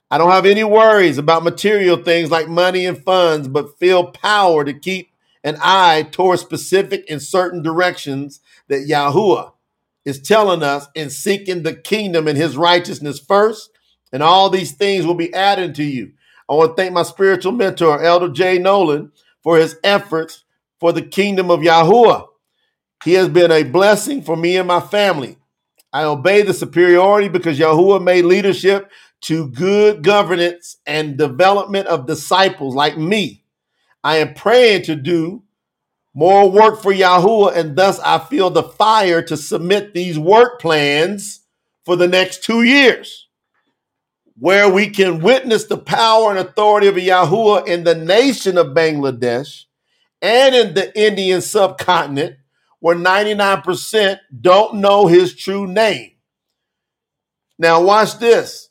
[0.09, 4.63] I don't have any worries about material things like money and funds, but feel power
[4.63, 5.11] to keep
[5.43, 8.39] an eye towards specific and certain directions
[8.69, 9.51] that Yahuwah
[10.05, 13.69] is telling us in seeking the kingdom and his righteousness first,
[14.13, 16.13] and all these things will be added to you.
[16.49, 19.11] I want to thank my spiritual mentor, Elder Jay Noland,
[19.43, 20.45] for his efforts
[20.79, 22.27] for the kingdom of Yahuwah.
[23.03, 25.38] He has been a blessing for me and my family.
[25.91, 28.91] I obey the superiority because Yahuwah made leadership
[29.22, 33.44] to good governance and development of disciples like me.
[34.03, 35.44] I am praying to do
[36.14, 41.41] more work for Yahuwah, and thus I feel the fire to submit these work plans
[41.85, 43.27] for the next two years,
[44.38, 49.65] where we can witness the power and authority of Yahuwah in the nation of Bangladesh
[50.22, 52.38] and in the Indian subcontinent,
[52.80, 56.11] where 99% don't know his true name.
[57.60, 58.66] Now, watch this.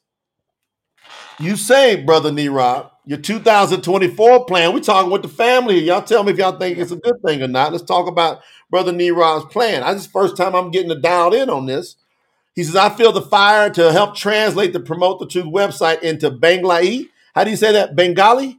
[1.38, 4.72] You say, Brother Neerob, your 2024 plan.
[4.72, 5.78] We're talking with the family.
[5.78, 7.72] Y'all tell me if y'all think it's a good thing or not.
[7.72, 8.40] Let's talk about
[8.70, 9.82] Brother Neerob's plan.
[9.82, 11.96] I just first time I'm getting to dialed in on this.
[12.54, 16.30] He says, I feel the fire to help translate the Promote the Truth website into
[16.30, 17.10] Bengali.
[17.34, 17.94] How do you say that?
[17.94, 18.58] Bengali?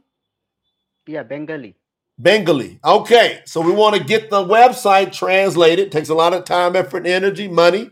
[1.04, 1.74] Yeah, Bengali.
[2.20, 2.78] Bengali.
[2.84, 5.90] Okay, so we want to get the website translated.
[5.90, 7.90] Takes a lot of time, effort, energy, money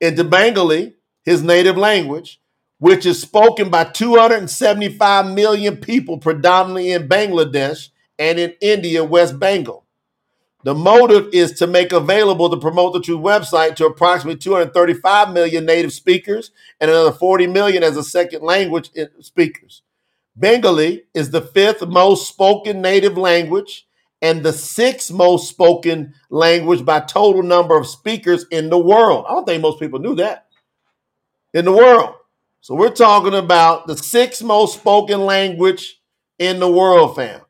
[0.00, 0.94] into Bengali,
[1.24, 2.40] his native language
[2.82, 9.86] which is spoken by 275 million people, predominantly in Bangladesh and in India, West Bengal.
[10.64, 15.64] The motive is to make available the Promote the Truth website to approximately 235 million
[15.64, 16.50] native speakers
[16.80, 19.82] and another 40 million as a second language eh, speakers.
[20.34, 23.86] Bengali is the fifth most spoken native language
[24.20, 29.26] and the sixth most spoken language by total number of speakers in the world.
[29.28, 30.48] I don't think most people knew that.
[31.54, 32.16] In the world.
[32.62, 36.00] So we're talking about the sixth most spoken language
[36.38, 37.40] in the world, fam.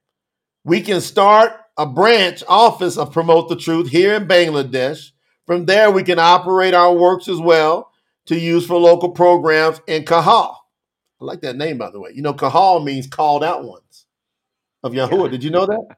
[0.64, 5.10] We can start a branch office of Promote the Truth here in Bangladesh.
[5.47, 7.93] From there, we can operate our works as well
[8.24, 10.56] to use for local programs in Kahal.
[11.20, 12.12] I like that name, by the way.
[12.14, 14.06] You know, Kahal means called out ones
[14.82, 15.26] of Yahuwah.
[15.26, 15.30] Yeah.
[15.30, 15.97] Did you know that?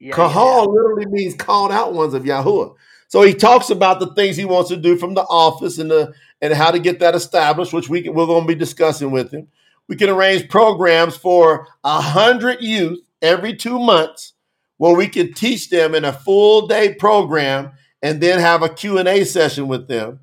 [0.00, 0.72] Yeah, Kahal yeah.
[0.72, 2.74] literally means called out ones of Yahuwah.
[3.06, 6.12] So he talks about the things he wants to do from the office and the
[6.40, 9.48] and how to get that established, which we we're going to be discussing with him.
[9.88, 14.34] We can arrange programs for a hundred youth every two months,
[14.76, 18.98] where we can teach them in a full day program, and then have a Q
[18.98, 20.20] and A session with them,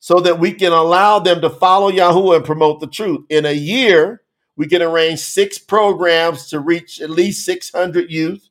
[0.00, 3.24] so that we can allow them to follow Yahuwah and promote the truth.
[3.30, 4.22] In a year,
[4.56, 8.48] we can arrange six programs to reach at least six hundred youth.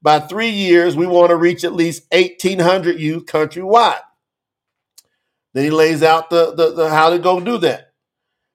[0.00, 3.98] By three years, we want to reach at least 1,800 youth countrywide.
[5.54, 7.92] Then he lays out the, the, the how to go do that.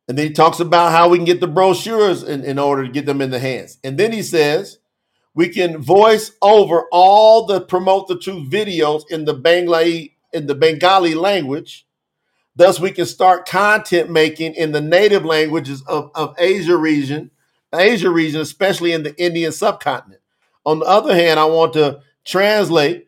[0.07, 2.91] And then he talks about how we can get the brochures in, in order to
[2.91, 3.77] get them in the hands.
[3.83, 4.79] And then he says
[5.33, 10.55] we can voice over all the promote the truth videos in the Bengali in the
[10.55, 11.87] Bengali language.
[12.55, 17.31] Thus, we can start content making in the native languages of, of Asia region,
[17.73, 20.21] Asia region, especially in the Indian subcontinent.
[20.65, 23.07] On the other hand, I want to translate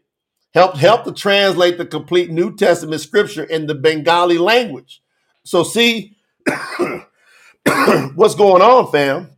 [0.56, 5.04] help help to translate the complete New Testament scripture in the Bengali language.
[5.44, 6.18] So see
[8.16, 9.32] what's going on, fam,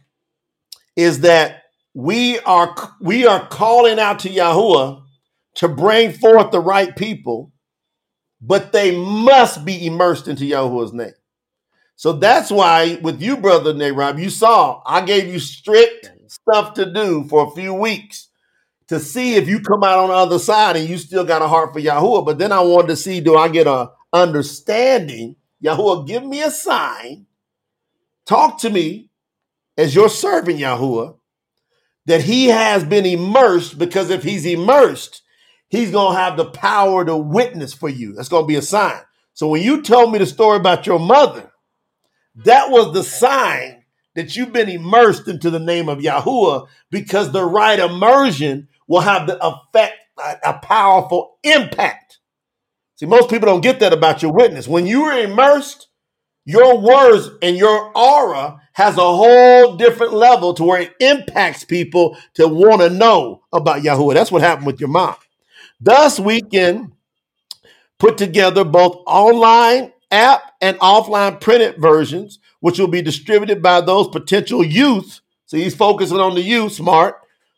[0.95, 1.63] is that
[1.95, 5.01] we are we are calling out to Yahuwah
[5.55, 7.51] to bring forth the right people,
[8.39, 11.13] but they must be immersed into Yahuwah's name.
[11.95, 16.85] So that's why with you, brother Neerob, you saw I gave you strict stuff to
[16.85, 18.26] do for a few weeks
[18.87, 21.47] to see if you come out on the other side and you still got a
[21.47, 22.25] heart for Yahuwah.
[22.25, 25.35] But then I wanted to see, do I get a understanding?
[25.63, 27.25] Yahuwah, give me a sign.
[28.25, 29.09] Talk to me
[29.77, 31.17] as your servant, Yahuwah,
[32.05, 35.21] that he has been immersed because if he's immersed,
[35.69, 38.13] he's going to have the power to witness for you.
[38.13, 39.01] That's going to be a sign.
[39.33, 41.51] So when you told me the story about your mother,
[42.45, 43.83] that was the sign
[44.15, 49.27] that you've been immersed into the name of Yahuwah because the right immersion will have
[49.27, 49.95] the effect,
[50.43, 52.19] a, powerful impact.
[52.95, 54.67] See, most people don't get that about your witness.
[54.67, 55.87] When you are immersed,
[56.45, 62.17] your words and your aura has a whole different level to where it impacts people
[62.35, 64.13] to want to know about Yahuwah.
[64.13, 65.15] That's what happened with your mom.
[65.81, 66.93] Thus, we can
[67.99, 74.07] put together both online app and offline printed versions, which will be distributed by those
[74.07, 75.21] potential youth.
[75.45, 77.15] So he's focusing on the youth, smart,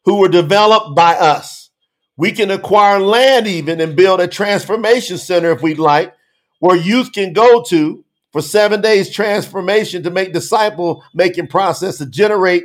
[0.10, 1.70] who were developed by us.
[2.18, 6.16] We can acquire land even and build a transformation center if we'd like,
[6.58, 12.08] where youth can go to for seven days transformation to make disciple making process to
[12.08, 12.64] generate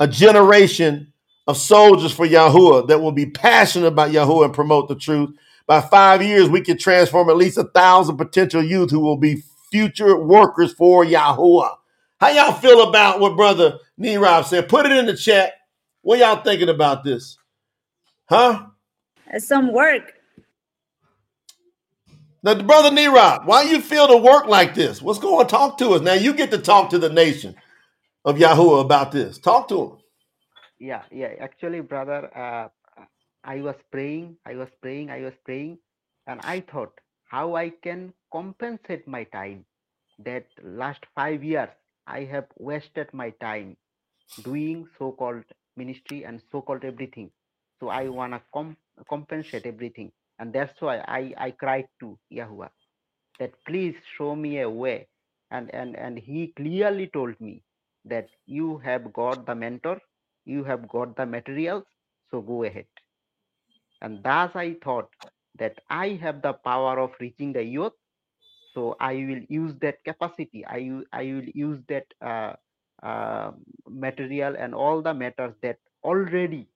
[0.00, 1.12] a generation
[1.46, 5.36] of soldiers for Yahuwah that will be passionate about Yahuwah and promote the truth.
[5.66, 9.42] By five years, we can transform at least a thousand potential youth who will be
[9.70, 11.76] future workers for Yahuwah.
[12.18, 14.70] How y'all feel about what Brother Neerob said?
[14.70, 15.52] Put it in the chat.
[16.06, 17.36] What y'all thinking about this?
[18.30, 18.66] Huh?
[19.32, 20.12] It's some work.
[22.44, 25.02] Now, Brother Neerob, why you feel to work like this?
[25.02, 25.48] What's going on?
[25.48, 26.02] Talk to us.
[26.02, 27.56] Now, you get to talk to the nation
[28.24, 29.38] of Yahuwah about this.
[29.38, 29.98] Talk to them.
[30.80, 32.68] yeah yeah actually brother uh,
[33.44, 35.78] i was praying i was praying i was praying
[36.28, 36.92] and i thought
[37.26, 39.64] how i can compensate my time
[40.18, 41.70] that last 5 years
[42.06, 43.76] i have wasted my time
[44.44, 45.44] doing so called
[45.76, 47.30] ministry and so called everything.
[47.80, 48.76] So i want to com-
[49.08, 50.12] compensate everything.
[50.38, 52.70] And that's why i i cried to yahuwah
[53.38, 55.08] that please show me a way.
[55.50, 57.62] And and and he clearly told me
[58.04, 60.00] that you have got the mentor
[60.44, 61.84] you have got the materials
[62.30, 62.86] so go ahead.
[64.02, 65.10] And thus i thought
[65.56, 67.92] that i have the power of reaching the youth
[68.74, 70.64] so i will use that capacity.
[70.66, 72.54] I i will use that uh,
[73.06, 73.52] uh,
[73.88, 76.68] material and all the matters that already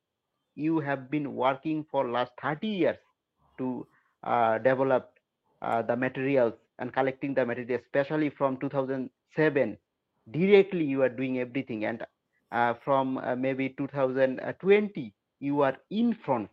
[0.54, 2.98] you have been working for last 30 years
[3.58, 3.86] to
[4.24, 5.10] uh, develop
[5.62, 9.78] uh, the materials and collecting the materials especially from 2007
[10.30, 11.84] directly you are doing everything.
[11.84, 12.04] And
[12.52, 16.50] uh, from uh, maybe 2020 you are in front.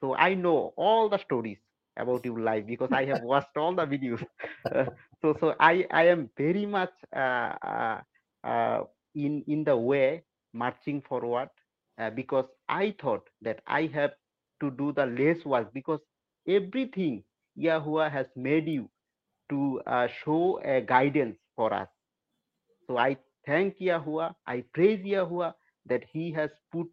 [0.00, 1.58] So i know all the stories
[1.96, 4.24] about your life because i have watched all the videos.
[5.22, 8.00] So so i i am very much uh, uh,
[8.44, 8.80] uh,
[9.14, 10.22] in in the way
[10.52, 11.48] marching forward
[11.98, 14.12] uh, because i thought that i have
[14.60, 16.00] to do the less work because
[16.48, 17.22] everything
[17.58, 18.88] yahuwah has made you
[19.50, 21.88] to uh, show a guidance for us
[22.86, 23.16] so I
[23.46, 25.54] thank Yahuwah, I praise Yahuwah
[25.86, 26.88] that He has put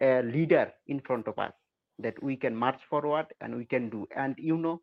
[0.00, 1.52] a leader in front of us
[1.98, 4.06] that we can march forward and we can do.
[4.16, 4.80] And you know,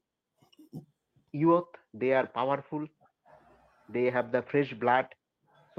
[1.31, 2.87] youth, they are powerful,
[3.89, 5.07] they have the fresh blood.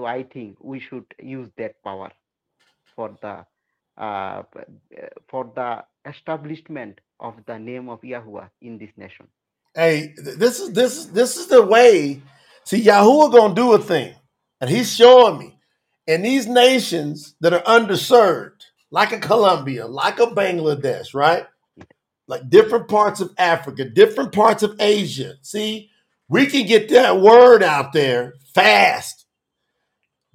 [0.01, 2.11] So I think we should use that power
[2.97, 3.45] for the
[4.01, 4.43] uh, uh,
[5.29, 9.27] for the establishment of the name of Yahuwah in this nation.
[9.75, 12.23] Hey, this is this is this is the way.
[12.65, 14.15] See, Yahuwah gonna do a thing,
[14.59, 15.59] and He's showing me.
[16.09, 21.45] And these nations that are underserved, like a Colombia, like a Bangladesh, right?
[22.27, 25.35] Like different parts of Africa, different parts of Asia.
[25.43, 25.91] See,
[26.27, 29.20] we can get that word out there fast,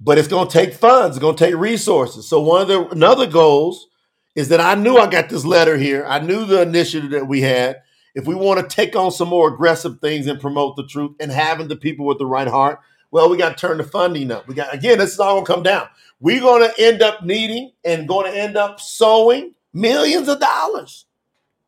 [0.00, 2.28] but it's gonna take funds, it's gonna take resources.
[2.28, 3.88] So one of the another goals
[4.34, 6.04] is that I knew I got this letter here.
[6.06, 7.82] I knew the initiative that we had.
[8.14, 11.30] If we want to take on some more aggressive things and promote the truth and
[11.30, 14.46] having the people with the right heart, well, we got to turn the funding up.
[14.48, 15.88] We got again, this is all gonna come down.
[16.20, 21.06] We're gonna end up needing and gonna end up sowing millions of dollars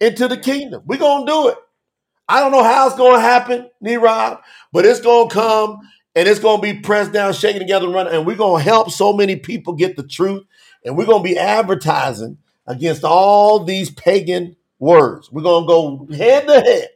[0.01, 0.83] into the kingdom.
[0.87, 1.59] We're gonna do it.
[2.29, 4.43] I don't know how it's gonna happen, Rob,
[4.73, 5.81] but it's gonna come
[6.19, 9.13] and it's gonna be pressed down, shaken together, and run, and we're gonna help so
[9.13, 10.45] many people get the truth,
[10.85, 15.31] and we're gonna be advertising against all these pagan words.
[15.31, 16.89] We're gonna go head to head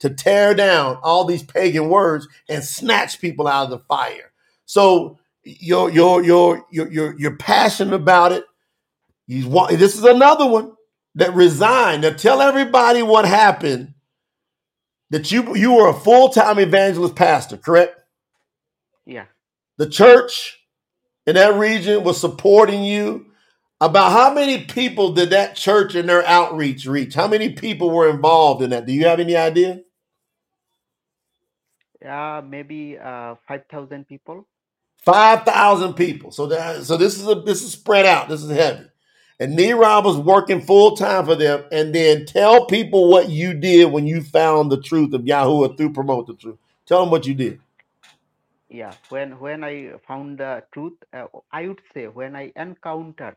[0.00, 4.32] to tear down all these pagan words and snatch people out of the fire.
[4.64, 8.44] So you're you're you're you're you're, you're passionate about it.
[9.28, 10.72] You want this is another one
[11.14, 12.02] that resigned.
[12.02, 13.94] Now tell everybody what happened.
[15.10, 17.95] That you you were a full time evangelist pastor, correct?
[19.06, 19.26] Yeah.
[19.78, 20.58] The church
[21.26, 23.26] in that region was supporting you.
[23.78, 27.12] About how many people did that church and their outreach reach?
[27.12, 28.86] How many people were involved in that?
[28.86, 29.82] Do you have any idea?
[32.06, 34.46] Uh, maybe uh, 5,000 people.
[35.06, 36.32] Five thousand people.
[36.32, 38.28] So that so this is a this is spread out.
[38.28, 38.86] This is heavy.
[39.38, 41.62] And Neerob was working full time for them.
[41.70, 45.92] And then tell people what you did when you found the truth of Yahuwah through
[45.92, 46.56] promote the truth.
[46.86, 47.60] Tell them what you did.
[48.68, 48.94] Yeah.
[49.08, 53.36] When when I found the truth, uh, I would say when I encountered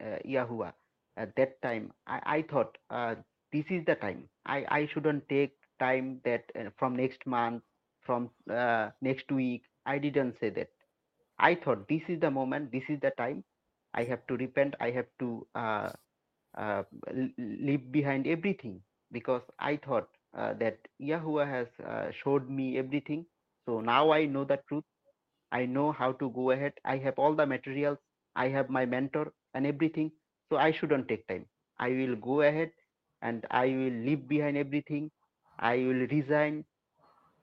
[0.00, 0.72] uh, Yahuwah
[1.16, 3.14] at that time, I, I thought uh,
[3.52, 4.28] this is the time.
[4.46, 7.62] I, I shouldn't take time that uh, from next month,
[8.00, 9.62] from uh, next week.
[9.86, 10.68] I didn't say that.
[11.38, 13.44] I thought this is the moment, this is the time.
[13.94, 14.74] I have to repent.
[14.80, 16.82] I have to uh,
[17.38, 18.80] leave behind everything
[19.12, 21.68] because I thought that Yahuwah has
[22.22, 23.26] showed me everything.
[23.66, 24.84] So now I know the truth.
[25.52, 26.74] I know how to go ahead.
[26.84, 27.98] I have all the materials.
[28.36, 30.12] I have my mentor and everything.
[30.50, 31.46] So I shouldn't take time.
[31.78, 32.72] I will go ahead
[33.22, 35.10] and I will leave behind everything.
[35.58, 36.64] I will resign.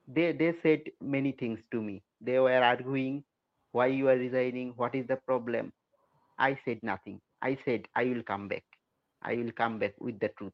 [0.08, 2.04] They they said many things to me.
[2.22, 3.24] They were arguing
[3.72, 5.74] why you are resigning, what is the problem.
[6.38, 7.22] I said nothing.
[7.42, 8.64] I said I will come back.
[9.22, 10.54] I will come back with the truth.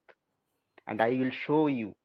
[0.88, 1.96] And I will show you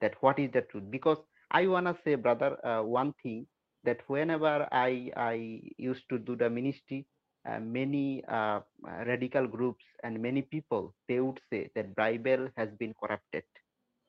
[0.00, 0.90] that what is the truth.
[0.90, 1.18] Because
[1.50, 3.46] I wanna say, brother, uh, one thing
[3.84, 7.06] that whenever I I used to do the ministry,
[7.48, 8.60] uh, many uh,
[9.06, 13.44] radical groups and many people they would say that Bible has been corrupted.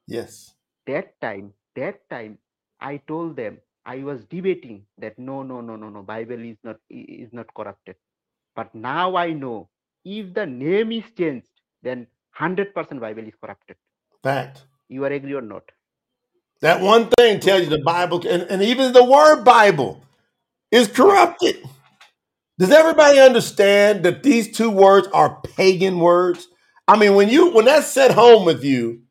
[0.07, 0.55] Yes.
[0.87, 2.37] That time, that time,
[2.79, 6.77] I told them I was debating that no, no, no, no, no, Bible is not
[6.89, 7.95] is not corrupted.
[8.55, 9.69] But now I know
[10.05, 11.49] if the name is changed,
[11.83, 13.77] then hundred percent Bible is corrupted.
[14.23, 14.65] Fact.
[14.87, 15.63] You are agree or not?
[16.61, 20.03] That one thing tells you the Bible, and, and even the word Bible
[20.71, 21.57] is corrupted.
[22.57, 26.47] Does everybody understand that these two words are pagan words?
[26.87, 29.01] I mean, when you when that's set home with you,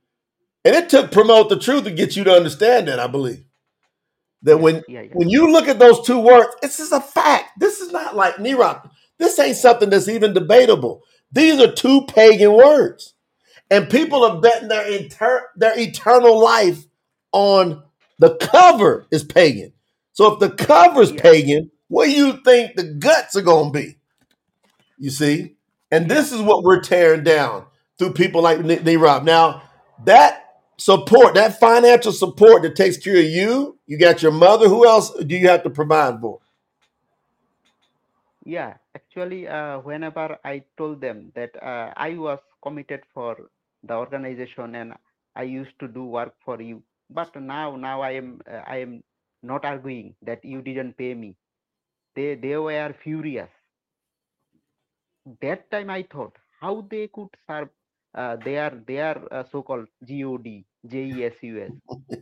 [0.65, 3.45] and it took promote the truth to get you to understand that, I believe.
[4.43, 7.61] That when Yeah, yeah, when you look at those two words, this is a fact.
[7.61, 8.89] This is not like Nirok.
[9.19, 11.03] This ain't something that's even debatable.
[11.31, 13.15] These are two pagan words.
[13.71, 16.85] And people are betting their inter- their eternal life
[17.35, 17.82] on
[18.19, 19.73] the cover is pagan.
[20.12, 23.78] So if the cover is pagan, what do you think the guts are going to
[23.78, 23.98] be?
[24.98, 25.56] You see?
[25.90, 27.66] And this is what we're tearing down
[27.98, 29.24] through people like N- Neerob.
[29.24, 29.62] Now,
[30.05, 30.44] that
[30.78, 34.69] support, that financial support that takes care of you, you got your mother.
[34.69, 36.40] Who else do you have to provide for?
[38.44, 38.74] yeah.
[38.97, 43.36] Actually, uh, whenever I told them that uh, I was committed for
[43.82, 44.94] the organization and
[45.36, 49.03] I used to do work for you, but now, now I am, uh, I am
[49.43, 51.37] not arguing that you didn't pay me.
[52.15, 53.51] They, they were furious.
[55.41, 57.69] That time I thought how they could serve
[58.15, 61.73] uh, their, their uh, so-called God, JESUS,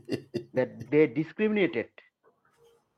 [0.55, 1.89] that they discriminated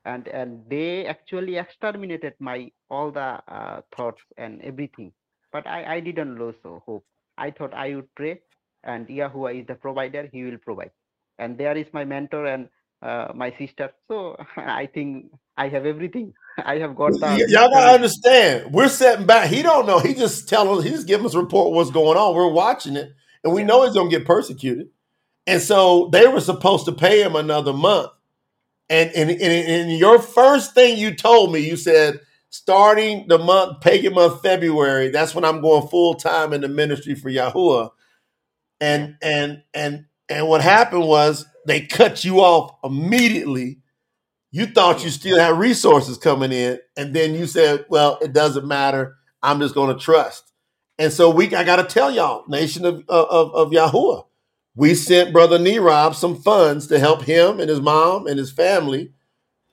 [0.05, 3.29] and and they actually exterminated my all the
[3.59, 5.13] uh, thoughts and everything
[5.53, 6.57] but i i didn't lose
[6.87, 7.05] hope
[7.39, 8.41] i thought i would pray
[8.85, 10.91] and yahuwah is the provider he will provide
[11.39, 12.69] and there is my mentor and
[13.03, 16.33] uh, my sister so i think i have everything
[16.65, 18.73] i have got the y'all gotta understand.
[18.73, 19.49] We're sitting back.
[19.51, 19.99] He don't know.
[19.99, 20.85] He just telling.
[20.85, 22.35] He just giving us a report what's going on.
[22.35, 23.13] We're watching it,
[23.43, 24.89] and we yeah know he's gonna get persecuted.
[25.47, 28.11] And so they were supposed to pay him another month.
[28.89, 32.21] And in in, in your first thing you told me, you said
[32.51, 35.09] starting the month, pagan month February.
[35.09, 37.91] That's when I'm going full time in the ministry for Yahuwah.
[38.81, 43.79] And and and and what happened was they cut you off immediately
[44.55, 48.65] you thought you still had resources coming in, and then you said, "Well, it doesn't
[48.65, 49.17] matter.
[49.43, 50.53] I'm just going to trust."
[50.97, 54.27] And so we, I got to tell y'all, nation of of, of Yahuwah,
[54.77, 59.13] we sent brother Neerob some funds to help him and his mom and his family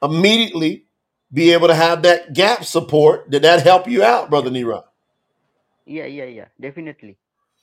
[0.01, 0.85] immediately
[1.31, 3.29] be able to have that gap support.
[3.29, 4.85] Did that help you out, brother Neerob?
[5.85, 7.17] yeah yeah yeah definitely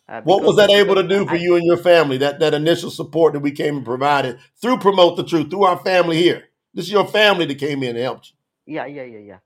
[0.09, 2.19] uh, What was that able to do for i you and your family?
[2.19, 5.79] That that initial support that we came and provided through promote the truth through our
[5.79, 6.45] family here.
[6.75, 8.37] This is your family that came in and helped you.
[8.67, 9.39] yeah yeah yeah yeah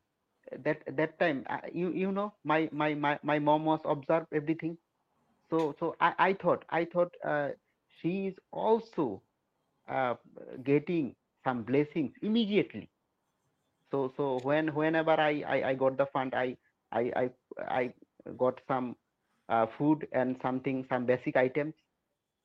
[0.65, 4.77] that that time uh, you you know my my my, my mom was observed everything
[5.51, 7.49] so so i i thought i thought uh,
[8.01, 9.23] she is also
[9.89, 10.15] uh,
[10.65, 11.15] getting
[11.45, 12.89] some blessings immediately
[13.91, 16.57] so so when whenever I, I i got the fund i
[16.93, 17.31] i i,
[17.81, 17.95] I
[18.39, 18.97] got some
[19.49, 21.75] uh, food and something some basic items.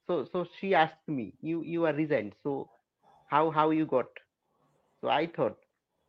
[0.07, 2.69] So so she asked me you you are resigned so
[3.27, 4.07] how how you got?
[5.01, 5.57] So i thought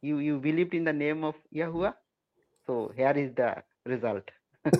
[0.03, 1.95] you you believed in the name of yahuwah?
[2.67, 3.57] So here is the
[3.87, 4.25] result.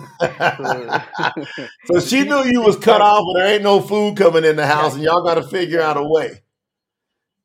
[0.59, 0.93] So
[1.87, 4.67] so she knew you was cut off, but there ain't no food coming in the
[4.67, 6.43] house, and y'all got to figure out a way.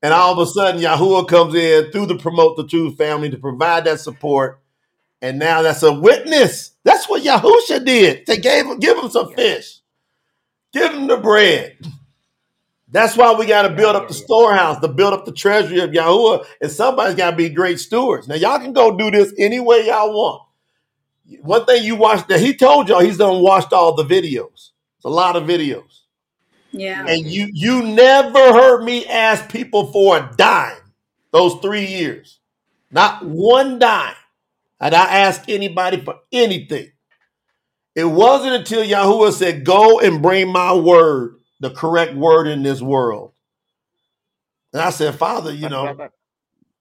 [0.02, 3.38] And all of a sudden, Yahuwah comes in through the Promote the Truth family to
[3.38, 4.63] provide that support.
[5.24, 6.72] And now that's a witness.
[6.84, 8.26] That's what Yahusha did.
[8.26, 9.80] They gave him, give him some fish,
[10.74, 11.78] give him the bread.
[12.90, 15.92] That's why we got to build up the storehouse, to build up the treasury of
[15.92, 16.46] Yahuwah.
[16.62, 18.28] And somebody's got to be great stewards.
[18.28, 20.42] Now, y'all can go do this any way y'all want.
[21.42, 24.72] One thing you watched that he told y'all he's done watched all the videos.
[24.98, 26.02] It's a lot of videos.
[26.72, 27.06] Yeah.
[27.06, 30.78] yeah And you you never heard me ask people for a dime
[31.32, 32.40] those three years.
[32.92, 34.16] Not one dime.
[34.84, 36.92] And I asked anybody for anything.
[37.96, 42.82] It wasn't until Yahuwah said, Go and bring my word, the correct word in this
[42.82, 43.34] world.
[44.74, 46.12] And I said, Father, you But know, brother,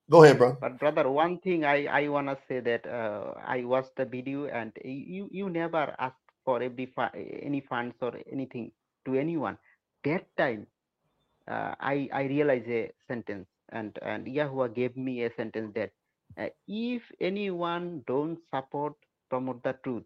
[0.09, 0.57] go ahead, bro.
[0.61, 4.73] but brother, one thing I I wanna say that uh, I watched the video and
[4.85, 6.15] you you never ask
[6.45, 8.71] for every fu- any funds or anything
[9.05, 9.57] to anyone.
[10.05, 10.67] That time
[11.47, 15.91] uh, I I realized a sentence and and Yahuwah gave me a sentence that
[16.37, 18.93] uh, if anyone don't support
[19.29, 20.05] promote the truth,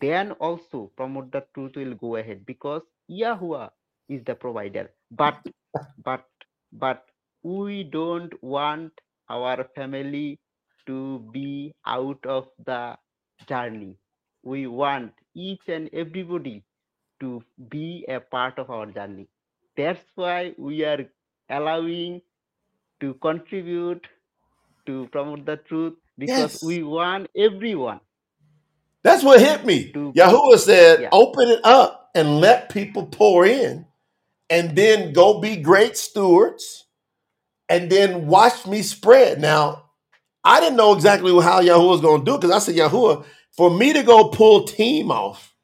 [0.00, 3.70] then also promote the truth will go ahead because Yahuwah
[4.08, 4.90] is the provider.
[5.10, 5.40] But
[6.04, 6.24] but
[6.72, 7.04] but
[7.42, 8.92] we don't want
[9.28, 10.38] our family
[10.86, 12.96] to be out of the
[13.48, 13.96] journey.
[14.42, 16.64] We want each and everybody
[17.20, 19.28] to be a part of our journey.
[19.76, 21.06] That's why we are
[21.50, 22.22] allowing
[23.00, 24.06] to contribute
[24.86, 26.62] to promote the truth because Yes.
[26.62, 28.00] we want everyone
[29.02, 29.92] That's what hit me.
[29.92, 33.86] to Yahuwah said, yeah open it up and let people pour in
[34.50, 36.84] and then go be great stewards
[37.68, 39.40] and then watch me spread.
[39.40, 39.84] Now,
[40.44, 43.24] I didn't know exactly how Yahuwah was going to do it because I said, Yahuwah,
[43.56, 45.54] for me to go pull team off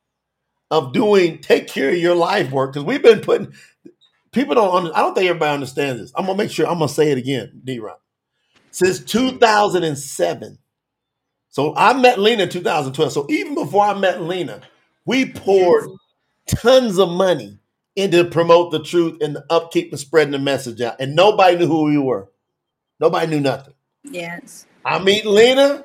[0.71, 3.53] of doing take care of your life work, because we've been putting
[4.33, 6.13] people don't I don't think everybody understands this.
[6.17, 8.01] I'm gonna make sure I'm gonna say it again, D Rock.
[8.71, 10.59] Since 2007.
[11.49, 13.13] So I met Lina in 2012.
[13.13, 14.61] So even before I met Lina,
[15.05, 15.91] we poured
[16.47, 17.59] tons of money
[17.97, 21.01] into promote the truth and the upkeep and spreading the message out.
[21.01, 22.29] And nobody knew who we were.
[23.01, 23.75] Nobody knew nothing.
[24.05, 24.67] Yes.
[24.85, 25.85] I meet Lina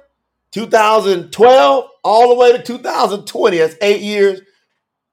[0.51, 3.57] 2012 all the way to 2020.
[3.57, 4.41] That's eight years.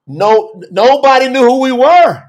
[0.07, 2.23] No, nobody knew who we were.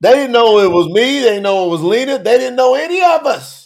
[0.00, 1.20] They didn't know it was me.
[1.20, 2.18] They didn't know it was Lina.
[2.18, 3.57] They didn't know any of us.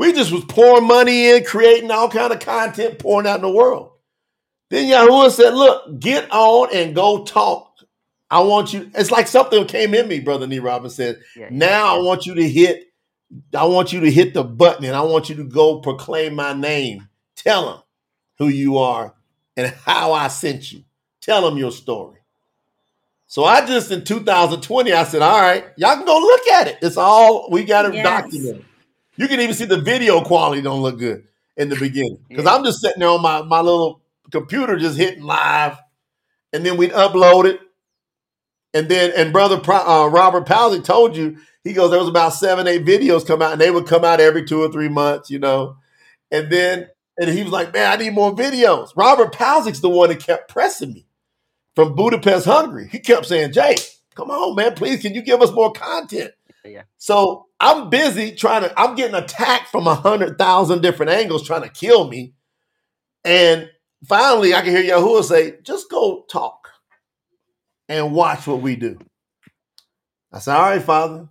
[0.00, 3.50] We just was pouring money in, creating all kind of content, pouring out in the
[3.50, 3.90] world.
[4.70, 7.74] Then Yahuwah said, "Look, get on and go talk.
[8.30, 11.20] I want you." It's like something came in me, brother Nee Robin said.
[11.36, 12.86] yeah yeah Now I want you to hit.
[13.54, 16.54] I want you to hit the button, and I want you to go proclaim my
[16.54, 17.06] name.
[17.36, 17.82] Tell them
[18.38, 19.14] who you are
[19.54, 20.82] and how I sent you.
[21.20, 22.20] Tell them your story.
[23.26, 26.78] So I just in 2020, I said, all right, y'all can go look at it.
[26.80, 28.02] It's all we got it Yes.
[28.02, 28.64] documented.
[29.20, 31.24] You can even see the video quality don't look good
[31.54, 32.20] in the beginning.
[32.30, 35.76] Because yeah I'm just sitting there on my, my little computer just hitting live.
[36.54, 37.60] And then we'd upload it.
[38.72, 42.66] And then, and brother uh, Robert Palsy told you, he goes, there was about seven,
[42.66, 45.38] eight videos come out, and they would come out every two or three months, you
[45.38, 45.76] know.
[46.30, 46.88] And then,
[47.18, 48.92] and he was like, man, I need more videos.
[48.96, 51.04] Robert Palzik's the one that kept pressing me
[51.76, 52.88] from Budapest, Hungary.
[52.90, 53.76] He kept saying, Jay,
[54.14, 56.30] come on, man, please, can you give us more content?
[56.64, 61.46] yeah So I'm busy trying to, I'm getting attacked from a hundred thousand different angles
[61.46, 62.34] trying to kill me.
[63.24, 63.68] And
[64.08, 66.70] finally, I can hear Yahuwah say, just go talk
[67.88, 68.98] and watch what we do.
[70.32, 71.28] I said, all right, Father.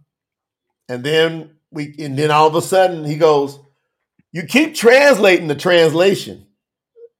[0.88, 3.60] And then we, and then all of a sudden he goes,
[4.31, 6.45] you keep translating the translation.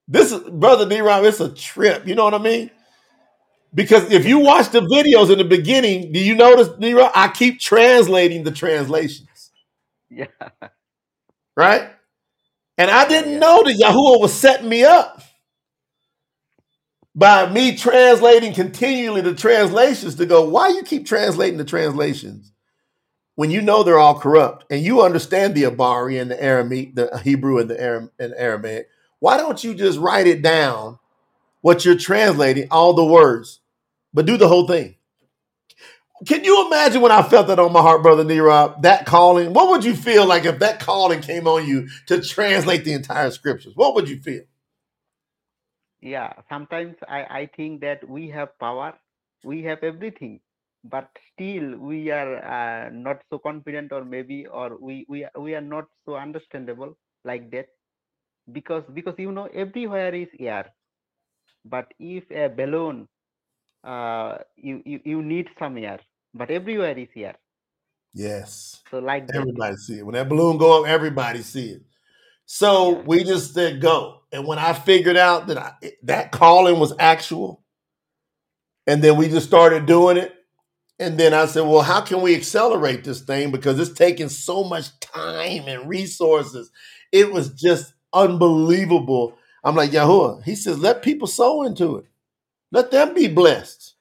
[0.08, 2.08] This is, brother D Rob, it's a trip.
[2.08, 2.70] You know what I mean?
[3.74, 7.12] Because if you watch the videos in the beginning, do you notice, Nero?
[7.16, 9.52] I keep translating the translations,
[10.10, 10.26] yeah
[11.60, 11.90] right?
[12.78, 15.22] And I didn't yeah know that Yahuwah was setting me up
[17.14, 22.54] by me translating continually the translations to go, why you keep translating the translations
[23.36, 27.20] when you know they're all corrupt and you understand the Abari and the Aramaic, the
[27.24, 28.88] Hebrew and the Aram and Aramaic?
[29.20, 30.98] Why don't you just write it down
[31.62, 33.59] what you're translating, all the words,
[34.14, 34.96] but do the whole thing?
[36.28, 39.54] Can you imagine when I felt that on my heart, brother Neerob, that calling?
[39.54, 43.32] What would you feel like if that calling came on you to translate the entire
[43.32, 43.74] scriptures?
[43.76, 44.44] What would you feel?
[46.02, 48.94] yeah sometimes i i think that we have power
[49.44, 50.40] we have everything
[50.84, 55.68] but still we are uh, not so confident or maybe or we we we are
[55.76, 56.96] not so understandable
[57.26, 57.68] like that
[58.54, 60.66] because because you know everywhere is air
[61.66, 63.08] but if a balloon
[63.84, 66.00] uh you you, you need some air
[66.34, 67.36] but everywhere is air
[68.14, 68.84] Yes.
[68.92, 70.06] so like that Everybody see it.
[70.06, 71.84] When that balloon go up, everybody see it.
[72.46, 74.22] So yeah we just said go.
[74.32, 75.74] And when I figured out that I,
[76.04, 77.64] that calling was actual,
[78.88, 80.34] and then we just started doing it,
[81.00, 84.66] and then I said, well, how can we accelerate this thing because it's taking so
[84.66, 86.72] much time and resources.
[87.14, 89.38] It was just unbelievable.
[89.64, 90.44] I'm like, Yahuwah.
[90.44, 92.06] He says, let people sow into it.
[92.72, 93.96] Let them be blessed.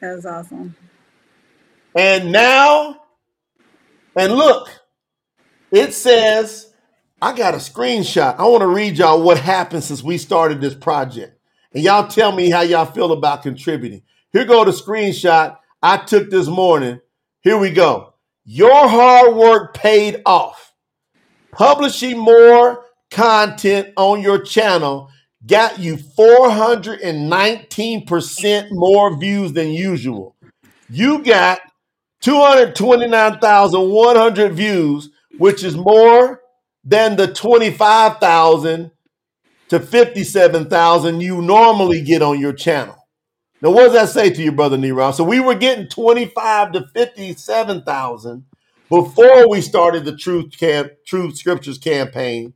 [0.00, 0.74] That's awesome.
[1.94, 3.02] And now,
[4.16, 4.68] and look,
[5.70, 6.71] it says,
[7.22, 8.34] I got a screenshot.
[8.36, 11.38] I want to read y'all what happened since we started this project.
[11.72, 14.02] And y'all tell me how y'all feel about contributing.
[14.32, 17.00] Here go the screenshot I took this morning.
[17.42, 18.14] Here we go.
[18.44, 20.74] Your hard work paid off.
[21.52, 25.08] Publishing more content on your channel
[25.46, 30.34] got you 419% more views than usual.
[30.90, 31.60] You got
[32.22, 36.41] 229,100 views, which is more
[36.84, 38.90] than the 25,000
[39.68, 42.96] to 57,000 you normally get on your channel.
[43.62, 45.12] Now, what does that say to you, brother Nero?
[45.12, 48.44] So we were getting 25 to 57,000
[48.88, 52.54] before we started the Truth Camp, Truth Scriptures campaign,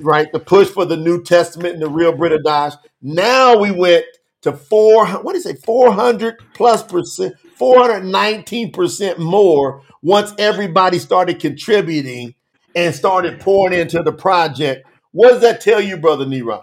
[0.00, 0.32] right?
[0.32, 2.74] The push for the New Testament and the real Brit Hadash.
[3.02, 4.06] Now we went
[4.40, 5.06] to four.
[5.06, 5.62] What is it?
[5.62, 12.34] 400 plus percent, 419 percent more once everybody started contributing
[12.74, 14.86] and started pouring into the project.
[15.12, 16.62] What does that tell you, brother Nero?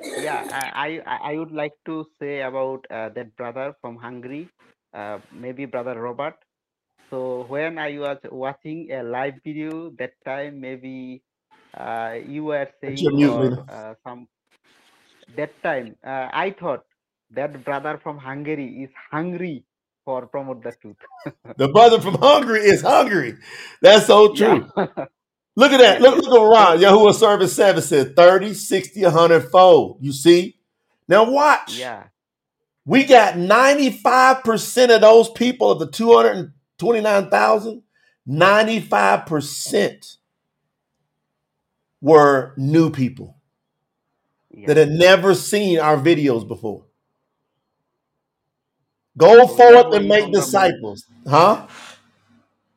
[0.00, 4.48] Yeah, I, I I would like to say about uh, that brother from Hungary,
[4.94, 6.36] uh, maybe brother Robert.
[7.10, 11.22] So when I was watching a live video that time, maybe
[11.76, 14.26] uh, you were saying or uh, some
[15.36, 16.84] that time uh, I thought
[17.30, 19.64] that brother from Hungary is hungry
[20.10, 20.96] for promote the truth.
[21.56, 23.36] The brother from Hungary is hungry.
[23.82, 24.70] That's so Yeah, true.
[25.56, 26.00] Look at that.
[26.00, 26.02] yeah.
[26.02, 26.78] Look, look around.
[26.78, 29.98] Yahuwah Service 7 said 30, 60, 100 fold.
[30.00, 30.58] You see?
[31.08, 31.74] Now watch.
[31.76, 32.08] Yeah,
[32.86, 37.82] We got 95% of those people of the 229,000,
[38.28, 40.16] 95%
[42.00, 43.36] were new people
[44.66, 46.86] that had never seen our videos before.
[49.20, 50.46] Go forth and is make on the move.
[50.46, 51.04] disciples.
[51.28, 51.68] Huh?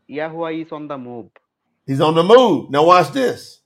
[0.09, 1.29] Yahuwah is on the move.
[1.87, 2.69] He's on the move.
[2.71, 3.61] Now watch this.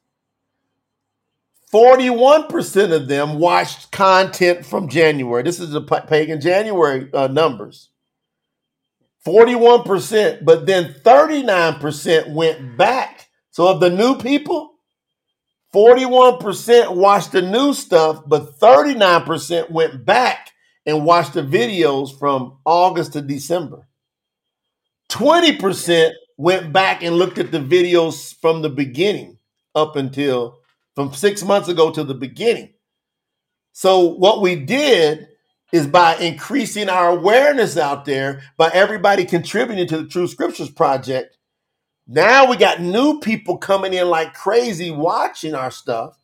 [1.73, 5.43] 41% of them watched content from January.
[5.43, 7.89] This is the pa- pagan January uh, numbers.
[9.25, 13.27] 41%, but then 39% went back.
[13.51, 14.75] So of the new people,
[15.73, 20.53] 41% watched the new stuff, but 39% went back
[20.87, 23.87] and watched the videos from August to December.
[25.09, 29.37] 20% went back and looked at the videos from the beginning
[29.75, 30.57] up until
[30.95, 32.73] from six months ago to the beginning.
[33.73, 35.27] So, what we did
[35.71, 41.37] is by increasing our awareness out there, by everybody contributing to the True Scriptures Project,
[42.07, 46.17] now we got new people coming in like crazy watching our stuff.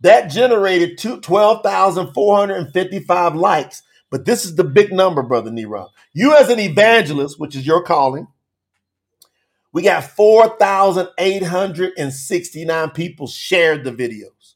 [0.00, 3.82] That generated two- 12,455 likes.
[4.14, 5.90] But this is the big number, Brother Nero.
[6.12, 8.28] You, as an evangelist, which is your calling,
[9.72, 14.54] we got 4,869 people shared the videos.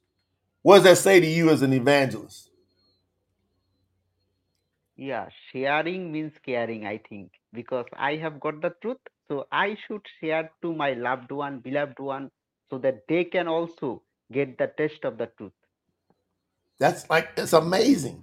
[0.62, 2.50] What does that say to you as an evangelist?
[4.94, 10.02] Yeah, sharing means caring, I think, because I have got the truth, so I should
[10.20, 12.30] share to my loved one, beloved one,
[12.70, 14.02] so that they can also
[14.32, 15.50] get the taste of the truth.
[16.78, 18.22] That's like, it's amazing.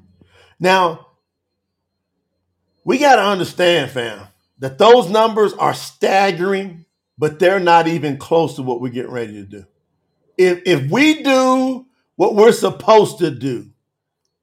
[0.61, 1.07] Now,
[2.85, 4.27] we got to understand, fam,
[4.59, 6.85] that those numbers are staggering,
[7.17, 9.65] but they're not even close to what we're getting ready to do.
[10.37, 13.71] If, if we do what we're supposed to do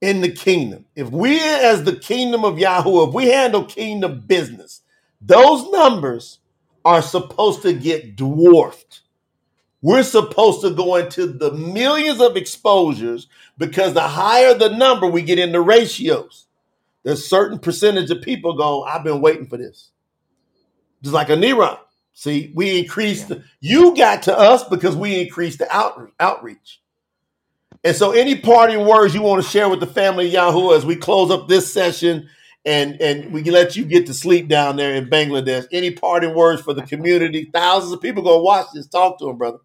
[0.01, 4.83] in the kingdom, if we, as the kingdom of Yahoo, if we handle kingdom business,
[5.21, 6.41] those numbers
[6.85, 9.03] are supposed to get dwarfed.
[9.83, 13.29] We're supposed to go into the millions of exposures
[13.59, 16.42] because the higher the number, we get into ratios.
[17.05, 19.91] There's certain percentage of people go, I've been waiting for this.
[21.03, 21.81] Just like a Nero.
[22.15, 23.37] See, we increased, Yeah.
[23.37, 26.81] the, you got to us because we increased the out, outreach.
[27.85, 30.87] And so, any parting words you want to share with the family of Yahoo as
[30.87, 32.29] we close up this session
[32.65, 35.67] and, and we can let you get to sleep down there in Bangladesh?
[35.73, 37.51] Any parting words for the community?
[37.53, 38.87] Thousands of people going to watch this.
[38.87, 39.59] Talk to them, brother.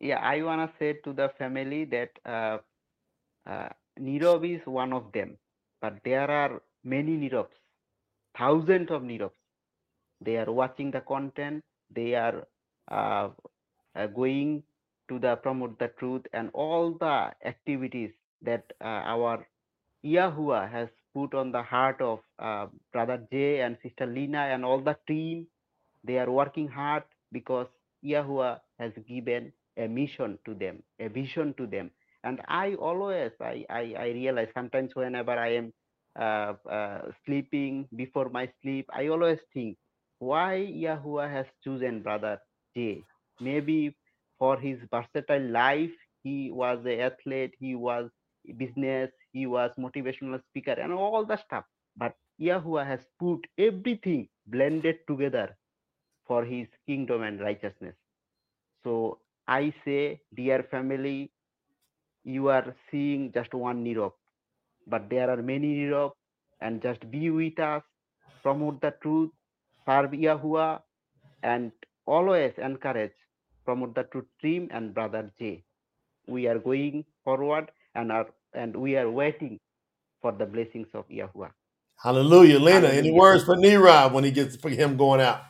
[0.00, 2.58] Yeah, I wanna say to the family that uh,
[3.48, 3.68] uh,
[4.00, 5.36] Neerob is one of them,
[5.80, 7.56] but there are many Neerobs,
[8.36, 9.38] thousands of Neerobs.
[10.20, 11.62] They are watching the content,
[11.94, 12.46] they are
[12.90, 13.28] uh,
[13.94, 14.62] uh, going
[15.08, 18.10] to the promote the truth and all the activities
[18.42, 19.46] that uh, our
[20.04, 24.80] Yahuwah has put on the heart of uh, brother Jay and sister Lina and all
[24.80, 25.46] the team.
[26.04, 27.66] They are working hard because
[28.04, 31.90] Yahuwah has given a mission to them, a vision to them.
[32.24, 35.72] And I always, I, I, I realize sometimes whenever I am
[36.18, 39.76] uh, uh, sleeping before my sleep, I always think
[40.18, 42.38] why Yahuwah has chosen brother
[42.76, 43.02] Jay.
[43.40, 43.96] Maybe
[44.38, 45.90] for his versatile life,
[46.22, 48.10] he was an athlete, he was
[48.56, 51.64] business, he was motivational speaker and all the stuff.
[51.96, 55.56] But Yahuwah has put everything blended together
[56.26, 57.94] for his kingdom and righteousness.
[58.84, 61.30] So I say, dear family,
[62.28, 64.12] you are seeing just one Neerob,
[64.86, 66.12] but there are many Neerob,
[66.60, 67.82] and just be with us,
[68.42, 69.30] promote the truth,
[69.86, 70.80] serve Yahuwah,
[71.42, 71.72] and
[72.06, 73.14] always encourage,
[73.64, 75.64] promote the truth team and brother J.
[76.26, 79.58] We are going forward and are and we are waiting
[80.20, 81.50] for the blessings of Yahuwah.
[81.96, 82.58] Hallelujah.
[82.58, 85.42] Lina, any words for Neerob when he gets for him going out?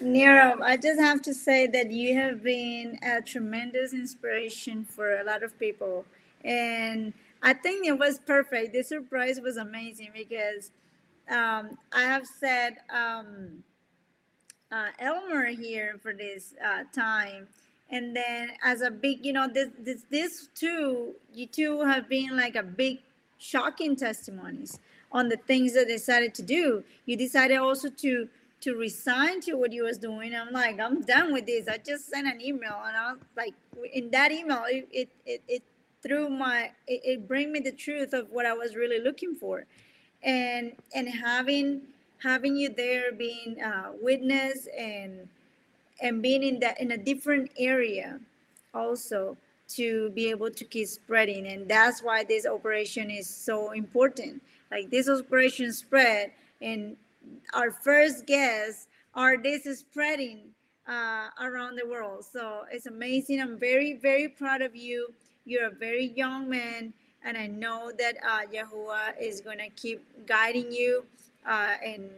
[0.00, 5.24] Neerob, I just have to say that you have been a tremendous inspiration for a
[5.24, 6.04] lot of people.
[6.44, 8.74] And I think it was perfect.
[8.74, 10.70] The surprise was amazing because
[11.30, 13.62] um, I have said um,
[14.70, 17.48] uh, Elmer here for this uh, time.
[17.88, 22.36] And then as a big, you know, this, this, this two, you two have been
[22.36, 22.98] like a big
[23.38, 24.78] shocking testimonies
[25.12, 26.84] on the things that they decided to do.
[27.06, 28.28] You decided also to
[28.60, 30.34] to resign to what you was doing.
[30.34, 31.68] I'm like, I'm done with this.
[31.68, 33.54] I just sent an email and I was like,
[33.92, 35.62] in that email, it it it, it
[36.02, 39.66] threw my it, it bring me the truth of what I was really looking for,
[40.22, 41.82] and and having
[42.22, 45.28] having you there being uh, witness and
[46.00, 48.18] and being in that in a different area
[48.74, 49.36] also
[49.68, 54.90] to be able to keep spreading and that's why this operation is so important like
[54.90, 56.30] this operation spread
[56.60, 56.96] and
[57.54, 60.50] our first guests are this spreading
[60.88, 62.24] uh, around the world.
[62.30, 63.40] So it's amazing.
[63.40, 65.12] I'm very very proud of you.
[65.44, 66.92] You're a very young man
[67.26, 71.04] and i know that uh, yahuwah is going to keep guiding you
[71.46, 72.08] uh, and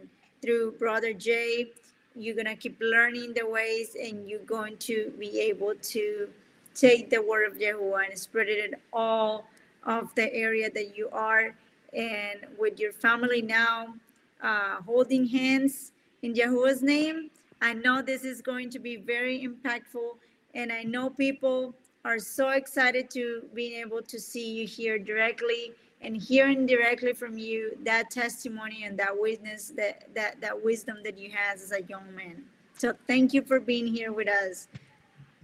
[0.41, 1.71] through brother jay
[2.15, 6.27] you're going to keep learning the ways and you're going to be able to
[6.75, 9.45] take the word of Yahuwah and spread it in all
[9.83, 11.55] of the area that you are
[11.93, 13.93] and with your family now
[14.41, 15.91] uh, holding hands
[16.21, 17.29] in Yahuwah's name.
[17.61, 20.17] I know this is going to be very impactful
[20.53, 21.75] and I know people
[22.05, 27.37] are so excited to being able to see you here directly and hearing directly from
[27.37, 31.83] you that testimony and that witness that that that wisdom that you have as a
[31.83, 32.41] young man
[32.77, 34.69] so thank you for being here with us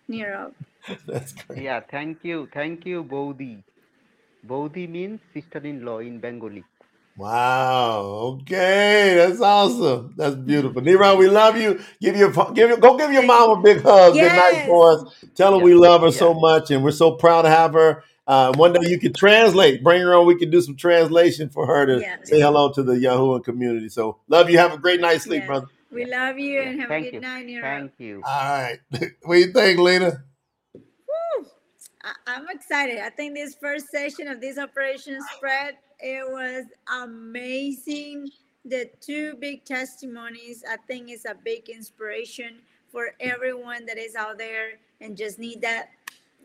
[0.10, 0.54] Neerob
[1.08, 1.64] That's great.
[1.64, 2.48] Yeah, thank you.
[2.54, 3.64] Thank you, Bodhi.
[4.44, 6.64] Bodhi means sister-in-law in Bengali.
[7.18, 8.40] Wow.
[8.42, 9.16] Okay.
[9.16, 10.14] That's awesome.
[10.18, 10.82] That's beautiful.
[10.82, 11.80] Neerob, we love you.
[12.02, 14.14] Give your give your go give your mom a big hug.
[14.14, 15.16] Good night yes for us.
[15.36, 17.74] Tell her Yeah, we love her yeah, so much and we're so proud to have
[17.74, 18.04] her.
[18.28, 19.84] Uh, one day you could translate.
[19.84, 20.26] Bring her on.
[20.26, 23.88] We can do some translation for her to yes say hello to the Yahuwah community.
[23.88, 24.58] So love you.
[24.58, 25.68] Have a great night's sleep, yes brother.
[25.92, 27.20] we love you and have a good you.
[27.22, 28.22] night Neerob Thank you.
[28.26, 28.80] All right.
[29.24, 30.24] what do you think, Lina?
[30.74, 31.46] Woo!
[32.04, 33.00] I, I'm excited.
[33.00, 36.66] I think this first session of this operation spread, it was
[37.02, 38.30] amazing.
[38.66, 42.60] The two big testimonies, I think is a big inspiration
[42.92, 45.90] for everyone that is out there and just need that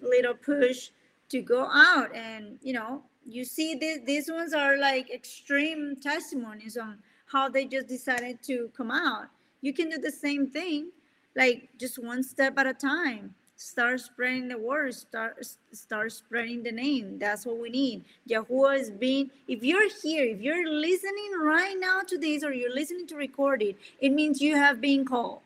[0.02, 0.90] little push
[1.30, 2.14] to go out.
[2.14, 7.64] And you know, you see this, these ones are like extreme testimonies on how they
[7.64, 9.26] just decided to come out.
[9.60, 10.90] You can do the same thing,
[11.36, 16.72] like just one step at a time start spreading the word start start spreading the
[16.72, 17.18] name.
[17.18, 18.04] That's what we need.
[18.28, 22.74] Yahuwah is being if you're here if you're listening right now to this or you're
[22.74, 25.40] listening to record it it means you have been called.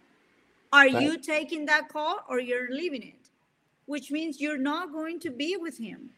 [0.72, 3.30] Are Thank you taking that call or you're leaving it?
[3.86, 6.10] Which means you're not going to be with him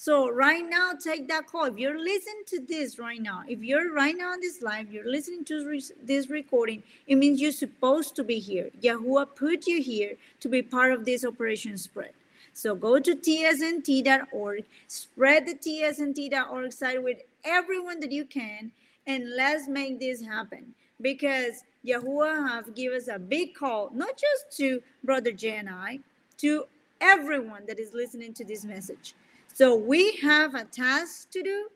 [0.00, 1.66] so right now, take that call.
[1.66, 5.06] If you're listening to this right now, if you're right now on this live, you're
[5.06, 8.70] listening to this recording, it means you're supposed to be here.
[8.80, 12.12] Yahuwah put you here to be part of this operation spread.
[12.54, 18.72] So go to tsnt.org, spread the tsnt.org site with everyone that you can,
[19.06, 20.74] and let's make this happen.
[21.02, 25.98] Because Yahuwah have given us a big call, not just to Brother Jay and I,
[26.38, 26.64] to
[27.02, 29.14] everyone that is listening to this message.
[29.60, 31.68] So we have a task to do,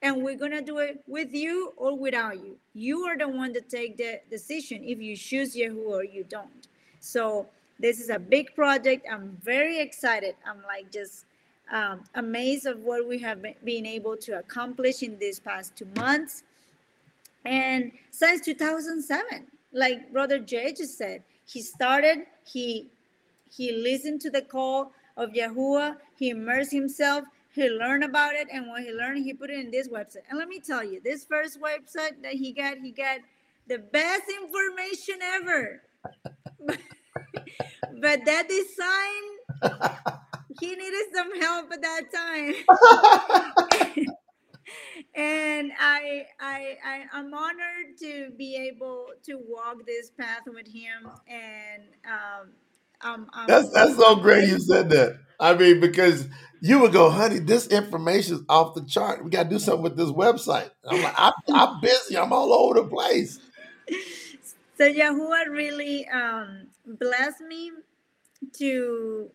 [0.00, 2.56] and we're gonna do it with you or without you.
[2.72, 6.68] You are the one to take the decision if you choose Yahoo or you don't.
[7.00, 7.46] So
[7.78, 9.06] this is a big project.
[9.12, 10.36] I'm very excited.
[10.46, 11.26] I'm like just
[11.70, 16.44] um, amazed of what we have been able to accomplish in these past two months.
[17.44, 22.88] And since 2007, like Brother Jay just said, he started, he
[23.50, 28.70] he listened to the call of Yahuwah, he immersed himself, he learned about it, and
[28.70, 30.22] when he learned, he put it in this website.
[30.30, 33.18] And let me tell you, this first website that he got, he got
[33.66, 35.82] the best information ever.
[38.00, 39.82] but that design,
[40.60, 42.54] he needed some help at that time.
[45.16, 51.10] and I, I, I, I'm honored to be able to walk this path with him.
[51.26, 52.50] And um,
[53.00, 55.18] I'm, I'm, that's that's so great you said that.
[55.40, 56.26] I mean, because
[56.60, 59.22] you would go, honey, this information is off the chart.
[59.24, 60.70] We got to do something with this website.
[60.88, 62.18] I'm like, I'm, I'm busy.
[62.18, 63.38] I'm all over the place.
[64.76, 67.72] So Yahuwah really um, blessed me
[68.54, 69.30] to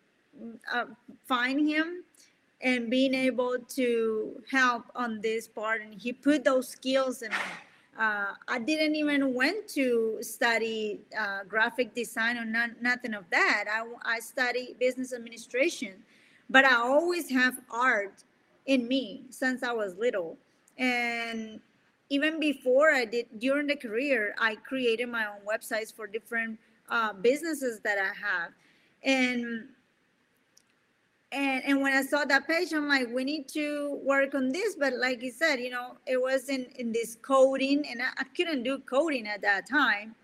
[0.73, 0.85] uh,
[1.25, 2.03] find him
[2.61, 7.37] and being able to help on this part and he put those skills in me
[7.99, 13.65] uh, i didn't even went to study uh, graphic design or not, nothing of that.
[13.71, 15.93] I, I study business administration
[16.49, 18.23] but i always have art
[18.65, 20.37] in me since i was little.
[20.77, 21.59] And
[22.09, 26.59] even before i did during the career i created my own websites for different
[26.89, 28.51] uh, businesses that i have.
[29.03, 29.67] And
[31.33, 34.75] and and when I saw that page, I'm like, we need to work on this.
[34.75, 38.63] But like you said, you know, it wasn't in this coding, and I, I couldn't
[38.63, 40.15] do coding at that time.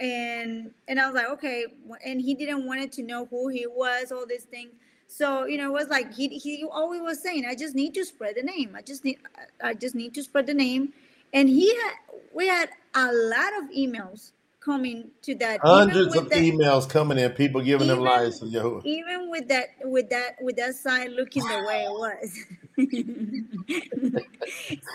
[0.00, 1.66] And and I was like, okay.
[2.04, 4.72] And he didn't wanted to know who he was, all these things.
[5.06, 8.04] So you know, it was like he he always was saying, I just need to
[8.04, 8.74] spread the name.
[8.76, 9.18] I just need
[9.62, 10.92] I just need to spread the name.
[11.32, 11.94] And he had
[12.34, 15.60] we had a lot of emails coming to that.
[15.62, 18.84] Hundreds of that, emails coming in, people giving even, them lies to Yahuwah.
[18.84, 22.44] Even with that, with that, with that sign looking the way it was.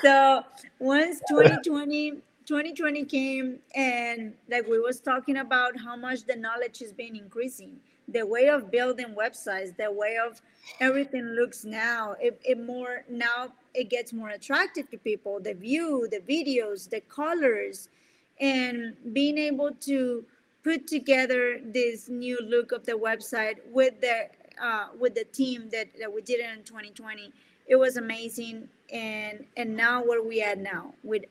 [0.01, 0.43] so
[0.79, 2.11] once 2020,
[2.45, 7.79] 2020 came, and like we was talking about how much the knowledge has been increasing,
[8.07, 10.41] the way of building websites, the way of
[10.79, 15.39] everything looks now, it, it more now it gets more attractive to people.
[15.39, 17.89] The view, the videos, the colors
[18.39, 20.25] and being able to
[20.63, 24.27] put together this new look of the website with the
[24.61, 27.31] uh, with the team that, that we did it in 2020
[27.67, 28.69] it was amazing.
[28.91, 31.23] And and now where we at now with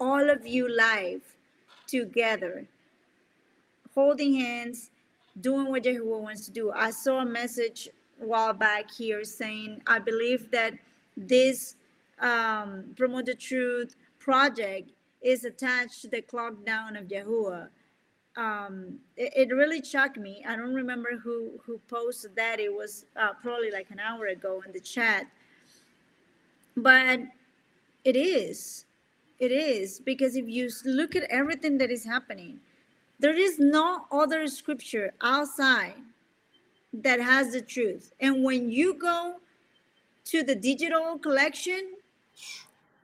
[0.00, 1.22] all of you live
[1.86, 2.66] together
[3.94, 4.90] holding hands
[5.40, 6.72] doing what Yahuwah wants to do.
[6.72, 7.88] I saw a message
[8.20, 10.72] a while back here saying i believe that
[11.18, 11.76] this
[12.18, 14.90] um, promote the truth project
[15.22, 17.68] is attached to the clock down of Yahuwah.
[18.36, 20.44] Um, it, it, really shocked me.
[20.46, 22.60] I don't remember who who posted that.
[22.60, 25.26] It was uh, probably like an hour ago in the chat.
[26.76, 27.20] But
[28.04, 28.84] it is,
[29.38, 32.60] it is because if you look at everything that is happening,
[33.18, 35.94] there is no other scripture outside
[36.92, 38.12] that has the truth.
[38.20, 39.36] And when you go
[40.26, 41.95] to the digital collection,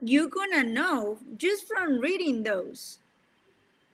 [0.03, 2.99] you're gonna know just from reading those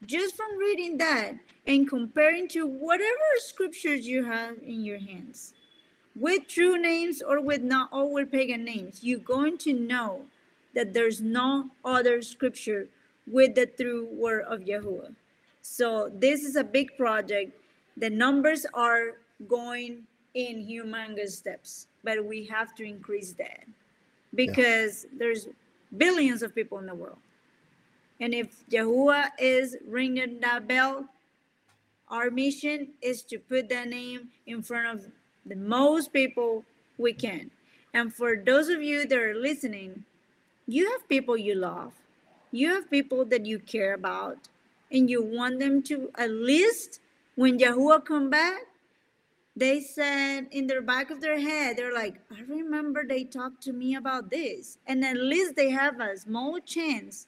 [0.05, 1.33] just from reading that
[1.67, 5.53] and comparing to whatever scriptures you have in your hands
[6.15, 10.25] with true names or with not or with pagan names you're going to know
[10.73, 12.87] that there's no other scripture
[13.27, 15.13] with the true word of Yahuwah.
[15.61, 17.51] So this is a big project.
[17.97, 19.17] The numbers are
[19.47, 20.03] going
[20.33, 23.63] in humongous steps, but we have to increase that
[24.35, 25.17] because yeah.
[25.19, 25.47] there's
[25.95, 27.17] billions of people in the world.
[28.19, 31.05] And if Yahuwah is ringing that bell,
[32.09, 35.11] our mission is to put that name in front of
[35.45, 36.65] the most people
[36.97, 37.49] we can.
[37.93, 40.03] And for those of you that are listening,
[40.67, 41.93] you have people you love,
[42.51, 44.37] you have people that you care about,
[44.91, 46.99] and you want them to at least
[47.35, 48.61] when Yahuwah come back,
[49.59, 53.73] they said in their back of their head, they're like, I remember they talked to
[53.73, 54.77] me about this.
[54.87, 57.27] And at least they have a small chance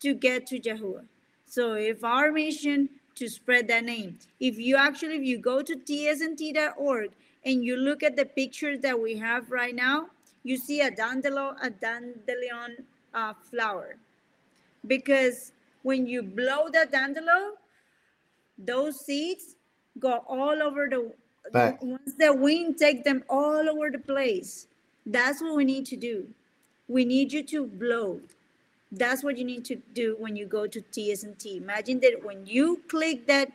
[0.00, 1.04] to get to Yahuwah.
[1.46, 5.74] So if our mission to spread that name, if you actually, if you go to
[5.74, 7.10] tsnt.org
[7.44, 10.06] and you look at the pictures that we have right now,
[10.44, 12.76] you see a dandelion, a dandelion
[13.14, 13.96] uh, flower.
[14.86, 15.52] Because
[15.82, 17.54] when you blow the dandelion,
[18.56, 19.56] those seeds
[19.98, 21.12] go all over the
[21.82, 24.68] once the wind take them all over the place
[25.06, 26.28] That's what we need to do.
[26.88, 28.20] We need you to blow.
[28.92, 31.56] That's what you need to do when you go to TSNT.
[31.58, 33.50] Imagine that when you click that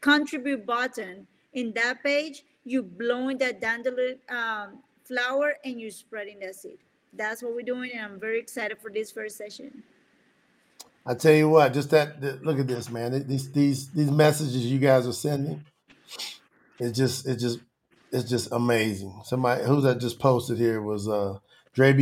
[0.00, 6.54] contribute button in that page, you blowing that dandelion um, flower and you're spreading that
[6.56, 6.78] seed.
[7.14, 9.82] That's what we're doing, and I'm very excited for this first session.
[11.06, 13.26] I tell you what, just that, that- look at this, man.
[13.26, 15.64] These these these messages you guys are sending,
[16.78, 17.60] it's just it's just
[18.12, 19.20] it's just amazing.
[19.24, 21.38] Somebody who's that just posted here was uh
[21.74, 21.92] Dre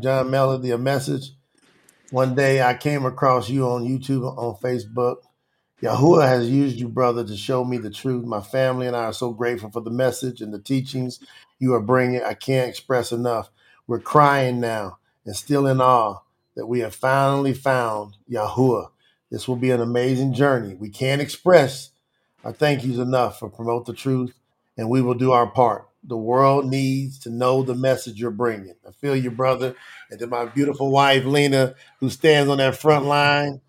[0.00, 1.32] John Melody, a message.
[2.10, 5.16] One day I came across you on YouTube on Facebook.
[5.82, 8.24] Yahuwah has used you, brother, to show me the truth.
[8.24, 11.20] My family and I are so grateful for the message and the teachings
[11.58, 12.22] you are bringing.
[12.22, 13.50] I can't express enough.
[13.86, 16.20] We're crying now and still in awe
[16.54, 18.88] that we have finally found Yahuwah.
[19.30, 20.74] This will be an amazing journey.
[20.74, 21.90] We can't express
[22.46, 24.34] our thank yous enough for promote the truth,
[24.78, 25.88] and we will do our part.
[26.04, 28.76] The world needs to know the message you're bringing.
[28.88, 29.76] I feel you, brother.
[30.10, 33.62] And to my beautiful wife, Lina, who stands on that front line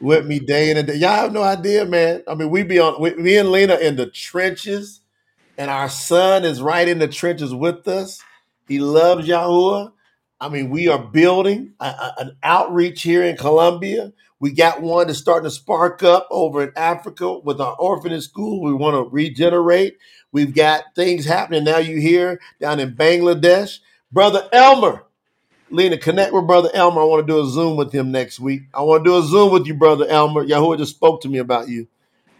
[0.00, 0.96] with me day in and day.
[0.96, 2.24] Y'all have no idea, man.
[2.28, 5.02] I mean, we be on, we, me and Lina in the trenches,
[5.58, 8.22] and our son is right in the trenches with us.
[8.68, 9.92] He loves Yahuwah.
[10.40, 14.12] I mean, we are building a- a- an outreach here in Colombia.
[14.42, 18.60] We got one that's starting to spark up over in Africa with our orphanage school.
[18.60, 19.98] We want to regenerate.
[20.32, 21.78] We've got things happening now.
[21.78, 23.78] You hear down in Bangladesh,
[24.10, 25.04] brother Elmer.
[25.70, 27.02] Lina, connect with Brother Elmer.
[27.02, 28.64] I want to do a Zoom with him next week.
[28.74, 30.44] I want to do a Zoom with you, Brother Elmer.
[30.44, 31.86] Yahuwah just spoke to me about you,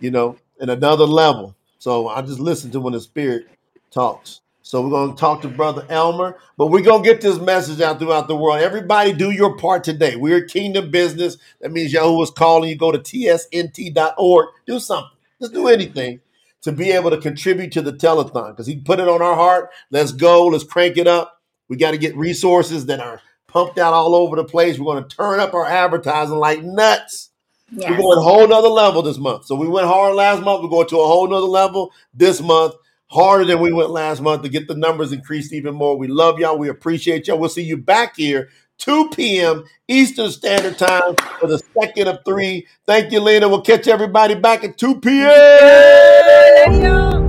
[0.00, 1.54] you know, in another level.
[1.78, 3.46] So I just listen to when the Spirit
[3.92, 4.41] talks.
[4.62, 7.80] So we're going to talk to Brother Elmer, but we're going to get this message
[7.80, 8.60] out throughout the world.
[8.62, 10.16] Everybody do your part today.
[10.16, 11.36] We're kingdom business.
[11.60, 12.76] That means Yahuwah's calling you.
[12.76, 14.46] Go to tsnt.org.
[14.66, 15.10] Do something.
[15.40, 16.20] Just do anything
[16.62, 19.70] to be able to contribute to the telethon because he put it on our heart.
[19.90, 20.46] Let's go.
[20.46, 21.40] Let's crank it up.
[21.68, 24.78] We got to get resources that are pumped out all over the place.
[24.78, 27.30] We're going to turn up our advertising like nuts.
[27.74, 28.00] We're Yes.
[28.00, 29.46] going a whole nother level this month.
[29.46, 30.62] So we went hard last month.
[30.62, 32.74] We're going to a whole nother level this month,
[33.12, 35.98] harder than we went last month to get the numbers increased even more.
[35.98, 36.58] We love y'all.
[36.58, 37.38] We appreciate y'all.
[37.38, 38.48] We'll see you back here
[38.78, 39.64] 2 p.m.
[39.86, 42.66] Eastern Standard Time for the second of three.
[42.86, 43.48] Thank you, Lina.
[43.48, 47.21] We'll catch everybody back at 2 p.m.